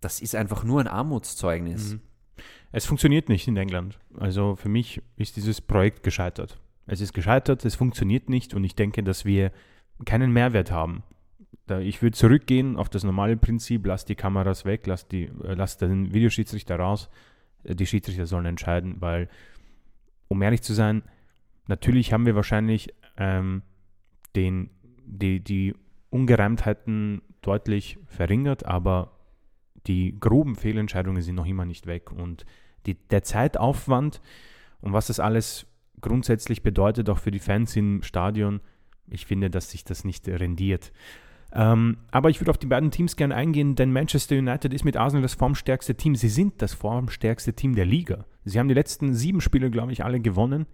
das 0.00 0.20
ist 0.20 0.34
einfach 0.34 0.64
nur 0.64 0.80
ein 0.80 0.88
Armutszeugnis. 0.88 1.94
Mhm. 1.94 2.00
Es 2.72 2.86
funktioniert 2.86 3.28
nicht 3.28 3.48
in 3.48 3.56
England. 3.56 3.98
Also 4.18 4.56
für 4.56 4.68
mich 4.68 5.02
ist 5.16 5.36
dieses 5.36 5.60
Projekt 5.60 6.02
gescheitert. 6.02 6.58
Es 6.86 7.00
ist 7.00 7.12
gescheitert, 7.12 7.64
es 7.64 7.74
funktioniert 7.74 8.28
nicht 8.28 8.54
und 8.54 8.64
ich 8.64 8.74
denke, 8.74 9.02
dass 9.02 9.24
wir 9.24 9.52
keinen 10.04 10.32
Mehrwert 10.32 10.70
haben. 10.70 11.02
Ich 11.78 12.02
würde 12.02 12.16
zurückgehen 12.16 12.76
auf 12.76 12.88
das 12.88 13.04
normale 13.04 13.36
Prinzip, 13.36 13.86
lass 13.86 14.04
die 14.04 14.16
Kameras 14.16 14.64
weg, 14.64 14.86
lass, 14.86 15.06
die, 15.06 15.24
äh, 15.44 15.54
lass 15.54 15.78
den 15.78 16.12
Videoschiedsrichter 16.12 16.76
raus 16.76 17.08
die 17.64 17.86
Schiedsrichter 17.86 18.26
sollen 18.26 18.46
entscheiden, 18.46 18.96
weil, 19.00 19.28
um 20.28 20.42
ehrlich 20.42 20.62
zu 20.62 20.74
sein, 20.74 21.02
natürlich 21.66 22.12
haben 22.12 22.26
wir 22.26 22.34
wahrscheinlich 22.34 22.94
ähm, 23.16 23.62
den, 24.36 24.70
die, 25.04 25.40
die 25.40 25.74
Ungereimtheiten 26.10 27.22
deutlich 27.42 27.98
verringert, 28.06 28.64
aber 28.64 29.12
die 29.86 30.18
groben 30.18 30.56
Fehlentscheidungen 30.56 31.22
sind 31.22 31.36
noch 31.36 31.46
immer 31.46 31.64
nicht 31.64 31.86
weg. 31.86 32.12
Und 32.12 32.44
die, 32.86 32.94
der 32.94 33.22
Zeitaufwand 33.22 34.20
und 34.80 34.92
was 34.92 35.06
das 35.08 35.20
alles 35.20 35.66
grundsätzlich 36.00 36.62
bedeutet, 36.62 37.08
auch 37.10 37.18
für 37.18 37.30
die 37.30 37.38
Fans 37.38 37.76
im 37.76 38.02
Stadion, 38.02 38.60
ich 39.08 39.26
finde, 39.26 39.50
dass 39.50 39.70
sich 39.70 39.84
das 39.84 40.04
nicht 40.04 40.28
rendiert. 40.28 40.92
Ähm, 41.52 41.96
aber 42.10 42.30
ich 42.30 42.40
würde 42.40 42.50
auf 42.50 42.58
die 42.58 42.66
beiden 42.66 42.90
Teams 42.90 43.16
gerne 43.16 43.34
eingehen, 43.34 43.74
denn 43.74 43.92
Manchester 43.92 44.36
United 44.36 44.72
ist 44.72 44.84
mit 44.84 44.96
Arsenal 44.96 45.22
das 45.22 45.34
formstärkste 45.34 45.96
Team. 45.96 46.14
Sie 46.14 46.28
sind 46.28 46.62
das 46.62 46.74
formstärkste 46.74 47.54
Team 47.54 47.74
der 47.74 47.86
Liga. 47.86 48.24
Sie 48.44 48.58
haben 48.58 48.68
die 48.68 48.74
letzten 48.74 49.14
sieben 49.14 49.40
Spiele, 49.40 49.70
glaube 49.70 49.92
ich, 49.92 50.04
alle 50.04 50.20
gewonnen. 50.20 50.66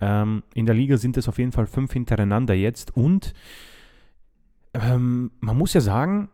Ähm, 0.00 0.42
in 0.54 0.66
der 0.66 0.74
Liga 0.74 0.96
sind 0.96 1.16
es 1.16 1.28
auf 1.28 1.38
jeden 1.38 1.52
Fall 1.52 1.66
fünf 1.66 1.92
hintereinander 1.92 2.54
jetzt. 2.54 2.96
Und 2.96 3.34
ähm, 4.74 5.32
man 5.40 5.58
muss 5.58 5.74
ja 5.74 5.80
sagen, 5.80 6.28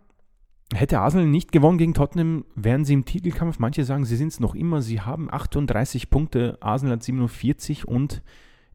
hätte 0.75 1.01
Arsenal 1.01 1.27
nicht 1.27 1.53
gewonnen 1.53 1.79
gegen 1.79 1.95
Tottenham, 1.95 2.45
wären 2.55 2.85
sie 2.85 2.93
im 2.93 3.05
Titelkampf. 3.07 3.59
Manche 3.59 3.85
sagen, 3.85 4.05
sie 4.05 4.17
sind 4.17 4.29
es 4.29 4.41
noch 4.41 4.55
immer. 4.55 4.83
Sie 4.83 5.01
haben 5.01 5.33
38 5.33 6.11
Punkte, 6.11 6.59
Arsenal 6.61 6.97
hat 6.97 7.03
47 7.03 7.89
und 7.89 8.23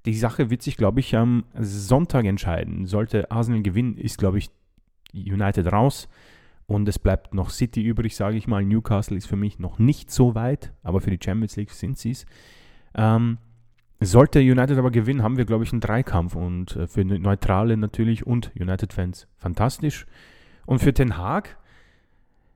die 0.06 0.16
Sache 0.16 0.50
wird 0.50 0.64
sich, 0.64 0.78
glaube 0.78 1.00
ich, 1.00 1.16
am 1.16 1.44
Sonntag 1.60 2.26
entscheiden. 2.26 2.88
Sollte 2.88 3.30
Arsenal 3.30 3.62
gewinnen, 3.62 3.98
ist, 3.98 4.18
glaube 4.18 4.40
ich, 4.40 4.50
United 5.13 5.71
raus 5.71 6.08
und 6.67 6.88
es 6.88 7.00
bleibt 7.00 7.34
noch 7.34 7.50
City 7.50 7.82
übrig, 7.82 8.15
sage 8.15 8.38
ich 8.38 8.47
mal. 8.47 8.63
Newcastle 8.63 9.17
ist 9.17 9.28
für 9.28 9.36
mich 9.36 9.60
noch 9.60 9.78
nicht 9.78 10.10
so 10.10 10.36
weit, 10.36 10.74
aber 10.84 11.02
für 11.02 11.12
die 11.12 11.19
Champions 11.21 11.58
League 11.58 11.71
sind 11.71 11.97
sie 11.97 12.12
es. 12.12 12.26
Ähm, 12.95 13.38
sollte 14.00 14.39
United 14.39 14.78
aber 14.78 14.89
gewinnen, 14.89 15.21
haben 15.21 15.38
wir, 15.38 15.45
glaube 15.45 15.63
ich, 15.63 15.71
einen 15.71 15.82
Dreikampf 15.82 16.36
und 16.36 16.76
äh, 16.76 16.88
für 16.88 17.04
Neutrale 17.04 17.78
natürlich 17.78 18.26
und 18.26 18.52
United-Fans 18.60 19.28
fantastisch. 19.38 20.06
Und 20.65 20.80
für 20.80 20.93
Ten 20.93 21.17
Hag, 21.17 21.58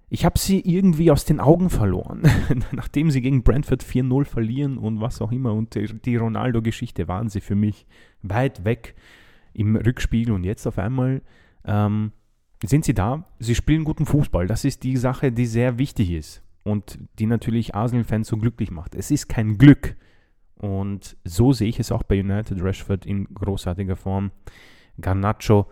ich 0.10 0.24
habe 0.24 0.40
sie 0.40 0.62
irgendwie 0.62 1.12
aus 1.12 1.26
den 1.26 1.40
Augen 1.40 1.70
verloren, 1.70 2.24
nachdem 2.72 3.12
sie 3.12 3.22
gegen 3.22 3.44
Brentford 3.44 3.84
4-0 3.84 4.26
verlieren 4.26 4.78
und 4.78 5.02
was 5.02 5.22
auch 5.22 5.32
immer. 5.32 5.54
Und 5.54 5.76
die 6.06 6.16
Ronaldo-Geschichte 6.16 7.08
waren 7.08 7.30
sie 7.30 7.42
für 7.42 7.56
mich 7.56 7.86
weit 8.22 8.64
weg 8.64 8.96
im 9.54 9.76
Rückspiegel 9.76 10.34
und 10.34 10.46
jetzt 10.46 10.66
auf 10.66 10.78
einmal 10.78 11.22
ähm, 11.66 12.12
sind 12.68 12.86
sie 12.86 12.94
da, 12.94 13.26
sie 13.40 13.56
spielen 13.56 13.84
guten 13.84 14.06
Fußball. 14.06 14.48
Das 14.48 14.66
ist 14.66 14.84
die 14.84 14.98
Sache, 14.98 15.32
die 15.32 15.46
sehr 15.46 15.78
wichtig 15.78 16.12
ist 16.12 16.42
und 16.64 17.00
die 17.20 17.28
natürlich 17.28 17.76
Arsenal-Fans 17.76 18.28
so 18.28 18.38
glücklich 18.38 18.72
macht. 18.72 18.96
Es 18.96 19.12
ist 19.12 19.28
kein 19.28 19.58
Glück. 19.58 19.96
Und 20.56 21.18
so 21.24 21.54
sehe 21.54 21.70
ich 21.70 21.80
es 21.80 21.92
auch 21.92 22.04
bei 22.04 22.20
United 22.20 22.62
Rashford 22.62 23.06
in 23.06 23.26
großartiger 23.34 23.96
Form. 23.96 24.32
Garnacho. 25.00 25.68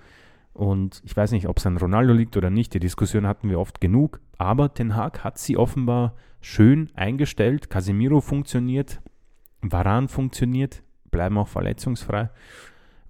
Und 0.54 1.02
ich 1.04 1.18
weiß 1.18 1.32
nicht, 1.32 1.48
ob 1.48 1.58
es 1.58 1.66
an 1.66 1.78
Ronaldo 1.78 2.14
liegt 2.14 2.38
oder 2.38 2.50
nicht. 2.50 2.74
Die 2.74 2.80
Diskussion 2.80 3.26
hatten 3.26 3.50
wir 3.50 3.60
oft 3.60 3.82
genug. 3.82 4.20
Aber 4.38 4.74
Ten 4.74 4.96
Hag 4.96 5.24
hat 5.24 5.40
sie 5.40 5.58
offenbar 5.58 6.16
schön 6.42 6.92
eingestellt. 6.94 7.70
Casemiro 7.70 8.22
funktioniert. 8.22 9.02
Varan 9.62 10.08
funktioniert. 10.08 10.84
Bleiben 11.10 11.38
auch 11.38 11.48
verletzungsfrei. 11.48 12.30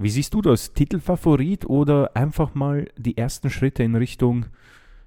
Wie 0.04 0.10
siehst 0.10 0.34
du 0.34 0.42
das? 0.42 0.74
Titelfavorit 0.74 1.66
oder 1.66 2.13
einfach 2.13 2.56
mal 2.56 2.89
die 2.98 3.18
ersten 3.18 3.50
Schritte 3.50 3.84
in 3.84 3.96
Richtung, 3.96 4.48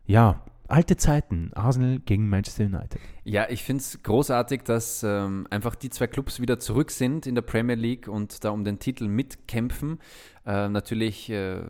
ja, 0.07 0.43
alte 0.69 0.97
Zeiten, 0.97 1.51
Arsenal 1.55 1.99
gegen 1.99 2.31
Manchester 2.31 2.65
United? 2.65 2.99
Ja, 3.23 3.47
ich 3.51 3.63
finde 3.63 3.83
es 3.83 4.03
großartig, 4.03 4.63
dass 4.63 5.03
ähm, 5.03 5.47
einfach 5.51 5.75
die 5.75 5.91
zwei 5.91 6.07
Clubs 6.07 6.41
wieder 6.41 6.59
zurück 6.59 6.91
sind 6.91 7.27
in 7.27 7.35
der 7.35 7.43
Premier 7.43 7.75
League 7.75 8.09
und 8.09 8.43
da 8.43 8.49
um 8.49 8.65
den 8.65 8.79
Titel 8.79 9.07
mitkämpfen. 9.07 9.99
Äh, 10.47 10.71
natürlich 10.71 11.29
äh, 11.29 11.61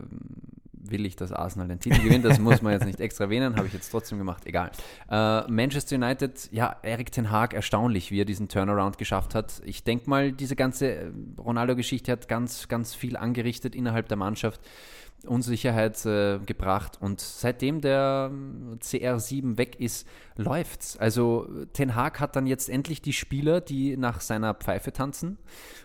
will 0.90 1.06
ich, 1.06 1.16
dass 1.16 1.32
Arsenal 1.32 1.68
den 1.68 1.80
Titel 1.80 2.02
gewinnt. 2.02 2.24
Das 2.24 2.38
muss 2.38 2.62
man 2.62 2.72
jetzt 2.72 2.86
nicht 2.86 3.00
extra 3.00 3.24
erwähnen, 3.24 3.56
habe 3.56 3.66
ich 3.66 3.72
jetzt 3.72 3.90
trotzdem 3.90 4.18
gemacht. 4.18 4.46
Egal. 4.46 4.70
Äh, 5.10 5.50
Manchester 5.50 5.96
United, 5.96 6.48
ja, 6.52 6.76
Erik 6.82 7.12
Ten 7.12 7.30
Haag, 7.30 7.54
erstaunlich, 7.54 8.10
wie 8.10 8.20
er 8.20 8.24
diesen 8.24 8.48
Turnaround 8.48 8.98
geschafft 8.98 9.34
hat. 9.34 9.62
Ich 9.64 9.84
denke 9.84 10.08
mal, 10.08 10.32
diese 10.32 10.56
ganze 10.56 10.94
äh, 10.94 11.10
Ronaldo-Geschichte 11.38 12.12
hat 12.12 12.28
ganz, 12.28 12.68
ganz 12.68 12.94
viel 12.94 13.16
angerichtet 13.16 13.74
innerhalb 13.74 14.08
der 14.08 14.16
Mannschaft. 14.16 14.60
Unsicherheit 15.26 16.04
äh, 16.06 16.38
gebracht 16.38 16.98
und 17.00 17.20
seitdem 17.20 17.80
der 17.80 18.30
CR7 18.80 19.58
weg 19.58 19.80
ist, 19.80 20.06
läuft's. 20.36 20.96
Also 20.96 21.48
Ten 21.72 21.94
Hag 21.94 22.20
hat 22.20 22.36
dann 22.36 22.46
jetzt 22.46 22.68
endlich 22.68 23.02
die 23.02 23.12
Spieler, 23.12 23.60
die 23.60 23.96
nach 23.96 24.20
seiner 24.20 24.54
Pfeife 24.54 24.92
tanzen 24.92 25.38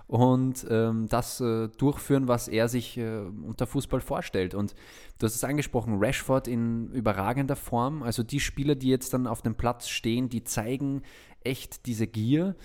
und 0.07 0.65
ähm, 0.69 1.07
das 1.07 1.39
äh, 1.39 1.69
durchführen, 1.77 2.27
was 2.27 2.47
er 2.47 2.67
sich 2.67 2.97
äh, 2.97 3.19
unter 3.19 3.67
Fußball 3.67 4.01
vorstellt. 4.01 4.53
Und 4.53 4.75
du 5.19 5.25
hast 5.25 5.35
es 5.35 5.43
angesprochen, 5.43 5.97
Rashford 5.99 6.47
in 6.47 6.91
überragender 6.91 7.55
Form. 7.55 8.03
Also 8.03 8.23
die 8.23 8.39
Spieler, 8.39 8.75
die 8.75 8.89
jetzt 8.89 9.13
dann 9.13 9.27
auf 9.27 9.41
dem 9.41 9.55
Platz 9.55 9.87
stehen, 9.87 10.29
die 10.29 10.43
zeigen 10.43 11.03
echt 11.43 11.85
diese 11.85 12.07
Gier 12.07 12.55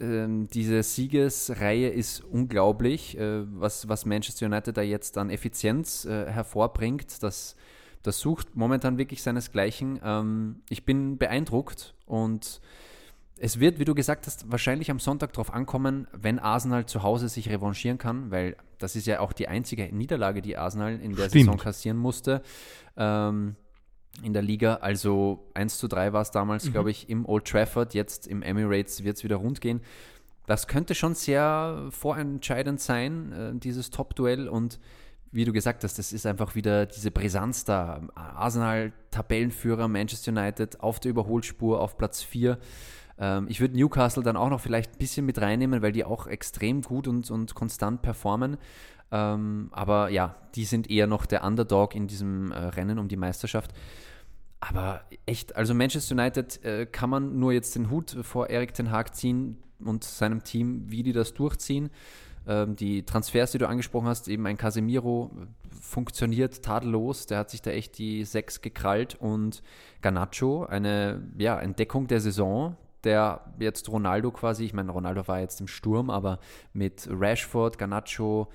ähm, 0.00 0.48
diese 0.48 0.82
Siegesreihe 0.82 1.88
ist 1.88 2.24
unglaublich, 2.24 3.16
äh, 3.18 3.42
was, 3.58 3.88
was 3.88 4.06
Manchester 4.06 4.46
United 4.46 4.76
da 4.76 4.82
jetzt 4.82 5.18
an 5.18 5.30
Effizienz 5.30 6.04
äh, 6.04 6.26
hervorbringt. 6.26 7.22
Das, 7.22 7.56
das 8.02 8.18
sucht 8.18 8.56
momentan 8.56 8.98
wirklich 8.98 9.22
seinesgleichen. 9.22 10.00
Ähm, 10.02 10.62
ich 10.68 10.84
bin 10.84 11.18
beeindruckt 11.18 11.94
und 12.06 12.60
es 13.42 13.58
wird, 13.58 13.78
wie 13.78 13.84
du 13.84 13.94
gesagt 13.94 14.26
hast, 14.26 14.50
wahrscheinlich 14.52 14.90
am 14.90 14.98
Sonntag 14.98 15.32
darauf 15.32 15.52
ankommen, 15.52 16.06
wenn 16.12 16.38
Arsenal 16.38 16.84
zu 16.84 17.02
Hause 17.02 17.28
sich 17.28 17.48
revanchieren 17.48 17.96
kann, 17.96 18.30
weil 18.30 18.56
das 18.78 18.96
ist 18.96 19.06
ja 19.06 19.20
auch 19.20 19.32
die 19.32 19.48
einzige 19.48 19.94
Niederlage, 19.94 20.42
die 20.42 20.58
Arsenal 20.58 21.00
in 21.00 21.16
der 21.16 21.28
Stimmt. 21.28 21.44
Saison 21.44 21.56
kassieren 21.58 21.96
musste. 21.96 22.42
Ähm, 22.96 23.56
in 24.22 24.32
der 24.32 24.42
Liga. 24.42 24.76
Also 24.76 25.50
1 25.54 25.78
zu 25.78 25.88
3 25.88 26.12
war 26.12 26.22
es 26.22 26.30
damals, 26.30 26.66
mhm. 26.66 26.72
glaube 26.72 26.90
ich, 26.90 27.08
im 27.08 27.26
Old 27.26 27.46
Trafford. 27.46 27.94
Jetzt 27.94 28.26
im 28.26 28.42
Emirates 28.42 29.04
wird 29.04 29.16
es 29.16 29.24
wieder 29.24 29.36
rund 29.36 29.60
gehen. 29.60 29.80
Das 30.46 30.66
könnte 30.66 30.94
schon 30.94 31.14
sehr 31.14 31.88
vorentscheidend 31.90 32.80
sein, 32.80 33.32
äh, 33.32 33.58
dieses 33.58 33.90
Top-Duell. 33.90 34.48
Und 34.48 34.80
wie 35.32 35.44
du 35.44 35.52
gesagt 35.52 35.84
hast, 35.84 35.98
das 35.98 36.12
ist 36.12 36.26
einfach 36.26 36.54
wieder 36.54 36.86
diese 36.86 37.10
Brisanz 37.10 37.64
da. 37.64 38.00
Arsenal, 38.14 38.92
Tabellenführer, 39.10 39.86
Manchester 39.88 40.32
United 40.32 40.80
auf 40.80 40.98
der 40.98 41.12
Überholspur 41.12 41.80
auf 41.80 41.96
Platz 41.96 42.22
4. 42.22 42.58
Ähm, 43.18 43.46
ich 43.48 43.60
würde 43.60 43.76
Newcastle 43.76 44.22
dann 44.22 44.36
auch 44.36 44.50
noch 44.50 44.60
vielleicht 44.60 44.94
ein 44.94 44.98
bisschen 44.98 45.24
mit 45.24 45.40
reinnehmen, 45.40 45.82
weil 45.82 45.92
die 45.92 46.04
auch 46.04 46.26
extrem 46.26 46.82
gut 46.82 47.06
und, 47.06 47.30
und 47.30 47.54
konstant 47.54 48.02
performen. 48.02 48.56
Ähm, 49.12 49.68
aber 49.72 50.08
ja, 50.08 50.36
die 50.54 50.64
sind 50.64 50.90
eher 50.90 51.06
noch 51.06 51.26
der 51.26 51.44
Underdog 51.44 51.94
in 51.94 52.06
diesem 52.06 52.52
äh, 52.52 52.58
Rennen 52.58 52.98
um 52.98 53.08
die 53.08 53.16
Meisterschaft. 53.16 53.72
Aber 54.60 55.02
echt, 55.26 55.56
also 55.56 55.74
Manchester 55.74 56.14
United 56.14 56.64
äh, 56.64 56.86
kann 56.86 57.10
man 57.10 57.38
nur 57.38 57.52
jetzt 57.52 57.74
den 57.74 57.90
Hut 57.90 58.16
vor 58.22 58.50
Erik 58.50 58.74
Ten 58.74 58.90
Hag 58.90 59.14
ziehen 59.14 59.56
und 59.82 60.04
seinem 60.04 60.44
Team, 60.44 60.84
wie 60.86 61.02
die 61.02 61.12
das 61.12 61.32
durchziehen. 61.32 61.90
Ähm, 62.46 62.76
die 62.76 63.04
Transfers, 63.04 63.52
die 63.52 63.58
du 63.58 63.68
angesprochen 63.68 64.06
hast, 64.06 64.28
eben 64.28 64.46
ein 64.46 64.58
Casemiro 64.58 65.30
funktioniert 65.80 66.62
tadellos. 66.62 67.26
Der 67.26 67.38
hat 67.38 67.50
sich 67.50 67.62
da 67.62 67.70
echt 67.70 67.96
die 67.98 68.24
Sechs 68.24 68.60
gekrallt 68.60 69.14
und 69.14 69.62
Garnacho, 70.02 70.64
eine 70.64 71.22
ja, 71.38 71.58
Entdeckung 71.58 72.06
der 72.06 72.20
Saison, 72.20 72.76
der 73.04 73.40
jetzt 73.58 73.88
Ronaldo 73.88 74.30
quasi, 74.30 74.64
ich 74.64 74.74
meine, 74.74 74.90
Ronaldo 74.90 75.26
war 75.26 75.40
jetzt 75.40 75.60
im 75.60 75.68
Sturm, 75.68 76.10
aber 76.10 76.38
mit 76.74 77.08
Rashford, 77.10 77.78
Garnacho, 77.78 78.48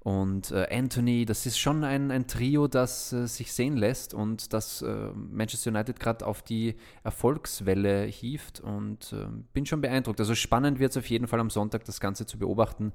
und 0.00 0.52
äh, 0.52 0.66
Anthony, 0.70 1.24
das 1.24 1.44
ist 1.44 1.58
schon 1.58 1.82
ein, 1.82 2.10
ein 2.10 2.26
Trio, 2.26 2.68
das 2.68 3.12
äh, 3.12 3.26
sich 3.26 3.52
sehen 3.52 3.76
lässt 3.76 4.14
und 4.14 4.52
das 4.52 4.82
äh, 4.82 5.10
Manchester 5.14 5.70
United 5.70 5.98
gerade 5.98 6.24
auf 6.24 6.42
die 6.42 6.76
Erfolgswelle 7.02 8.04
hieft 8.04 8.60
und 8.60 9.12
äh, 9.12 9.26
bin 9.52 9.66
schon 9.66 9.80
beeindruckt. 9.80 10.20
Also 10.20 10.34
spannend 10.34 10.78
wird 10.78 10.92
es 10.92 10.96
auf 10.96 11.10
jeden 11.10 11.26
Fall 11.26 11.40
am 11.40 11.50
Sonntag, 11.50 11.84
das 11.84 12.00
Ganze 12.00 12.26
zu 12.26 12.38
beobachten. 12.38 12.92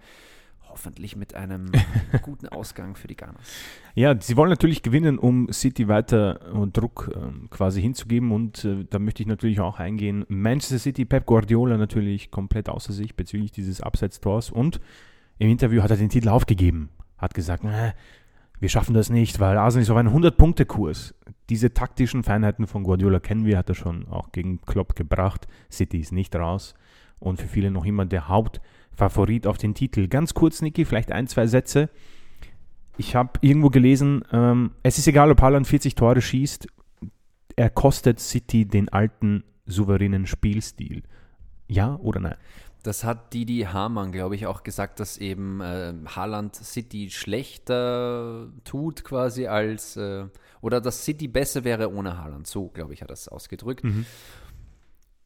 Hoffentlich 0.70 1.16
mit 1.16 1.36
einem 1.36 1.72
guten 2.24 2.47
Ausgang 2.47 2.95
für 2.95 3.08
die 3.08 3.18
Gunners. 3.18 3.36
Ja, 3.95 4.20
sie 4.20 4.38
wollen 4.38 4.49
natürlich 4.49 4.82
gewinnen, 4.82 5.20
um 5.20 5.51
City 5.51 5.89
weiter 5.89 6.39
äh, 6.56 6.68
Druck 6.68 7.12
ähm, 7.14 7.49
quasi 7.51 7.82
hinzugeben 7.82 8.32
und 8.32 8.64
äh, 8.64 8.86
da 8.89 8.97
möchte 8.97 9.22
ich 9.22 9.28
natürlich 9.28 9.60
auch 9.60 9.78
eingehen. 9.78 10.26
Manchester 10.30 10.80
City, 10.80 11.04
Pep 11.04 11.26
Guardiola 11.26 11.78
natürlich 11.78 12.32
komplett 12.32 12.70
außer 12.70 12.93
sich 12.93 13.16
bezüglich 13.16 13.51
dieses 13.51 13.82
Abseits-Tors 13.82 14.49
und 14.49 14.80
im 15.38 15.50
Interview 15.50 15.82
hat 15.82 15.92
er 15.92 15.98
den 15.98 16.10
Titel 16.10 16.30
aufgegeben 16.30 16.90
hat 17.24 17.34
gesagt, 17.34 17.64
äh, 17.64 17.94
wir 18.60 18.70
schaffen 18.70 18.94
das 18.94 19.10
nicht, 19.10 19.40
weil 19.40 19.58
Arsenal 19.58 19.82
ist 19.82 19.90
auf 19.90 19.98
einem 19.98 20.16
100-Punkte-Kurs. 20.16 21.16
Diese 21.50 21.74
taktischen 21.74 22.24
Feinheiten 22.24 22.68
von 22.68 22.84
Guardiola 22.84 23.20
kennen 23.20 23.46
wir, 23.46 23.58
hat 23.58 23.70
er 23.70 23.76
schon 23.76 24.08
auch 24.08 24.32
gegen 24.32 24.62
Klopp 24.62 24.96
gebracht. 24.96 25.48
City 25.72 26.00
ist 26.00 26.12
nicht 26.12 26.36
raus 26.36 26.76
und 27.20 27.42
für 27.42 27.48
viele 27.48 27.72
noch 27.72 27.86
immer 27.86 28.06
der 28.06 28.28
Hauptfavorit 28.28 29.48
auf 29.48 29.58
den 29.58 29.74
Titel. 29.74 30.08
Ganz 30.08 30.34
kurz, 30.34 30.62
Niki, 30.62 30.86
vielleicht 30.86 31.12
ein, 31.12 31.28
zwei 31.28 31.48
Sätze. 31.48 31.90
Ich 32.98 33.16
habe 33.16 33.32
irgendwo 33.42 33.70
gelesen, 33.70 34.24
ähm, 34.32 34.72
es 34.84 34.98
ist 34.98 35.08
egal, 35.08 35.32
ob 35.32 35.42
Haaland 35.42 35.68
40 35.68 35.96
Tore 35.96 36.22
schießt, 36.22 36.68
er 37.56 37.70
kostet 37.70 38.20
City 38.20 38.66
den 38.66 38.90
alten 38.90 39.44
souveränen 39.66 40.26
Spielstil. 40.26 41.04
Ja 41.68 41.96
oder 41.96 42.20
nein? 42.20 42.36
Das 42.84 43.06
hat 43.06 43.34
Didi 43.34 43.62
Hamann, 43.62 44.12
glaube 44.12 44.36
ich, 44.36 44.46
auch 44.46 44.62
gesagt, 44.62 45.00
dass 45.00 45.18
eben 45.18 45.62
äh, 45.62 45.94
Haaland 46.06 46.54
City 46.56 47.10
schlechter 47.10 48.50
tut 48.66 49.06
quasi 49.06 49.48
als, 49.48 49.96
äh, 49.96 50.26
oder 50.60 50.82
dass 50.82 51.06
City 51.06 51.30
besser 51.30 51.64
wäre 51.64 51.94
ohne 51.94 52.18
Haaland. 52.18 52.46
So, 52.46 52.68
glaube 52.68 52.94
ich, 52.94 53.02
hat 53.02 53.08
er 53.08 53.14
das 53.14 53.30
ausgedrückt. 53.30 53.86
Mhm. 53.86 54.06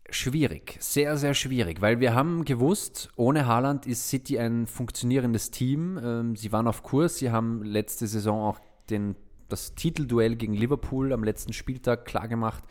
Schwierig, 0.09 0.77
sehr, 0.79 1.17
sehr 1.17 1.33
schwierig, 1.33 1.81
weil 1.81 1.99
wir 1.99 2.13
haben 2.13 2.45
gewusst, 2.45 3.09
ohne 3.17 3.47
Haaland 3.47 3.87
ist 3.87 4.07
City 4.07 4.37
ein 4.37 4.67
funktionierendes 4.67 5.49
Team. 5.49 5.99
Ähm, 6.01 6.35
sie 6.35 6.51
waren 6.51 6.67
auf 6.67 6.83
Kurs, 6.83 7.17
sie 7.17 7.31
haben 7.31 7.63
letzte 7.63 8.05
Saison 8.05 8.39
auch 8.41 8.59
den, 8.91 9.15
das 9.49 9.73
Titelduell 9.73 10.35
gegen 10.35 10.53
Liverpool 10.53 11.11
am 11.11 11.23
letzten 11.23 11.53
Spieltag 11.53 12.05
klargemacht, 12.05 12.63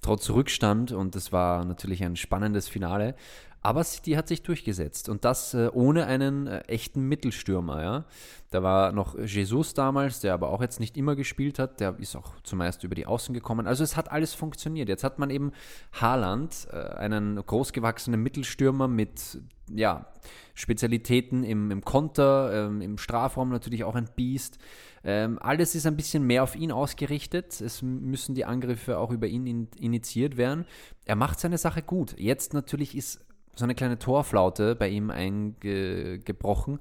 trotz 0.00 0.30
Rückstand 0.30 0.92
und 0.92 1.16
es 1.16 1.32
war 1.32 1.64
natürlich 1.64 2.02
ein 2.02 2.16
spannendes 2.16 2.68
Finale. 2.68 3.14
Aber 3.62 3.84
City 3.84 4.12
hat 4.12 4.28
sich 4.28 4.42
durchgesetzt 4.42 5.08
und 5.08 5.24
das 5.24 5.52
äh, 5.52 5.68
ohne 5.72 6.06
einen 6.06 6.46
äh, 6.46 6.60
echten 6.60 7.06
Mittelstürmer. 7.08 7.82
Ja? 7.82 8.04
Da 8.50 8.62
war 8.62 8.92
noch 8.92 9.18
Jesus 9.18 9.74
damals, 9.74 10.20
der 10.20 10.32
aber 10.32 10.50
auch 10.50 10.62
jetzt 10.62 10.80
nicht 10.80 10.96
immer 10.96 11.14
gespielt 11.14 11.58
hat. 11.58 11.78
Der 11.78 11.98
ist 11.98 12.16
auch 12.16 12.40
zumeist 12.42 12.84
über 12.84 12.94
die 12.94 13.06
Außen 13.06 13.34
gekommen. 13.34 13.66
Also 13.66 13.84
es 13.84 13.96
hat 13.96 14.10
alles 14.10 14.32
funktioniert. 14.32 14.88
Jetzt 14.88 15.04
hat 15.04 15.18
man 15.18 15.28
eben 15.28 15.52
Haaland, 15.92 16.68
äh, 16.72 16.76
einen 16.76 17.36
großgewachsenen 17.36 18.22
Mittelstürmer 18.22 18.88
mit 18.88 19.38
ja, 19.72 20.06
Spezialitäten 20.54 21.44
im, 21.44 21.70
im 21.70 21.84
Konter, 21.84 22.66
ähm, 22.66 22.80
im 22.80 22.98
Strafraum 22.98 23.50
natürlich 23.50 23.84
auch 23.84 23.94
ein 23.94 24.08
Biest. 24.16 24.58
Ähm, 25.04 25.38
alles 25.40 25.74
ist 25.74 25.86
ein 25.86 25.96
bisschen 25.96 26.26
mehr 26.26 26.42
auf 26.42 26.56
ihn 26.56 26.72
ausgerichtet. 26.72 27.60
Es 27.60 27.82
müssen 27.82 28.34
die 28.34 28.44
Angriffe 28.44 28.98
auch 28.98 29.10
über 29.10 29.26
ihn 29.26 29.46
in, 29.46 29.68
initiiert 29.78 30.36
werden. 30.36 30.66
Er 31.04 31.16
macht 31.16 31.40
seine 31.40 31.58
Sache 31.58 31.82
gut. 31.82 32.14
Jetzt 32.18 32.52
natürlich 32.52 32.96
ist 32.96 33.20
so 33.60 33.64
eine 33.64 33.74
kleine 33.74 33.98
Torflaute 33.98 34.74
bei 34.74 34.88
ihm 34.88 35.10
eingebrochen. 35.10 36.80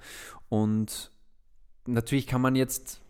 Und 0.49 1.11
natürlich 1.85 2.27
kann 2.27 2.41
man 2.41 2.55
jetzt 2.55 3.01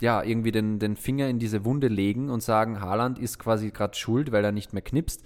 ja 0.00 0.22
irgendwie 0.22 0.50
den, 0.50 0.78
den 0.78 0.96
Finger 0.96 1.28
in 1.28 1.38
diese 1.38 1.64
Wunde 1.64 1.88
legen 1.88 2.30
und 2.30 2.42
sagen, 2.42 2.80
Haaland 2.80 3.18
ist 3.18 3.38
quasi 3.38 3.70
gerade 3.70 3.96
schuld, 3.96 4.32
weil 4.32 4.44
er 4.44 4.52
nicht 4.52 4.72
mehr 4.72 4.82
knipst. 4.82 5.24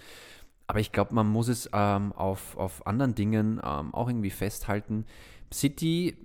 Aber 0.66 0.80
ich 0.80 0.92
glaube, 0.92 1.14
man 1.14 1.26
muss 1.26 1.48
es 1.48 1.70
ähm, 1.72 2.12
auf, 2.12 2.56
auf 2.58 2.86
anderen 2.86 3.14
Dingen 3.14 3.60
ähm, 3.64 3.94
auch 3.94 4.08
irgendwie 4.08 4.30
festhalten. 4.30 5.06
City, 5.52 6.16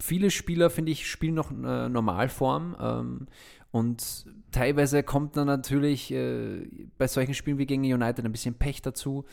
viele 0.00 0.30
Spieler, 0.30 0.68
finde 0.68 0.92
ich, 0.92 1.10
spielen 1.10 1.34
noch 1.34 1.50
äh, 1.50 1.88
Normalform. 1.88 2.76
Ähm, 2.78 3.26
und 3.70 4.26
teilweise 4.52 5.02
kommt 5.02 5.36
dann 5.36 5.46
natürlich 5.46 6.10
äh, 6.10 6.66
bei 6.96 7.08
solchen 7.08 7.34
Spielen 7.34 7.58
wie 7.58 7.66
gegen 7.66 7.82
United 7.82 8.24
ein 8.24 8.32
bisschen 8.32 8.54
Pech 8.54 8.80
dazu. 8.80 9.24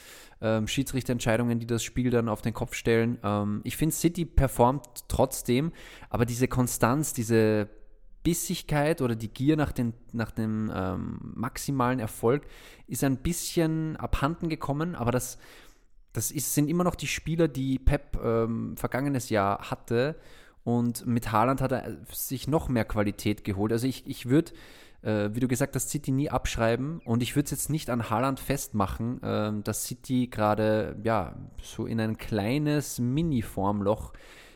Ähm, 0.42 0.68
Schiedsrichterentscheidungen, 0.68 1.60
die 1.60 1.68
das 1.68 1.84
Spiel 1.84 2.10
dann 2.10 2.28
auf 2.28 2.42
den 2.42 2.54
Kopf 2.54 2.74
stellen. 2.74 3.18
Ähm, 3.24 3.62
ich 3.64 3.78
finde, 3.78 3.96
City 3.96 4.26
performt 4.26 5.06
trotzdem, 5.08 5.72
aber 6.10 6.26
diese 6.26 6.48
Konstanz, 6.48 7.14
diese 7.14 7.70
Bissigkeit 8.24 9.02
oder 9.02 9.16
die 9.16 9.28
Gier 9.28 9.56
nach, 9.56 9.72
den, 9.72 9.94
nach 10.12 10.32
dem 10.32 10.72
ähm, 10.74 11.20
maximalen 11.36 12.00
Erfolg 12.00 12.44
ist 12.88 13.04
ein 13.04 13.18
bisschen 13.18 13.98
abhanden 13.98 14.50
gekommen, 14.50 14.96
aber 14.96 15.12
das, 15.12 15.38
das 16.14 16.32
ist, 16.32 16.54
sind 16.54 16.70
immer 16.70 16.84
noch 16.84 16.96
die 16.96 17.08
Spieler, 17.08 17.48
die 17.48 17.80
Pep 17.80 18.18
ähm, 18.24 18.76
vergangenes 18.78 19.30
Jahr 19.30 19.70
hatte 19.70 20.16
und 20.64 21.06
mit 21.06 21.32
Haaland 21.32 21.62
hat 21.62 21.72
er 21.72 21.98
sich 22.12 22.48
noch 22.48 22.70
mehr 22.70 22.86
Qualität 22.86 23.44
geholt. 23.44 23.72
Also 23.72 23.88
ich, 23.88 24.08
ich 24.08 24.30
würde, 24.30 24.54
äh, 25.02 25.30
wie 25.34 25.40
du 25.40 25.48
gesagt 25.48 25.76
hast, 25.76 25.90
City 25.90 26.12
nie 26.12 26.30
abschreiben. 26.30 27.02
Und 27.06 27.22
ich 27.22 27.36
würde 27.36 27.46
es 27.46 27.52
jetzt 27.52 27.70
nicht 27.70 27.90
an 27.90 28.10
Haaland 28.10 28.40
festmachen, 28.40 29.22
äh, 29.22 29.52
dass 29.64 29.86
City 29.86 30.28
gerade 30.28 30.96
ja, 31.04 31.36
so 31.62 31.86
in 31.86 32.00
ein 32.00 32.18
kleines 32.18 33.00
Mini-Formloch 33.00 34.14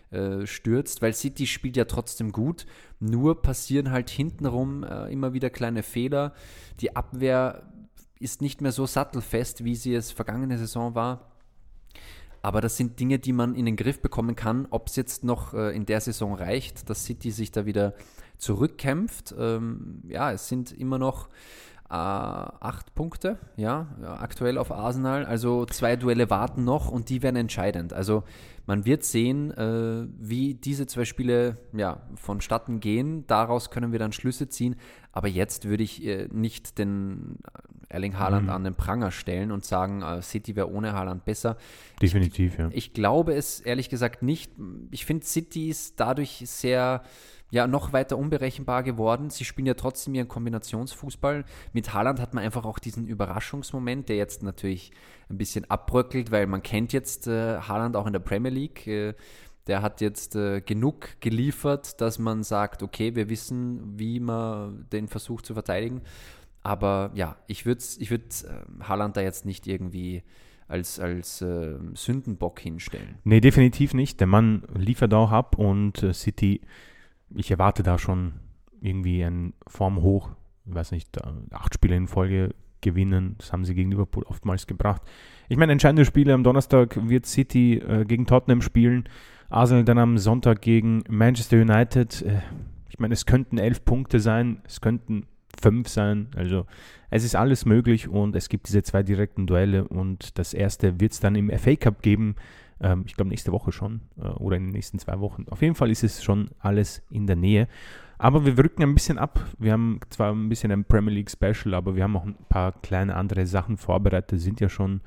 äh, 0.10 0.46
stürzt, 0.48 1.02
weil 1.02 1.14
City 1.14 1.46
spielt 1.46 1.76
ja 1.76 1.86
trotzdem 1.86 2.32
gut. 2.32 2.66
Nur 3.02 3.42
passieren 3.42 3.92
halt 3.92 4.10
hintenrum 4.10 4.84
äh, 4.84 5.12
immer 5.12 5.34
wieder 5.34 5.50
kleine 5.50 5.84
Fehler. 5.84 6.34
Die 6.80 6.96
Abwehr 6.96 7.64
ist 8.18 8.42
nicht 8.42 8.62
mehr 8.62 8.72
so 8.72 8.86
sattelfest, 8.86 9.66
wie 9.66 9.76
sie 9.76 9.94
es 9.94 10.12
vergangene 10.12 10.58
Saison 10.58 10.96
war. 10.96 11.37
Aber 12.42 12.62
das 12.62 12.78
sind 12.78 13.00
Dinge, 13.00 13.20
die 13.20 13.34
man 13.34 13.56
in 13.56 13.66
den 13.66 13.76
Griff 13.76 14.02
bekommen 14.02 14.36
kann. 14.36 14.68
Ob 14.70 14.88
es 14.88 14.96
jetzt 14.96 15.24
noch 15.24 15.54
äh, 15.54 15.76
in 15.76 15.86
der 15.86 16.02
Saison 16.02 16.36
reicht, 16.36 16.90
dass 16.90 17.06
City 17.06 17.32
sich 17.32 17.52
da 17.52 17.66
wieder 17.66 17.94
zurückkämpft. 18.38 19.36
Ähm, 19.38 20.04
ja, 20.08 20.32
es 20.32 20.48
sind 20.48 20.72
immer 20.72 21.00
noch 21.00 21.28
äh, 21.90 21.94
acht 21.94 22.94
Punkte, 22.96 23.38
ja, 23.56 23.88
aktuell 24.20 24.58
auf 24.58 24.72
Arsenal. 24.72 25.26
Also 25.26 25.66
zwei 25.66 25.96
Duelle 25.96 26.30
warten 26.30 26.64
noch 26.64 26.92
und 26.92 27.10
die 27.10 27.24
werden 27.24 27.38
entscheidend. 27.38 27.94
Also 27.94 28.24
man 28.66 28.86
wird 28.86 29.06
sehen, 29.06 29.52
äh, 29.52 30.08
wie 30.20 30.54
diese 30.54 30.86
zwei 30.88 31.06
Spiele 31.06 31.58
ja, 31.72 32.02
vonstatten 32.16 32.82
gehen. 32.82 33.26
Daraus 33.28 33.70
können 33.72 33.94
wir 33.94 34.00
dann 34.00 34.12
Schlüsse 34.12 34.50
ziehen. 34.50 34.76
Aber 35.14 35.30
jetzt 35.30 35.66
würde 35.66 35.84
ich 35.84 36.06
äh, 36.06 36.28
nicht 36.32 36.78
den 36.78 37.38
Erling 37.90 38.18
Haaland 38.18 38.46
mhm. 38.46 38.50
an 38.52 38.64
den 38.64 38.76
Pranger 38.76 39.12
stellen 39.12 39.52
und 39.52 39.64
sagen, 39.64 40.02
äh, 40.02 40.22
City 40.22 40.56
wäre 40.56 40.72
ohne 40.72 40.94
Haaland 40.94 41.26
besser. 41.26 41.58
Definitiv, 42.02 42.54
ich, 42.54 42.60
ja. 42.60 42.70
Ich 42.72 42.94
glaube 42.94 43.34
es 43.34 43.60
ehrlich 43.62 43.90
gesagt 43.90 44.24
nicht. 44.24 44.52
Ich 44.92 45.06
finde 45.06 45.26
City 45.26 45.70
ist 45.70 46.00
dadurch 46.00 46.44
sehr 46.46 47.04
ja 47.50 47.66
noch 47.66 47.94
weiter 47.94 48.18
unberechenbar 48.18 48.84
geworden. 48.84 49.30
Sie 49.30 49.46
spielen 49.46 49.68
ja 49.68 49.74
trotzdem 49.74 50.14
ihren 50.16 50.28
Kombinationsfußball. 50.28 51.46
Mit 51.74 51.94
Haaland 51.94 52.20
hat 52.20 52.34
man 52.34 52.44
einfach 52.44 52.66
auch 52.66 52.80
diesen 52.80 53.08
Überraschungsmoment, 53.08 54.10
der 54.10 54.18
jetzt 54.18 54.44
natürlich 54.44 54.92
ein 55.30 55.38
bisschen 55.38 55.70
abbröckelt, 55.70 56.32
weil 56.32 56.48
man 56.48 56.62
kennt 56.62 56.94
jetzt 56.94 57.28
äh, 57.28 57.60
Haaland 57.60 57.96
auch 57.96 58.06
in 58.06 58.14
der 58.14 58.20
Premier 58.20 58.52
League. 58.52 58.86
Äh, 58.88 59.14
der 59.68 59.82
hat 59.82 60.00
jetzt 60.02 60.36
äh, 60.36 60.62
genug 60.62 61.20
geliefert, 61.20 62.00
dass 62.00 62.20
man 62.20 62.44
sagt, 62.44 62.84
okay, 62.84 63.16
wir 63.16 63.30
wissen, 63.30 64.00
wie 64.00 64.20
man 64.20 64.86
den 64.92 65.08
versucht 65.08 65.46
zu 65.46 65.54
verteidigen. 65.54 66.02
Aber 66.68 67.12
ja, 67.14 67.38
ich 67.48 67.66
würde 67.66 67.84
ich 68.00 68.12
würd, 68.12 68.44
äh, 68.44 68.84
Haaland 68.84 69.16
da 69.16 69.22
jetzt 69.22 69.46
nicht 69.46 69.68
irgendwie 69.68 70.24
als, 70.68 71.00
als 71.00 71.42
äh, 71.42 71.76
Sündenbock 71.94 72.60
hinstellen. 72.60 73.16
Nee, 73.24 73.40
definitiv 73.40 73.94
nicht. 73.94 74.20
Der 74.20 74.28
Mann 74.28 74.64
liefert 74.76 75.14
auch 75.14 75.32
ab 75.32 75.58
und 75.58 76.04
äh, 76.04 76.14
City 76.14 76.62
ich 77.36 77.52
erwarte 77.52 77.84
da 77.84 77.98
schon 77.98 78.34
irgendwie 78.82 79.22
ein 79.24 79.54
Form 79.68 80.02
hoch, 80.02 80.30
ich 80.66 80.74
weiß 80.74 80.92
nicht, 80.92 81.18
acht 81.52 81.74
Spiele 81.74 81.96
in 81.96 82.08
Folge 82.08 82.54
gewinnen. 82.82 83.36
Das 83.38 83.52
haben 83.52 83.66
sie 83.66 83.74
gegen 83.74 83.92
Liverpool 83.92 84.24
oftmals 84.24 84.68
gebracht. 84.68 85.02
Ich 85.50 85.58
meine, 85.58 85.72
entscheidende 85.72 86.06
Spiele 86.06 86.34
am 86.34 86.44
Donnerstag 86.44 87.10
wird 87.10 87.26
City 87.26 87.76
äh, 87.76 88.06
gegen 88.06 88.26
Tottenham 88.26 88.62
spielen. 88.62 89.10
Arsenal 89.50 89.86
dann 89.86 89.98
am 89.98 90.18
Sonntag 90.18 90.62
gegen 90.62 91.04
Manchester 91.10 91.58
United. 91.58 92.22
Äh, 92.22 92.42
ich 92.90 93.00
meine, 93.00 93.14
es 93.14 93.26
könnten 93.26 93.58
elf 93.58 93.84
Punkte 93.84 94.20
sein, 94.20 94.62
es 94.66 94.82
könnten 94.82 95.26
fünf 95.62 95.88
sein. 95.88 96.28
Also 96.36 96.66
es 97.10 97.24
ist 97.24 97.36
alles 97.36 97.66
möglich 97.66 98.08
und 98.08 98.36
es 98.36 98.50
gibt 98.50 98.68
diese 98.68 98.84
zwei 98.84 99.04
direkten 99.04 99.48
Duelle 99.48 99.88
und 99.88 100.38
das 100.38 100.54
erste 100.54 101.00
wird 101.00 101.14
es 101.14 101.20
dann 101.20 101.36
im 101.36 101.50
FA 101.58 101.76
Cup 101.76 102.02
geben 102.02 102.36
Ähm, 102.80 103.04
ich 103.06 103.16
glaube 103.16 103.30
nächste 103.30 103.52
Woche 103.52 103.72
schon 103.72 104.02
äh, 104.18 104.28
oder 104.28 104.58
in 104.58 104.66
den 104.66 104.72
nächsten 104.72 105.00
zwei 105.00 105.20
Wochen. 105.20 105.46
Auf 105.50 105.62
jeden 105.62 105.76
Fall 105.76 105.90
ist 105.90 106.04
es 106.04 106.24
schon 106.24 106.50
alles 106.60 107.02
in 107.10 107.26
der 107.26 107.36
Nähe. 107.36 107.68
Aber 108.20 108.46
wir 108.46 108.58
rücken 108.58 108.84
ein 108.84 108.94
bisschen 108.96 109.18
ab. 109.18 109.40
Wir 109.60 109.74
haben 109.74 110.00
zwar 110.10 110.32
ein 110.32 110.50
bisschen 110.50 110.72
ein 110.72 110.86
Premier 110.86 111.14
League 111.14 111.30
Special, 111.30 111.74
aber 111.76 111.96
wir 111.96 112.04
haben 112.04 112.16
auch 112.18 112.26
ein 112.26 112.36
paar 112.50 112.72
kleine 112.82 113.16
andere 113.16 113.46
Sachen 113.46 113.78
vorbereitet, 113.78 114.40
sind 114.40 114.60
ja 114.60 114.70
schon 114.70 115.02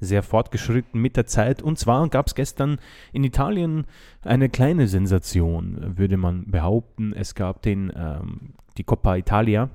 sehr 0.00 0.22
fortgeschritten 0.22 1.00
mit 1.00 1.16
der 1.16 1.26
Zeit. 1.26 1.62
Und 1.62 1.78
zwar 1.78 2.08
gab 2.08 2.26
es 2.26 2.34
gestern 2.34 2.78
in 3.12 3.24
Italien 3.24 3.86
eine 4.22 4.48
kleine 4.48 4.88
Sensation, 4.88 5.96
würde 5.96 6.16
man 6.16 6.50
behaupten. 6.50 7.12
Es 7.12 7.34
gab 7.34 7.62
den, 7.62 7.92
ähm, 7.96 8.54
die 8.76 8.84
Coppa 8.84 9.16
Italia 9.16 9.70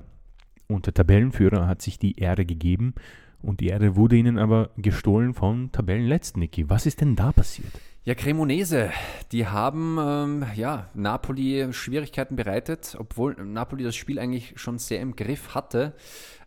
und 0.72 0.86
der 0.86 0.94
Tabellenführer 0.94 1.66
hat 1.66 1.82
sich 1.82 1.98
die 1.98 2.18
Ehre 2.18 2.44
gegeben 2.44 2.94
und 3.42 3.60
die 3.60 3.68
Ehre 3.68 3.96
wurde 3.96 4.16
ihnen 4.16 4.38
aber 4.38 4.70
gestohlen 4.76 5.34
vom 5.34 5.72
Tabellenletzten, 5.72 6.40
Niki. 6.40 6.70
Was 6.70 6.86
ist 6.86 7.00
denn 7.00 7.16
da 7.16 7.32
passiert? 7.32 7.72
Ja, 8.04 8.14
Cremonese, 8.14 8.90
die 9.30 9.46
haben 9.46 9.96
ähm, 10.00 10.46
ja, 10.56 10.90
Napoli 10.94 11.68
Schwierigkeiten 11.72 12.34
bereitet, 12.34 12.96
obwohl 12.98 13.34
Napoli 13.34 13.84
das 13.84 13.94
Spiel 13.94 14.18
eigentlich 14.18 14.54
schon 14.56 14.78
sehr 14.78 15.00
im 15.00 15.14
Griff 15.14 15.54
hatte. 15.54 15.94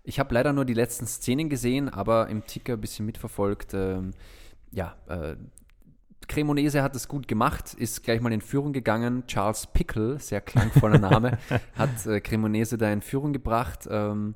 Ich 0.03 0.19
habe 0.19 0.33
leider 0.33 0.51
nur 0.51 0.65
die 0.65 0.73
letzten 0.73 1.07
Szenen 1.07 1.49
gesehen, 1.49 1.87
aber 1.87 2.27
im 2.27 2.45
Ticker 2.45 2.73
ein 2.73 2.81
bisschen 2.81 3.05
mitverfolgt. 3.05 3.73
Ähm, 3.73 4.11
ja, 4.71 4.95
äh, 5.07 5.35
Cremonese 6.27 6.81
hat 6.83 6.95
es 6.95 7.07
gut 7.07 7.27
gemacht, 7.27 7.73
ist 7.73 8.03
gleich 8.03 8.21
mal 8.21 8.33
in 8.33 8.41
Führung 8.41 8.73
gegangen. 8.73 9.25
Charles 9.27 9.67
Pickle, 9.67 10.19
sehr 10.19 10.41
klangvoller 10.41 10.99
Name, 10.99 11.37
hat 11.73 12.05
äh, 12.05 12.19
Cremonese 12.19 12.77
da 12.77 12.91
in 12.91 13.01
Führung 13.01 13.33
gebracht. 13.33 13.87
Ähm, 13.89 14.35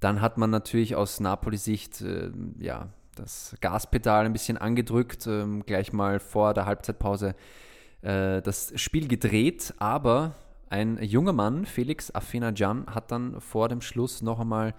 dann 0.00 0.20
hat 0.20 0.38
man 0.38 0.50
natürlich 0.50 0.96
aus 0.96 1.20
Napoli-Sicht 1.20 2.02
äh, 2.02 2.30
ja, 2.58 2.88
das 3.14 3.54
Gaspedal 3.60 4.26
ein 4.26 4.32
bisschen 4.32 4.56
angedrückt, 4.56 5.26
ähm, 5.26 5.64
gleich 5.64 5.92
mal 5.92 6.20
vor 6.20 6.54
der 6.54 6.66
Halbzeitpause 6.66 7.34
äh, 8.02 8.42
das 8.42 8.72
Spiel 8.76 9.08
gedreht, 9.08 9.74
aber 9.78 10.34
ein 10.68 10.98
junger 11.02 11.32
Mann, 11.32 11.66
Felix 11.66 12.14
Afena-Can, 12.14 12.86
hat 12.86 13.10
dann 13.12 13.40
vor 13.40 13.68
dem 13.68 13.80
Schluss 13.80 14.22
noch 14.22 14.40
einmal 14.40 14.74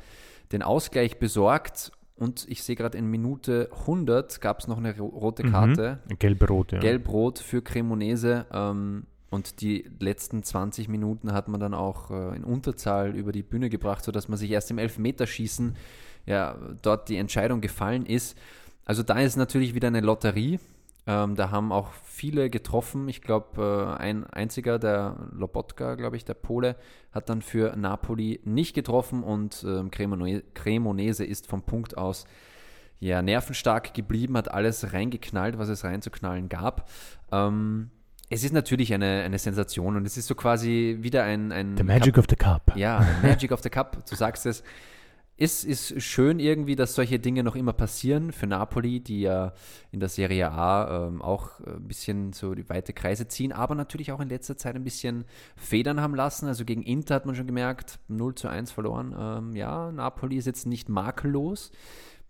den 0.51 0.61
Ausgleich 0.61 1.19
besorgt 1.19 1.91
und 2.17 2.45
ich 2.47 2.63
sehe 2.63 2.75
gerade 2.75 2.97
in 2.97 3.07
Minute 3.07 3.69
100 3.81 4.39
gab 4.39 4.59
es 4.59 4.67
noch 4.67 4.77
eine 4.77 4.97
rote 4.97 5.45
mhm. 5.45 5.51
Karte. 5.51 5.99
Mhm. 6.07 6.19
Gelb-rot, 6.19 6.71
ja. 6.71 6.79
Gelb-rot 6.79 7.39
für 7.39 7.61
Cremonese. 7.61 8.45
Ähm, 8.51 9.05
und 9.29 9.59
die 9.59 9.89
letzten 9.99 10.43
20 10.43 10.87
Minuten 10.87 11.33
hat 11.33 11.49
man 11.49 11.59
dann 11.59 11.73
auch 11.73 12.09
äh, 12.11 12.35
in 12.37 12.45
Unterzahl 12.45 13.15
über 13.15 13.33
die 13.33 13.43
Bühne 13.43 13.69
gebracht, 13.69 14.05
sodass 14.05 14.29
man 14.29 14.37
sich 14.37 14.49
erst 14.51 14.71
im 14.71 14.77
Elfmeterschießen 14.77 15.75
ja, 16.25 16.57
dort 16.81 17.09
die 17.09 17.17
Entscheidung 17.17 17.59
gefallen 17.59 18.05
ist. 18.05 18.37
Also 18.85 19.03
da 19.03 19.19
ist 19.19 19.35
natürlich 19.35 19.75
wieder 19.75 19.89
eine 19.89 19.99
Lotterie. 19.99 20.59
Ähm, 21.07 21.35
da 21.35 21.51
haben 21.51 21.71
auch 21.71 21.91
viele 22.03 22.49
getroffen. 22.49 23.07
Ich 23.09 23.21
glaube, 23.21 23.95
äh, 23.97 24.01
ein 24.01 24.25
einziger, 24.25 24.79
der 24.79 25.27
Lobotka, 25.31 25.95
glaube 25.95 26.17
ich, 26.17 26.25
der 26.25 26.33
Pole, 26.33 26.75
hat 27.11 27.29
dann 27.29 27.41
für 27.41 27.75
Napoli 27.75 28.41
nicht 28.43 28.73
getroffen 28.73 29.23
und 29.23 29.63
ähm, 29.67 29.91
Cremonese 29.91 31.23
ist 31.23 31.47
vom 31.47 31.61
Punkt 31.61 31.97
aus 31.97 32.25
ja, 32.99 33.21
nervenstark 33.21 33.93
geblieben, 33.93 34.37
hat 34.37 34.49
alles 34.49 34.93
reingeknallt, 34.93 35.57
was 35.57 35.69
es 35.69 35.83
reinzuknallen 35.83 36.49
gab. 36.49 36.89
Ähm, 37.31 37.91
es 38.29 38.43
ist 38.43 38.53
natürlich 38.53 38.93
eine, 38.93 39.21
eine 39.23 39.37
Sensation 39.37 39.95
und 39.97 40.05
es 40.07 40.17
ist 40.17 40.25
so 40.25 40.33
quasi 40.33 40.97
wieder 41.01 41.23
ein. 41.23 41.51
ein 41.51 41.77
the 41.77 41.83
Magic 41.83 42.15
Cup. 42.15 42.23
of 42.23 42.25
the 42.29 42.35
Cup. 42.35 42.75
Ja, 42.75 43.05
Magic 43.21 43.51
of 43.51 43.61
the 43.61 43.69
Cup, 43.69 44.03
du 44.09 44.15
sagst 44.15 44.47
es 44.47 44.63
ist, 45.37 45.65
ist 45.65 46.01
schön 46.01 46.39
irgendwie, 46.39 46.77
dass 46.77 46.95
solche 46.95 47.19
Dinge 47.19 47.43
noch 47.43 47.55
immer 47.55 47.73
passieren 47.73 48.31
für 48.31 48.47
Napoli, 48.47 49.01
die 49.01 49.21
ja 49.21 49.53
in 49.91 49.99
der 49.99 50.07
Serie 50.07 50.49
A 50.51 51.07
ähm, 51.07 51.21
auch 51.21 51.59
ein 51.59 51.87
bisschen 51.87 52.31
so 52.31 52.55
die 52.55 52.67
weite 52.69 52.93
Kreise 52.93 53.27
ziehen, 53.27 53.51
aber 53.51 53.75
natürlich 53.75 54.13
auch 54.13 54.21
in 54.21 54.29
letzter 54.29 54.55
Zeit 54.55 54.75
ein 54.75 54.85
bisschen 54.85 55.25
Federn 55.57 55.99
haben 55.99 56.15
lassen. 56.15 56.47
Also 56.47 56.63
gegen 56.63 56.83
Inter 56.83 57.15
hat 57.15 57.25
man 57.25 57.35
schon 57.35 57.47
gemerkt, 57.47 57.99
0 58.07 58.35
zu 58.35 58.47
1 58.47 58.71
verloren. 58.71 59.13
Ähm, 59.17 59.55
ja, 59.55 59.91
Napoli 59.91 60.37
ist 60.37 60.45
jetzt 60.45 60.67
nicht 60.67 60.87
makellos. 60.87 61.71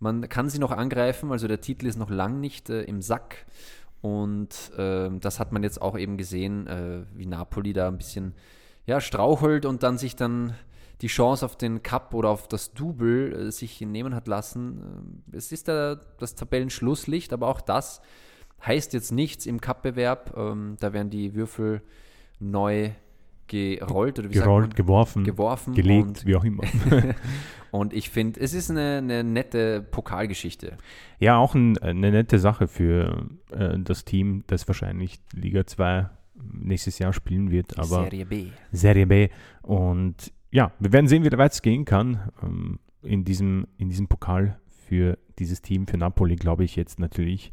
Man 0.00 0.28
kann 0.28 0.50
sie 0.50 0.58
noch 0.58 0.72
angreifen, 0.72 1.30
also 1.30 1.46
der 1.46 1.60
Titel 1.60 1.86
ist 1.86 1.96
noch 1.96 2.10
lang 2.10 2.40
nicht 2.40 2.70
äh, 2.70 2.82
im 2.82 3.02
Sack. 3.02 3.46
Und 4.02 4.72
äh, 4.76 5.10
das 5.20 5.38
hat 5.38 5.52
man 5.52 5.62
jetzt 5.62 5.80
auch 5.80 5.96
eben 5.96 6.16
gesehen, 6.16 6.66
äh, 6.66 7.04
wie 7.14 7.26
Napoli 7.26 7.72
da 7.72 7.86
ein 7.88 7.98
bisschen 7.98 8.34
ja, 8.84 9.00
strauchelt 9.00 9.64
und 9.64 9.82
dann 9.82 9.98
sich 9.98 10.16
dann 10.16 10.54
die 11.02 11.08
Chance 11.08 11.44
auf 11.44 11.56
den 11.56 11.82
Cup 11.82 12.14
oder 12.14 12.30
auf 12.30 12.48
das 12.48 12.72
Double 12.72 13.48
äh, 13.48 13.52
sich 13.52 13.80
nehmen 13.80 14.14
hat 14.14 14.28
lassen. 14.28 15.20
Äh, 15.32 15.36
es 15.36 15.52
ist 15.52 15.68
da 15.68 16.00
das 16.18 16.34
Tabellenschlusslicht, 16.34 17.32
aber 17.32 17.48
auch 17.48 17.60
das 17.60 18.00
heißt 18.64 18.94
jetzt 18.94 19.12
nichts 19.12 19.46
im 19.46 19.60
Cup-Bewerb. 19.60 20.34
Ähm, 20.36 20.76
da 20.80 20.92
werden 20.92 21.10
die 21.10 21.34
Würfel 21.34 21.82
neu 22.38 22.90
gerollt 23.48 24.18
oder 24.18 24.30
wie 24.30 24.34
gerollt, 24.34 24.74
geworfen, 24.74 25.22
geworfen, 25.22 25.74
gelegt, 25.74 26.26
wie 26.26 26.34
auch 26.34 26.44
immer. 26.44 26.64
und 27.70 27.92
ich 27.92 28.10
finde, 28.10 28.40
es 28.40 28.54
ist 28.54 28.70
eine, 28.70 28.98
eine, 28.98 29.22
nette 29.22 29.82
Pokalgeschichte. 29.82 30.76
Ja, 31.20 31.38
auch 31.38 31.54
ein, 31.54 31.78
eine 31.78 32.10
nette 32.10 32.38
Sache 32.38 32.66
für 32.66 33.28
äh, 33.52 33.78
das 33.78 34.04
Team, 34.04 34.42
das 34.48 34.66
wahrscheinlich 34.66 35.20
Liga 35.32 35.66
2 35.66 36.08
nächstes 36.52 36.98
Jahr 36.98 37.12
spielen 37.12 37.50
wird. 37.50 37.78
Aber 37.78 38.04
Serie 38.04 38.26
B. 38.26 38.46
Serie 38.72 39.06
B. 39.06 39.28
Und 39.62 40.32
ja, 40.56 40.72
wir 40.78 40.90
werden 40.90 41.06
sehen, 41.06 41.22
wie 41.22 41.36
weit 41.36 41.62
gehen 41.62 41.84
kann 41.84 42.32
ähm, 42.42 42.78
in, 43.02 43.26
diesem, 43.26 43.66
in 43.76 43.90
diesem 43.90 44.08
Pokal 44.08 44.58
für 44.88 45.18
dieses 45.38 45.60
Team, 45.60 45.86
für 45.86 45.98
Napoli, 45.98 46.34
glaube 46.34 46.64
ich 46.64 46.76
jetzt 46.76 46.98
natürlich 46.98 47.52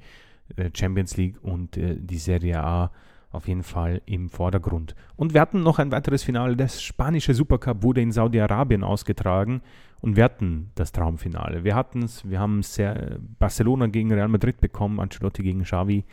äh, 0.55 0.69
Champions 0.73 1.17
League 1.17 1.35
und 1.41 1.75
äh, 1.75 1.97
die 1.99 2.17
Serie 2.17 2.63
A 2.63 2.91
auf 3.29 3.49
jeden 3.49 3.63
Fall 3.63 4.01
im 4.05 4.29
Vordergrund. 4.29 4.95
Und 5.17 5.33
wir 5.33 5.41
hatten 5.41 5.63
noch 5.63 5.79
ein 5.79 5.91
weiteres 5.91 6.23
Finale. 6.23 6.55
Das 6.55 6.81
spanische 6.81 7.33
Supercup 7.33 7.83
wurde 7.83 7.99
in 7.99 8.13
Saudi-Arabien 8.13 8.85
ausgetragen 8.85 9.63
und 9.99 10.15
wir 10.15 10.23
hatten 10.23 10.71
das 10.75 10.93
Traumfinale. 10.93 11.65
Wir 11.65 11.75
hatten 11.75 12.03
es, 12.03 12.29
wir 12.29 12.39
haben 12.39 12.63
sehr, 12.63 13.19
Barcelona 13.37 13.87
gegen 13.87 14.13
Real 14.13 14.29
Madrid 14.29 14.61
bekommen, 14.61 15.01
Ancelotti 15.01 15.43
gegen 15.43 15.63
Xavi 15.63 16.05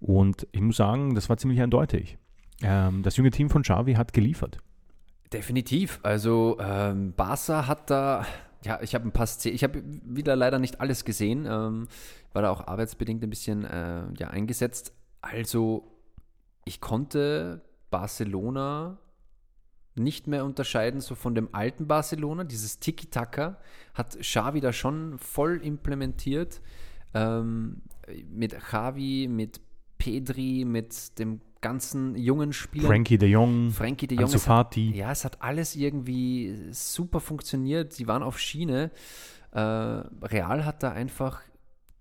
und 0.00 0.48
ich 0.50 0.62
muss 0.62 0.78
sagen, 0.78 1.14
das 1.14 1.28
war 1.28 1.36
ziemlich 1.36 1.62
eindeutig. 1.62 2.18
Ähm, 2.60 3.04
das 3.04 3.18
junge 3.18 3.30
Team 3.30 3.50
von 3.50 3.62
Xavi 3.62 3.94
hat 3.94 4.12
geliefert. 4.12 4.58
Definitiv. 5.34 5.98
Also 6.04 6.56
ähm, 6.60 7.12
Barca 7.12 7.66
hat 7.66 7.90
da, 7.90 8.24
ja, 8.64 8.80
ich 8.82 8.94
habe 8.94 9.08
ein 9.08 9.10
paar 9.10 9.26
Szenen, 9.26 9.56
ich 9.56 9.64
habe 9.64 9.82
wieder 9.84 10.36
leider 10.36 10.60
nicht 10.60 10.80
alles 10.80 11.04
gesehen, 11.04 11.44
ähm, 11.44 11.88
war 12.32 12.42
da 12.42 12.50
auch 12.50 12.68
arbeitsbedingt 12.68 13.20
ein 13.24 13.30
bisschen 13.30 13.64
äh, 13.64 14.04
ja, 14.16 14.28
eingesetzt. 14.28 14.92
Also 15.22 15.90
ich 16.64 16.80
konnte 16.80 17.62
Barcelona 17.90 18.98
nicht 19.96 20.28
mehr 20.28 20.44
unterscheiden 20.44 21.00
so 21.00 21.16
von 21.16 21.34
dem 21.34 21.48
alten 21.52 21.88
Barcelona. 21.88 22.44
Dieses 22.44 22.78
Tiki-Taka 22.78 23.58
hat 23.94 24.16
Xavi 24.16 24.60
da 24.60 24.72
schon 24.72 25.18
voll 25.18 25.60
implementiert. 25.64 26.60
Ähm, 27.12 27.82
mit 28.28 28.56
Xavi, 28.56 29.26
mit 29.28 29.60
Pedri, 29.98 30.64
mit 30.64 31.18
dem 31.18 31.40
ganzen 31.64 32.14
jungen 32.14 32.52
Spielern. 32.52 32.88
Frankie 32.88 33.16
de 33.16 33.30
Jong, 33.30 33.70
Frankie 33.70 34.06
de 34.06 34.18
Jong. 34.18 34.30
Hat, 34.30 34.76
ja, 34.76 35.10
es 35.10 35.24
hat 35.24 35.40
alles 35.40 35.74
irgendwie 35.74 36.68
super 36.72 37.20
funktioniert. 37.20 37.94
Sie 37.94 38.06
waren 38.06 38.22
auf 38.22 38.38
Schiene. 38.38 38.90
Äh, 39.50 39.60
Real 39.60 40.66
hat 40.66 40.82
da 40.82 40.92
einfach 40.92 41.40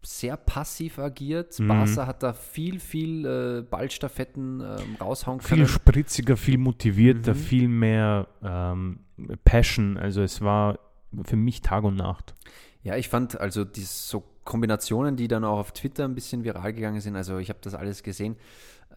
sehr 0.02 0.36
passiv 0.36 1.00
agiert. 1.00 1.58
Mhm. 1.60 1.70
Barca 1.70 2.06
hat 2.06 2.24
da 2.24 2.34
viel, 2.34 2.82
viel 2.82 3.26
äh, 3.26 3.62
Ballstaffetten 3.62 4.60
ähm, 4.60 4.98
raushauen 5.00 5.40
können. 5.40 5.66
Viel 5.66 5.68
spritziger, 5.68 6.36
viel 6.36 6.58
motivierter, 6.58 7.34
mhm. 7.34 7.38
viel 7.38 7.68
mehr 7.70 8.28
ähm, 8.44 9.00
Passion. 9.46 9.98
Also 9.98 10.22
es 10.24 10.42
war 10.42 10.78
für 11.24 11.38
mich 11.38 11.62
Tag 11.62 11.86
und 11.86 11.96
Nacht. 11.96 12.36
Ja, 12.82 12.98
ich 12.98 13.08
fand 13.08 13.40
also 13.40 13.64
die 13.64 13.84
so 13.84 14.26
Kombinationen, 14.44 15.16
die 15.16 15.30
dann 15.30 15.46
auch 15.46 15.58
auf 15.58 15.72
Twitter 15.72 16.04
ein 16.04 16.16
bisschen 16.16 16.44
viral 16.44 16.74
gegangen 16.74 17.00
sind. 17.00 17.16
Also 17.16 17.38
ich 17.38 17.48
habe 17.48 17.60
das 17.62 17.76
alles 17.76 18.04
gesehen. 18.04 18.36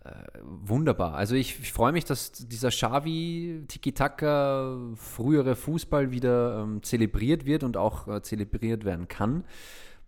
Äh, 0.06 0.38
wunderbar. 0.42 1.14
Also 1.14 1.34
ich, 1.34 1.58
ich 1.60 1.72
freue 1.72 1.92
mich, 1.92 2.04
dass 2.04 2.32
dieser 2.32 2.70
Xavi 2.70 3.64
Tiki-Taka 3.66 4.76
frühere 4.94 5.56
Fußball 5.56 6.10
wieder 6.10 6.62
ähm, 6.62 6.82
zelebriert 6.82 7.44
wird 7.44 7.64
und 7.64 7.76
auch 7.76 8.06
äh, 8.06 8.22
zelebriert 8.22 8.84
werden 8.84 9.08
kann. 9.08 9.44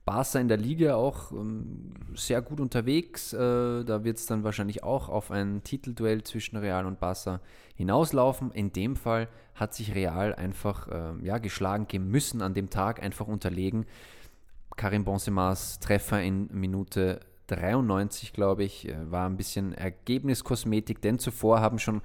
Barca 0.05 0.39
in 0.39 0.49
der 0.49 0.57
Liga 0.57 0.95
auch 0.95 1.33
ähm, 1.33 1.91
sehr 2.15 2.41
gut 2.43 2.61
unterwegs. 2.61 3.33
Äh, 3.33 3.85
da 3.85 4.05
wird 4.05 4.19
es 4.19 4.27
dann 4.27 4.45
wahrscheinlich 4.45 4.83
auch 4.83 5.09
auf 5.09 5.31
ein 5.31 5.63
Titelduell 5.65 6.23
zwischen 6.23 6.57
Real 6.57 6.87
und 6.87 7.01
Barca 7.01 7.41
hinauslaufen. 7.75 8.53
In 8.53 8.73
dem 8.73 8.97
Fall 8.97 9.29
hat 9.55 9.75
sich 9.75 9.95
Real 9.95 10.35
einfach 10.35 10.89
äh, 10.89 11.27
ja, 11.27 11.39
geschlagen 11.39 11.89
gehen 11.89 12.09
müssen 12.09 12.41
an 12.41 12.55
dem 12.55 12.71
Tag, 12.71 13.03
einfach 13.03 13.27
unterlegen. 13.27 13.85
Karim 14.77 15.05
Bonsemas 15.05 15.81
Treffer 15.81 16.23
in 16.23 16.49
Minute 16.53 17.21
93, 17.49 18.33
glaube 18.33 18.65
ich, 18.65 18.89
äh, 18.89 19.11
war 19.11 19.29
ein 19.29 19.37
bisschen 19.37 19.73
Ergebniskosmetik, 19.73 21.03
denn 21.03 21.19
zuvor 21.19 21.61
haben 21.61 21.79
schon 21.79 22.03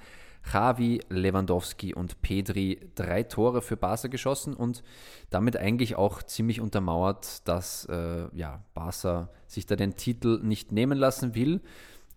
Javi, 0.51 1.01
Lewandowski 1.09 1.93
und 1.93 2.21
Pedri 2.21 2.79
drei 2.95 3.23
Tore 3.23 3.61
für 3.61 3.77
Barca 3.77 4.07
geschossen 4.07 4.53
und 4.53 4.83
damit 5.29 5.55
eigentlich 5.55 5.95
auch 5.95 6.21
ziemlich 6.21 6.59
untermauert, 6.59 7.47
dass 7.47 7.85
äh, 7.85 8.27
ja, 8.33 8.63
Barca 8.73 9.29
sich 9.47 9.65
da 9.65 9.75
den 9.75 9.95
Titel 9.95 10.39
nicht 10.43 10.71
nehmen 10.71 10.97
lassen 10.97 11.35
will. 11.35 11.61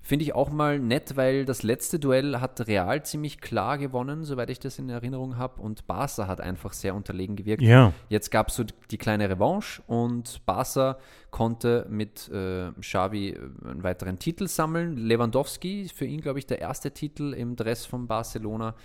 Finde 0.06 0.24
ich 0.24 0.36
auch 0.36 0.50
mal 0.50 0.78
nett, 0.78 1.16
weil 1.16 1.44
das 1.44 1.64
letzte 1.64 1.98
Duell 1.98 2.38
hat 2.38 2.68
Real 2.68 3.04
ziemlich 3.04 3.40
klar 3.40 3.76
gewonnen, 3.76 4.22
soweit 4.22 4.50
ich 4.50 4.60
das 4.60 4.78
in 4.78 4.88
Erinnerung 4.88 5.36
habe. 5.36 5.60
Und 5.60 5.88
Barca 5.88 6.28
hat 6.28 6.40
einfach 6.40 6.74
sehr 6.74 6.94
unterlegen 6.94 7.34
gewirkt. 7.34 7.60
Ja. 7.60 7.92
Jetzt 8.08 8.30
gab 8.30 8.50
es 8.50 8.54
so 8.54 8.62
die 8.92 8.98
kleine 8.98 9.28
Revanche 9.28 9.82
und 9.88 10.46
Barca 10.46 10.98
konnte 11.32 11.88
mit 11.90 12.28
äh, 12.28 12.70
Xavi 12.80 13.30
äh, 13.30 13.68
einen 13.68 13.82
weiteren 13.82 14.20
Titel 14.20 14.46
sammeln. 14.46 14.96
Lewandowski, 14.96 15.90
für 15.92 16.04
ihn, 16.04 16.20
glaube 16.20 16.38
ich, 16.38 16.46
der 16.46 16.60
erste 16.60 16.92
Titel 16.92 17.32
im 17.32 17.56
Dress 17.56 17.84
von 17.84 18.06
Barcelona 18.06 18.76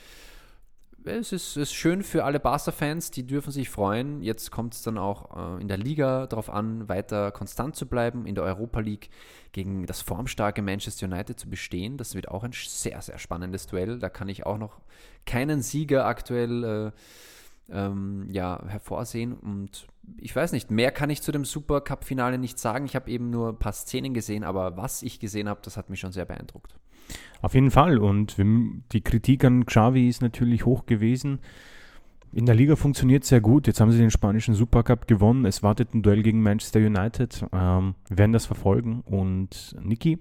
es 1.04 1.32
ist, 1.32 1.58
ist 1.58 1.74
schön 1.74 2.04
für 2.04 2.24
alle 2.24 2.40
Barca-Fans, 2.40 3.12
die 3.12 3.26
dürfen 3.26 3.52
sich 3.52 3.70
freuen. 3.70 4.22
Jetzt 4.22 4.52
kommt 4.52 4.74
es 4.74 4.82
dann 4.82 4.98
auch 4.98 5.58
äh, 5.58 5.62
in 5.62 5.68
der 5.68 5.78
Liga 5.78 6.28
darauf 6.28 6.50
an, 6.50 6.88
weiter 6.90 7.32
konstant 7.32 7.76
zu 7.76 7.88
bleiben, 7.88 8.26
in 8.26 8.36
der 8.36 8.44
Europa 8.44 8.80
League 8.80 9.10
gegen 9.52 9.86
das 9.86 10.02
formstarke 10.02 10.62
Manchester 10.62 11.08
United 11.08 11.40
zu 11.40 11.50
bestehen. 11.50 11.98
Das 11.98 12.16
wird 12.16 12.28
auch 12.28 12.44
ein 12.44 12.52
sehr, 12.54 13.02
sehr 13.02 13.20
spannendes 13.20 13.68
Duell. 13.68 14.00
Da 14.00 14.10
kann 14.10 14.30
ich 14.30 14.46
auch 14.46 14.58
noch 14.58 14.82
keinen 15.26 15.62
Sieger 15.62 16.06
aktuell 16.06 16.64
äh, 16.64 16.92
ähm, 17.72 18.28
ja, 18.32 18.64
hervorsehen. 18.68 19.34
Und 19.34 19.88
ich 20.18 20.36
weiß 20.36 20.52
nicht, 20.52 20.72
mehr 20.72 20.92
kann 20.92 21.10
ich 21.10 21.22
zu 21.22 21.32
dem 21.32 21.46
Supercup-Finale 21.46 22.38
nicht 22.38 22.60
sagen. 22.60 22.86
Ich 22.86 22.96
habe 22.96 23.10
eben 23.10 23.30
nur 23.30 23.50
ein 23.50 23.60
paar 23.60 23.74
Szenen 23.74 24.14
gesehen, 24.14 24.44
aber 24.44 24.78
was 24.78 25.04
ich 25.04 25.20
gesehen 25.20 25.50
habe, 25.50 25.62
das 25.64 25.78
hat 25.78 25.90
mich 25.90 26.00
schon 26.00 26.12
sehr 26.12 26.26
beeindruckt. 26.26 26.76
Auf 27.42 27.56
jeden 27.56 27.72
Fall. 27.72 27.98
Und 27.98 28.36
die 28.38 29.02
Kritik 29.02 29.44
an 29.44 29.66
Xavi 29.66 30.08
ist 30.08 30.22
natürlich 30.22 30.66
hoch 30.66 30.86
gewesen. 30.86 31.40
In 32.34 32.46
der 32.46 32.56
Liga 32.56 32.76
funktioniert 32.76 33.26
sehr 33.26 33.42
gut. 33.42 33.68
Jetzt 33.68 33.82
haben 33.82 33.92
sie 33.92 33.98
den 33.98 34.12
spanischen 34.12 34.54
Supercup 34.54 35.08
gewonnen. 35.08 35.46
Es 35.46 35.64
wartet 35.64 35.94
ein 35.94 36.02
Duell 36.02 36.24
gegen 36.24 36.42
Manchester 36.42 36.80
United. 36.80 37.46
Ähm, 37.52 37.96
wir 38.08 38.20
werden 38.20 38.32
das 38.32 38.46
verfolgen. 38.46 39.02
Und 39.02 39.76
Niki, 39.82 40.20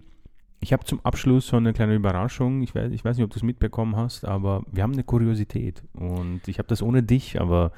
ich 0.58 0.72
habe 0.72 0.84
zum 0.84 1.00
Abschluss 1.04 1.46
so 1.46 1.56
eine 1.56 1.72
kleine 1.72 1.94
Überraschung. 1.94 2.62
Ich 2.62 2.74
weiß, 2.74 2.90
ich 2.92 3.04
weiß 3.04 3.16
nicht, 3.16 3.24
ob 3.24 3.30
du 3.30 3.36
es 3.36 3.44
mitbekommen 3.44 3.96
hast, 3.96 4.24
aber 4.24 4.64
wir 4.72 4.82
haben 4.82 4.92
eine 4.92 5.04
Kuriosität. 5.04 5.82
Und 5.94 6.48
ich 6.48 6.58
habe 6.58 6.68
das 6.68 6.82
ohne 6.82 7.02
dich, 7.04 7.40
aber 7.40 7.70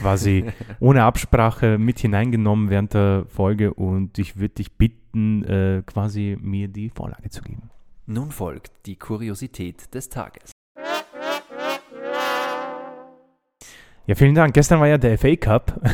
quasi 0.00 0.44
ohne 0.80 1.04
Absprache 1.04 1.78
mit 1.78 1.98
hineingenommen 1.98 2.68
während 2.68 2.92
der 2.92 3.24
Folge. 3.28 3.72
Und 3.72 4.18
ich 4.18 4.36
würde 4.36 4.54
dich 4.54 4.72
bitten, 4.72 5.44
äh, 5.44 5.82
quasi 5.86 6.36
mir 6.40 6.68
die 6.68 6.90
Vorlage 6.90 7.30
zu 7.30 7.42
geben. 7.42 7.70
Nun 8.06 8.32
folgt 8.32 8.72
die 8.86 8.96
Kuriosität 8.96 9.94
des 9.94 10.08
Tages. 10.08 10.50
Ja, 14.06 14.16
vielen 14.16 14.34
Dank. 14.34 14.54
Gestern 14.54 14.80
war 14.80 14.88
ja 14.88 14.98
der 14.98 15.16
FA 15.16 15.36
Cup. 15.36 15.80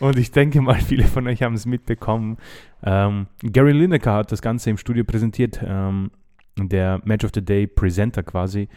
Und 0.00 0.18
ich 0.18 0.30
denke 0.30 0.60
mal, 0.60 0.78
viele 0.80 1.04
von 1.04 1.26
euch 1.26 1.42
haben 1.42 1.54
es 1.54 1.64
mitbekommen. 1.64 2.36
Ähm, 2.82 3.28
Gary 3.40 3.72
Lineker 3.72 4.12
hat 4.12 4.30
das 4.30 4.42
Ganze 4.42 4.68
im 4.68 4.76
Studio 4.76 5.04
präsentiert, 5.04 5.60
ähm, 5.64 6.10
der 6.58 7.00
Match 7.04 7.24
of 7.24 7.30
the 7.34 7.42
Day 7.42 7.66
Presenter 7.66 8.22
quasi. 8.22 8.68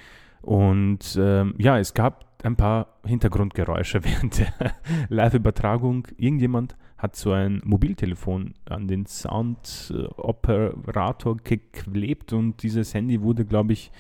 Und 0.42 1.18
ähm, 1.20 1.56
ja, 1.58 1.78
es 1.78 1.94
gab 1.94 2.35
ein 2.46 2.56
paar 2.56 3.00
Hintergrundgeräusche 3.06 4.04
während 4.04 4.40
der 4.40 4.54
Live-Übertragung. 5.10 6.08
Irgendjemand 6.18 6.76
hat 6.98 7.16
so 7.16 7.32
ein 7.32 7.62
Mobiltelefon 7.64 8.56
an 8.66 8.88
den 8.88 9.06
Sound-Operator 9.06 11.38
geklebt 11.38 12.34
und 12.34 12.64
dieses 12.64 12.92
Handy 12.94 13.22
wurde, 13.22 13.46
glaube 13.46 13.72
ich, 13.74 13.92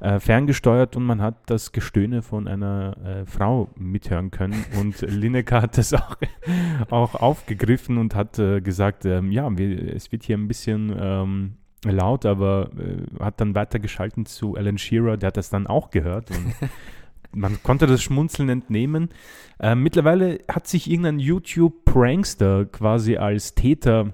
äh, 0.00 0.18
ferngesteuert 0.18 0.96
und 0.96 1.04
man 1.04 1.20
hat 1.20 1.36
das 1.46 1.72
Gestöhne 1.72 2.22
von 2.22 2.48
einer 2.48 2.96
äh, 3.04 3.26
Frau 3.26 3.68
mithören 3.76 4.30
können. 4.30 4.64
Und 4.80 5.02
Lineker 5.02 5.60
hat 5.60 5.76
das 5.76 5.92
auch, 5.92 6.16
auch 6.90 7.16
aufgegriffen 7.16 7.98
und 7.98 8.14
hat 8.14 8.38
äh, 8.38 8.62
gesagt, 8.62 9.04
ähm, 9.04 9.30
ja, 9.30 9.58
wir, 9.58 9.94
es 9.94 10.10
wird 10.10 10.22
hier 10.22 10.38
ein 10.38 10.48
bisschen 10.48 10.96
ähm, 10.98 11.56
laut, 11.84 12.24
aber 12.24 12.70
äh, 12.78 13.22
hat 13.22 13.42
dann 13.42 13.54
weitergeschalten 13.54 14.24
zu 14.24 14.56
Alan 14.56 14.78
Shearer, 14.78 15.18
der 15.18 15.26
hat 15.28 15.36
das 15.36 15.50
dann 15.50 15.66
auch 15.66 15.90
gehört 15.90 16.30
und 16.30 16.54
man 17.32 17.62
konnte 17.62 17.86
das 17.86 18.02
Schmunzeln 18.02 18.48
entnehmen. 18.48 19.10
Äh, 19.58 19.74
mittlerweile 19.74 20.40
hat 20.48 20.66
sich 20.66 20.90
irgendein 20.90 21.18
YouTube-Prankster 21.18 22.66
quasi 22.66 23.16
als 23.16 23.54
Täter 23.54 24.12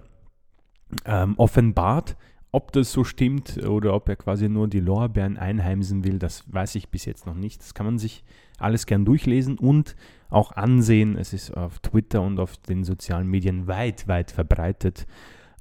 ähm, 1.04 1.34
offenbart. 1.36 2.16
Ob 2.52 2.72
das 2.72 2.92
so 2.92 3.04
stimmt 3.04 3.62
oder 3.66 3.92
ob 3.92 4.08
er 4.08 4.16
quasi 4.16 4.48
nur 4.48 4.68
die 4.68 4.80
Lorbeeren 4.80 5.36
einheimsen 5.36 6.04
will, 6.04 6.18
das 6.18 6.44
weiß 6.50 6.74
ich 6.76 6.88
bis 6.88 7.04
jetzt 7.04 7.26
noch 7.26 7.34
nicht. 7.34 7.60
Das 7.60 7.74
kann 7.74 7.84
man 7.84 7.98
sich 7.98 8.24
alles 8.58 8.86
gern 8.86 9.04
durchlesen 9.04 9.58
und 9.58 9.94
auch 10.30 10.52
ansehen. 10.52 11.16
Es 11.18 11.32
ist 11.32 11.54
auf 11.54 11.80
Twitter 11.80 12.22
und 12.22 12.40
auf 12.40 12.56
den 12.56 12.84
sozialen 12.84 13.28
Medien 13.28 13.66
weit, 13.66 14.08
weit 14.08 14.30
verbreitet. 14.30 15.06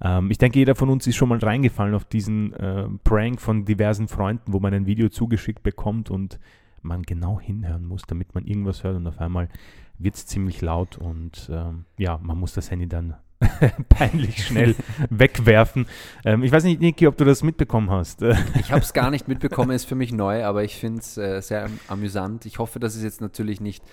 Ähm, 0.01 0.31
ich 0.31 0.37
denke, 0.37 0.59
jeder 0.59 0.75
von 0.75 0.89
uns 0.89 1.05
ist 1.07 1.15
schon 1.15 1.29
mal 1.29 1.39
reingefallen 1.39 1.95
auf 1.95 2.05
diesen 2.05 2.53
äh, 2.53 2.87
Prank 3.03 3.41
von 3.41 3.65
diversen 3.65 4.07
Freunden, 4.07 4.53
wo 4.53 4.59
man 4.59 4.73
ein 4.73 4.85
Video 4.85 5.09
zugeschickt 5.09 5.63
bekommt 5.63 6.09
und 6.09 6.39
man 6.85 7.03
genau 7.03 7.39
hinhören 7.39 7.85
muss, 7.85 8.03
damit 8.07 8.33
man 8.35 8.45
irgendwas 8.45 8.83
hört 8.83 8.95
und 8.95 9.07
auf 9.07 9.19
einmal 9.19 9.49
wird 9.97 10.15
es 10.15 10.25
ziemlich 10.25 10.61
laut 10.61 10.97
und 10.97 11.49
ähm, 11.51 11.85
ja, 11.97 12.19
man 12.21 12.37
muss 12.37 12.53
das 12.53 12.71
Handy 12.71 12.87
dann 12.87 13.15
peinlich 13.89 14.45
schnell 14.45 14.75
wegwerfen. 15.09 15.87
Ähm, 16.23 16.43
ich 16.43 16.51
weiß 16.51 16.63
nicht, 16.63 16.81
Niki, 16.81 17.07
ob 17.07 17.17
du 17.17 17.25
das 17.25 17.43
mitbekommen 17.43 17.89
hast. 17.89 18.21
ich 18.59 18.71
habe 18.71 18.81
es 18.81 18.93
gar 18.93 19.11
nicht 19.11 19.27
mitbekommen, 19.27 19.71
ist 19.71 19.85
für 19.85 19.95
mich 19.95 20.11
neu, 20.11 20.43
aber 20.45 20.63
ich 20.63 20.75
finde 20.75 20.99
es 20.99 21.17
äh, 21.17 21.41
sehr 21.41 21.69
amüsant. 21.87 22.45
Ich 22.45 22.59
hoffe, 22.59 22.79
dass 22.79 22.95
es 22.95 23.03
jetzt 23.03 23.21
natürlich 23.21 23.61
nicht 23.61 23.83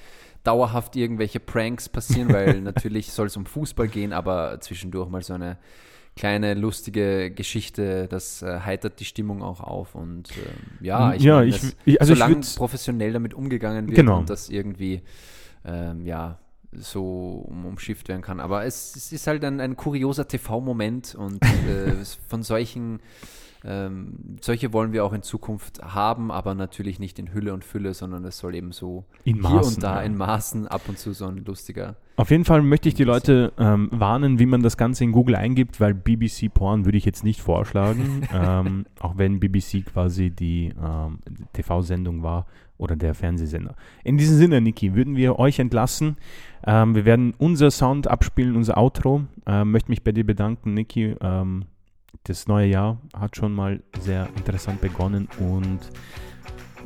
dauerhaft 0.44 0.96
irgendwelche 0.96 1.40
Pranks 1.40 1.88
passieren, 1.88 2.32
weil 2.32 2.60
natürlich 2.60 3.12
soll 3.12 3.26
es 3.26 3.36
um 3.36 3.46
Fußball 3.46 3.88
gehen, 3.88 4.12
aber 4.12 4.60
zwischendurch 4.60 5.08
mal 5.08 5.22
so 5.22 5.34
eine 5.34 5.58
kleine 6.16 6.54
lustige 6.54 7.30
Geschichte, 7.30 8.06
das 8.08 8.42
äh, 8.42 8.60
heitert 8.60 9.00
die 9.00 9.04
Stimmung 9.04 9.42
auch 9.42 9.60
auf 9.60 9.94
und 9.94 10.30
äh, 10.30 10.84
ja, 10.84 11.14
ich, 11.14 11.22
ja, 11.22 11.42
ich, 11.42 11.60
ich 11.84 12.00
also 12.00 12.14
solange 12.14 12.40
professionell 12.56 13.12
damit 13.12 13.34
umgegangen 13.34 13.86
wird 13.86 13.96
genau. 13.96 14.18
und 14.18 14.30
das 14.30 14.50
irgendwie 14.50 15.02
ähm, 15.64 16.04
ja 16.04 16.38
so 16.72 17.44
um, 17.48 17.66
umschifft 17.66 18.08
werden 18.08 18.22
kann. 18.22 18.40
Aber 18.40 18.64
es, 18.64 18.96
es 18.96 19.12
ist 19.12 19.26
halt 19.26 19.44
ein, 19.44 19.60
ein 19.60 19.76
kurioser 19.76 20.26
TV-Moment 20.26 21.14
und 21.14 21.42
äh, 21.44 22.04
von 22.28 22.42
solchen 22.42 23.00
ähm, 23.64 24.36
solche 24.40 24.72
wollen 24.72 24.92
wir 24.92 25.04
auch 25.04 25.12
in 25.12 25.22
Zukunft 25.22 25.82
haben, 25.82 26.30
aber 26.32 26.54
natürlich 26.54 26.98
nicht 26.98 27.18
in 27.18 27.32
Hülle 27.32 27.54
und 27.54 27.64
Fülle, 27.64 27.94
sondern 27.94 28.24
es 28.24 28.38
soll 28.38 28.54
eben 28.54 28.72
so 28.72 29.04
in 29.24 29.36
hier 29.36 29.42
Maßen, 29.42 29.74
und 29.74 29.82
da 29.82 29.96
ja. 29.96 30.02
in 30.02 30.16
Maßen 30.16 30.66
ab 30.66 30.82
und 30.88 30.98
zu 30.98 31.12
so 31.12 31.26
ein 31.26 31.44
lustiger. 31.44 31.96
Auf 32.16 32.30
jeden 32.30 32.44
Fall 32.44 32.62
möchte 32.62 32.88
ich 32.88 32.94
die 32.94 33.04
Leute 33.04 33.52
ähm, 33.58 33.88
warnen, 33.92 34.38
wie 34.38 34.46
man 34.46 34.62
das 34.62 34.76
Ganze 34.76 35.04
in 35.04 35.12
Google 35.12 35.36
eingibt, 35.36 35.80
weil 35.80 35.94
BBC 35.94 36.52
Porn 36.52 36.84
würde 36.84 36.98
ich 36.98 37.04
jetzt 37.04 37.24
nicht 37.24 37.40
vorschlagen, 37.40 38.28
ähm, 38.34 38.84
auch 39.00 39.16
wenn 39.16 39.40
BBC 39.40 39.86
quasi 39.86 40.30
die 40.30 40.74
ähm, 40.82 41.20
TV-Sendung 41.52 42.22
war 42.22 42.46
oder 42.78 42.96
der 42.96 43.14
Fernsehsender. 43.14 43.76
In 44.02 44.18
diesem 44.18 44.36
Sinne, 44.36 44.60
Niki, 44.60 44.94
würden 44.94 45.16
wir 45.16 45.38
euch 45.38 45.60
entlassen. 45.60 46.16
Ähm, 46.66 46.94
wir 46.96 47.04
werden 47.04 47.32
unser 47.38 47.70
Sound 47.70 48.08
abspielen, 48.08 48.56
unser 48.56 48.76
Outro. 48.76 49.22
Ähm, 49.46 49.70
möchte 49.70 49.90
mich 49.90 50.02
bei 50.02 50.12
dir 50.12 50.26
bedanken, 50.26 50.74
Niki. 50.74 51.14
Ähm, 51.20 51.64
das 52.24 52.46
neue 52.46 52.66
Jahr 52.66 52.98
hat 53.18 53.36
schon 53.36 53.52
mal 53.52 53.82
sehr 54.00 54.28
interessant 54.36 54.80
begonnen 54.80 55.28
und 55.38 55.80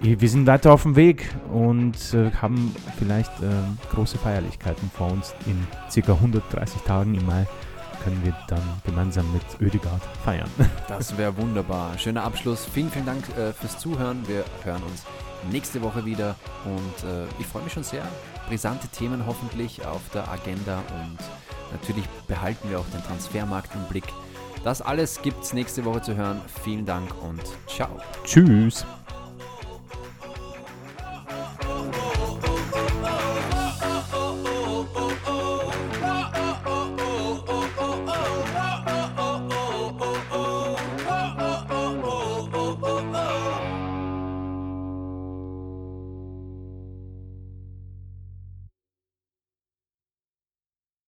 wir 0.00 0.28
sind 0.28 0.46
weiter 0.46 0.72
auf 0.72 0.82
dem 0.82 0.94
Weg 0.94 1.28
und 1.50 1.96
äh, 2.12 2.30
haben 2.32 2.74
vielleicht 2.98 3.30
äh, 3.40 3.46
große 3.94 4.18
Feierlichkeiten 4.18 4.90
vor 4.90 5.10
uns. 5.10 5.34
In 5.46 5.66
circa 5.90 6.12
130 6.12 6.82
Tagen 6.82 7.14
im 7.14 7.24
Mai 7.24 7.46
können 8.04 8.22
wir 8.24 8.36
dann 8.46 8.62
gemeinsam 8.84 9.26
mit 9.32 9.42
Ödegard 9.60 10.02
feiern. 10.24 10.50
Das 10.88 11.16
wäre 11.18 11.36
wunderbar. 11.36 11.98
Schöner 11.98 12.22
Abschluss. 12.24 12.64
Vielen, 12.66 12.90
vielen 12.90 13.06
Dank 13.06 13.24
äh, 13.36 13.52
fürs 13.52 13.78
Zuhören. 13.78 14.22
Wir 14.28 14.44
hören 14.64 14.82
uns 14.82 15.04
nächste 15.50 15.82
Woche 15.82 16.04
wieder 16.04 16.36
und 16.64 17.08
äh, 17.08 17.24
ich 17.38 17.46
freue 17.46 17.62
mich 17.62 17.72
schon 17.72 17.82
sehr. 17.82 18.06
Brisante 18.48 18.88
Themen 18.88 19.26
hoffentlich 19.26 19.84
auf 19.86 20.02
der 20.14 20.28
Agenda 20.28 20.78
und 21.02 21.18
natürlich 21.72 22.04
behalten 22.28 22.70
wir 22.70 22.78
auch 22.78 22.88
den 22.92 23.02
Transfermarkt 23.02 23.74
im 23.74 23.82
Blick. 23.88 24.04
Das 24.66 24.82
alles 24.82 25.22
gibt 25.22 25.44
es 25.44 25.52
nächste 25.52 25.84
Woche 25.84 26.02
zu 26.02 26.16
hören. 26.16 26.40
Vielen 26.64 26.84
Dank 26.84 27.08
und 27.22 27.40
ciao. 27.68 28.00
Tschüss. 28.24 28.84